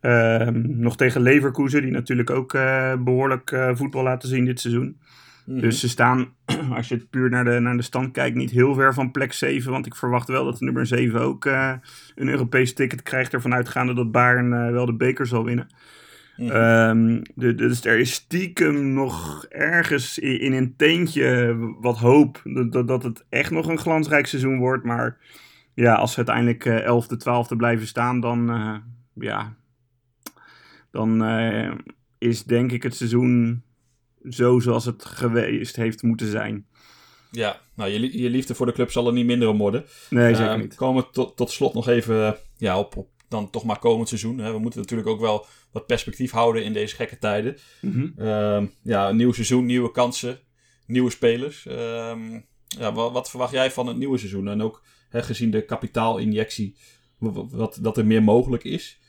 Ehm, 0.01 0.63
nog 0.81 0.97
tegen 0.97 1.21
Leverkusen, 1.21 1.83
die 1.83 1.91
natuurlijk 1.91 2.31
ook 2.31 2.55
eh, 2.55 2.93
behoorlijk 2.99 3.51
eh, 3.51 3.71
voetbal 3.75 4.03
laten 4.03 4.29
zien 4.29 4.45
dit 4.45 4.61
seizoen. 4.61 4.99
Mhm. 5.47 5.61
Dus 5.61 5.81
ze 5.81 5.89
staan, 5.89 6.29
als 6.77 6.89
je 6.89 6.95
het 6.95 7.11
puur 7.11 7.31
naar 7.31 7.45
de, 7.45 7.59
naar 7.61 7.77
de 7.77 7.83
stand 7.83 8.11
kijkt, 8.13 8.37
niet 8.37 8.51
heel 8.51 8.75
ver 8.75 8.95
van 8.95 9.11
plek 9.11 9.33
7. 9.33 9.73
Want 9.73 9.87
ik 9.87 9.95
verwacht 9.95 10.29
wel 10.29 10.45
dat 10.45 10.59
de 10.59 10.65
nummer 10.65 10.87
7 10.87 11.21
ook 11.21 11.45
een 11.45 12.29
Europees 12.29 12.75
ticket 12.75 13.03
krijgt. 13.03 13.33
Ervan 13.35 13.55
uitgaande 13.55 13.95
dat 13.95 14.13
Bayern 14.13 14.73
wel 14.73 14.87
de 14.87 14.95
beker 14.97 15.27
zal 15.27 15.45
winnen. 15.45 15.67
Mhm. 16.37 16.51
Ehm, 16.51 17.23
de, 17.35 17.55
dus 17.55 17.85
er 17.85 17.99
is 17.99 18.13
stiekem 18.13 18.93
nog 18.93 19.45
ergens 19.49 20.19
in, 20.19 20.41
in 20.41 20.53
een 20.53 20.77
teentje 20.77 21.57
wat 21.81 21.99
hoop 21.99 22.41
dat, 22.45 22.73
dat, 22.73 22.89
dat 22.89 23.03
het 23.03 23.25
echt 23.29 23.51
nog 23.51 23.69
een 23.69 23.79
glansrijk 23.79 24.27
seizoen 24.27 24.59
wordt. 24.59 24.85
Maar 24.85 25.19
ja, 25.75 25.95
als 25.95 26.11
ze 26.11 26.17
uiteindelijk 26.17 26.65
eh 26.65 27.05
11e, 27.05 27.17
12e 27.17 27.57
blijven 27.57 27.87
staan, 27.87 28.21
dan, 28.21 28.51
eh, 28.51 28.77
ja, 29.15 29.57
dan 30.91 31.25
eh, 31.25 31.73
is 32.19 32.45
denk 32.45 32.73
ik 32.73 32.83
het 32.83 32.95
seizoen 32.97 33.63
zo 34.29 34.61
zoals 34.61 34.85
het 34.85 35.05
geweest 35.05 35.77
heeft 35.77 36.03
moeten 36.03 36.31
zijn. 36.31 36.67
Ja, 37.31 37.61
nou, 37.75 37.91
je, 37.91 38.23
je 38.23 38.31
liefde 38.31 38.55
voor 38.55 38.67
de 38.67 38.73
club 38.73 38.91
zal 38.91 39.07
er 39.07 39.13
niet 39.13 39.27
minder 39.27 39.49
om 39.49 39.59
worden. 39.59 39.85
Nee, 40.11 40.35
zeker 40.35 40.51
Ehm, 40.51 40.61
niet. 40.61 40.75
Komen 40.75 41.03
we 41.03 41.11
tot, 41.11 41.37
tot 41.37 41.51
slot 41.51 41.75
nog 41.75 41.89
even 41.89 42.37
ja, 42.57 42.79
op, 42.79 42.97
op 42.97 43.09
dan 43.29 43.51
toch 43.51 43.65
maar 43.65 43.79
komend 43.79 44.09
seizoen. 44.09 44.39
Hè. 44.39 44.53
We 44.53 44.59
moeten 44.59 44.81
natuurlijk 44.81 45.09
ook 45.09 45.21
wel 45.21 45.47
wat 45.73 45.87
perspectief 45.87 46.31
houden 46.31 46.65
in 46.65 46.73
deze 46.73 46.95
gekke 46.95 47.19
tijden. 47.19 47.57
Mhm. 47.81 48.09
Ehm, 48.17 48.67
ja, 48.83 49.09
een 49.09 49.17
nieuw 49.17 49.33
seizoen, 49.33 49.67
nieuwe 49.67 49.91
kansen, 49.91 50.39
nieuwe 50.87 51.11
spelers. 51.11 51.67
Ehm, 51.67 52.41
ja, 52.67 52.93
wat, 52.93 53.13
wat 53.13 53.31
verwacht 53.31 53.53
jij 53.53 53.71
van 53.71 53.87
het 53.87 53.97
nieuwe 53.97 54.19
seizoen? 54.19 54.49
En 54.49 54.63
ook 54.63 54.83
hè, 55.09 55.23
gezien 55.23 55.51
de 55.51 55.65
kapitaalinjectie, 55.65 56.77
wat, 57.19 57.53
wat, 57.53 57.79
dat 57.81 57.97
er 57.97 58.07
meer 58.07 58.23
mogelijk 58.23 58.65
is. 58.65 59.01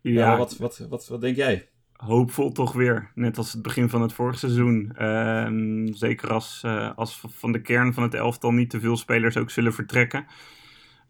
Ja, 0.00 0.12
Ja, 0.12 0.36
wat, 0.38 0.56
wat, 0.56 0.86
wat, 0.88 1.08
wat 1.08 1.20
denk 1.20 1.36
jij? 1.36 1.68
hoopvol 1.96 2.52
toch 2.52 2.72
weer. 2.72 3.10
Net 3.14 3.38
als 3.38 3.52
het 3.52 3.62
begin 3.62 3.88
van 3.88 4.02
het 4.02 4.12
vorige 4.12 4.38
seizoen. 4.38 4.92
Ehm, 4.96 5.92
zeker 5.92 6.32
als, 6.32 6.60
eh, 6.64 6.96
als 6.96 7.20
van 7.28 7.52
de 7.52 7.60
kern 7.60 7.94
van 7.94 8.02
het 8.02 8.14
elftal 8.14 8.52
niet 8.52 8.70
te 8.70 8.80
veel 8.80 8.96
spelers 8.96 9.36
ook 9.36 9.50
zullen 9.50 9.72
vertrekken. 9.72 10.26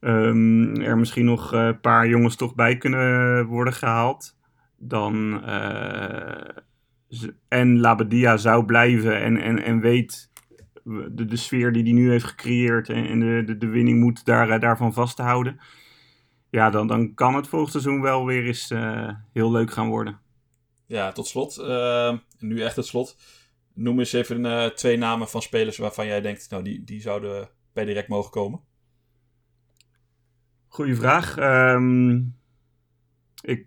Ehm, 0.00 0.80
er 0.80 0.98
misschien 0.98 1.24
nog 1.24 1.52
eh, 1.52 1.66
een 1.66 1.80
paar 1.80 2.09
jongens 2.09 2.37
toch 2.37 2.54
bij 2.54 2.76
kunnen 2.76 3.46
worden 3.46 3.72
gehaald. 3.72 4.37
Dan, 4.78 5.44
eh, 5.44 6.62
en 7.48 7.80
Labadia 7.80 8.37
zou 8.37 8.64
blijven 8.64 9.20
en, 9.20 9.37
en, 9.37 9.62
en 9.62 9.80
weet 9.80 10.30
de, 11.11 11.24
de 11.24 11.37
sfeer 11.37 11.72
die 11.72 11.82
hij 11.82 11.92
nu 11.92 12.11
heeft 12.11 12.24
gecreëerd 12.24 12.88
en, 12.88 13.06
en 13.06 13.46
de, 13.46 13.56
de, 13.56 13.66
winning 13.66 14.00
moet 14.00 14.24
daar, 14.24 14.50
eh, 14.50 14.61
daarvan 14.61 14.92
vast 14.92 15.16
te 15.16 15.22
houden. 15.22 15.61
Ja, 16.50 16.70
dan, 16.70 16.87
dan 16.87 17.14
kan 17.14 17.35
het 17.35 17.48
volgend 17.48 17.70
seizoen 17.72 18.00
wel 18.00 18.26
weer 18.26 18.46
eens 18.46 18.70
eh, 18.70 19.11
heel 19.32 19.50
leuk 19.50 19.70
gaan 19.70 19.88
worden. 19.88 20.20
Ja, 20.87 21.12
tot 21.12 21.26
slot. 21.26 21.56
nu 22.38 22.62
echt 22.62 22.76
het 22.76 22.87
slot. 22.87 23.16
Noem 23.76 23.98
eens 23.98 24.12
even 24.12 24.46
eh, 24.46 24.66
twee 24.66 24.96
namen 24.96 25.28
van 25.28 25.42
spelers 25.42 25.76
waarvan 25.76 26.06
jij 26.06 26.20
denkt, 26.20 26.50
nou, 26.50 26.62
die, 26.62 26.85
die 26.85 27.00
zouden 27.00 27.48
bij 27.72 27.85
direct 27.85 28.09
mogen 28.09 28.30
komen. 28.30 28.61
Goeie 30.76 30.94
vraag. 30.96 31.36
Ehm, 31.36 32.10
ik, 33.42 33.66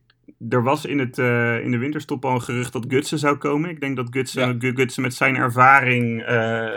er 0.50 0.64
was 0.64 0.86
in, 0.86 1.00
het, 1.00 1.18
eh, 1.18 1.64
in 1.64 1.72
de 1.72 1.78
winterstop 1.78 2.26
al 2.26 2.34
een 2.34 2.42
gerucht 2.42 2.74
dat 2.74 2.86
Gutsen 2.88 3.20
zou 3.20 3.38
komen. 3.38 3.70
Ik 3.70 3.80
denk 3.80 3.96
dat 3.96 4.08
Gutsen, 4.12 4.48
Ja. 4.48 4.56
Gu- 4.60 4.76
Gutsen 4.76 5.02
met 5.02 5.14
zijn 5.14 5.36
ervaring 5.36 6.22
eh, 6.24 6.68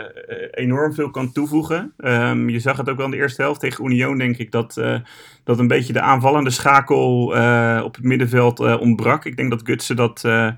enorm 0.50 0.94
veel 0.94 1.10
kan 1.10 1.32
toevoegen. 1.32 1.92
Ehm, 1.96 2.48
je 2.48 2.58
zag 2.60 2.76
het 2.76 2.88
ook 2.90 2.96
wel 2.96 3.04
in 3.04 3.10
de 3.10 3.16
eerste 3.16 3.42
helft 3.42 3.60
tegen 3.60 3.84
Union, 3.84 4.18
denk 4.18 4.36
ik, 4.36 4.50
dat, 4.50 4.76
eh, 4.76 4.98
dat 5.44 5.58
een 5.58 5.68
beetje 5.68 5.92
de 5.92 6.00
aanvallende 6.00 6.50
schakel 6.50 7.36
eh, 7.36 7.80
op 7.84 7.94
het 7.94 8.04
middenveld 8.04 8.60
eh, 8.60 8.80
ontbrak. 8.80 9.24
Ik 9.24 9.36
denk 9.36 9.50
dat 9.50 9.62
Gutsen 9.64 9.96
dat, 9.96 10.24
eh, 10.24 10.50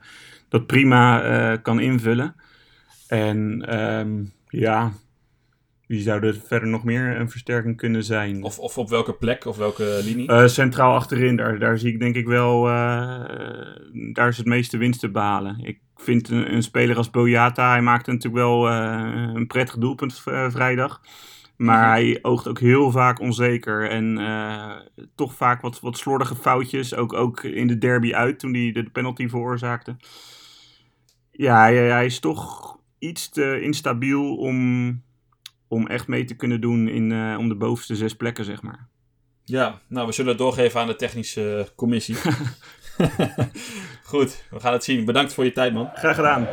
dat 0.48 0.66
prima 0.66 1.22
eh, 1.22 1.58
kan 1.62 1.80
invullen. 1.80 2.34
En 3.08 3.64
ehm, 3.68 4.22
ja, 4.48 4.92
wie 5.86 6.00
zou 6.00 6.26
er 6.26 6.40
verder 6.46 6.68
nog 6.68 6.84
meer 6.84 7.20
een 7.20 7.30
versterking 7.30 7.76
kunnen 7.76 8.04
zijn? 8.04 8.42
Of, 8.42 8.58
of 8.58 8.78
op 8.78 8.88
welke 8.88 9.12
plek 9.14 9.44
of 9.44 9.56
welke 9.56 10.00
linie? 10.04 10.28
Eh, 10.28 10.46
centraal 10.46 10.94
achterin, 10.94 11.36
daar, 11.36 11.58
daar 11.58 11.78
zie 11.78 11.92
ik 11.92 11.98
denk 11.98 12.14
ik 12.14 12.26
wel, 12.26 12.68
eh, 12.68 13.24
daar 14.12 14.28
is 14.28 14.36
het 14.36 14.46
meeste 14.46 14.76
winst 14.76 15.00
te 15.00 15.10
behalen. 15.10 15.58
Ik 15.62 15.78
vind 15.96 16.28
een, 16.28 16.54
een 16.54 16.62
speler 16.62 16.96
als 16.96 17.10
Boyata, 17.10 17.70
hij 17.70 17.82
maakte 17.82 18.10
natuurlijk 18.12 18.42
wel 18.44 18.68
eh, 18.68 19.30
een 19.34 19.46
prettig 19.46 19.76
doelpunt 19.78 20.20
vrijdag. 20.48 21.00
Maar 21.56 21.78
Mhm. 21.80 21.88
hij 21.90 22.18
oogt 22.22 22.48
ook 22.48 22.58
heel 22.58 22.90
vaak 22.90 23.20
onzeker. 23.20 23.90
En 23.90 24.20
toch 25.14 25.34
vaak 25.34 25.60
wat, 25.60 25.80
wat 25.80 25.98
slordige 25.98 26.34
foutjes. 26.34 26.94
Ook, 26.94 27.12
ook 27.12 27.42
in 27.42 27.66
de 27.66 27.78
derby 27.78 28.14
uit, 28.14 28.38
toen 28.38 28.54
hij 28.54 28.72
de, 28.72 28.82
de 28.82 28.90
penalty 28.90 29.28
veroorzaakte. 29.28 29.96
Ja, 31.30 31.60
hij, 31.60 31.76
hij 31.76 32.04
is 32.06 32.18
toch 32.20 32.76
iets 32.98 33.28
te 33.28 33.60
instabiel 33.60 34.36
om, 34.36 34.88
om 35.74 35.86
echt 35.86 36.06
mee 36.06 36.24
te 36.24 36.34
kunnen 36.34 36.60
doen 36.60 36.88
in, 36.88 37.12
eh, 37.12 37.36
om 37.38 37.48
de 37.48 37.54
bovenste 37.54 37.96
zes 37.96 38.14
plekken, 38.14 38.44
zeg 38.44 38.62
maar. 38.62 38.88
Ja, 39.44 39.80
nou, 39.88 40.06
we 40.06 40.12
zullen 40.12 40.30
het 40.30 40.40
doorgeven 40.40 40.80
aan 40.80 40.86
de 40.86 40.96
technische 40.96 41.58
eh, 41.58 41.74
commissie. 41.76 42.16
Goed, 44.12 44.44
we 44.50 44.60
gaan 44.60 44.72
het 44.72 44.84
zien. 44.84 45.04
Bedankt 45.04 45.32
voor 45.32 45.44
je 45.44 45.52
tijd, 45.52 45.72
man. 45.72 45.90
Graag 45.94 46.16
gedaan. 46.16 46.48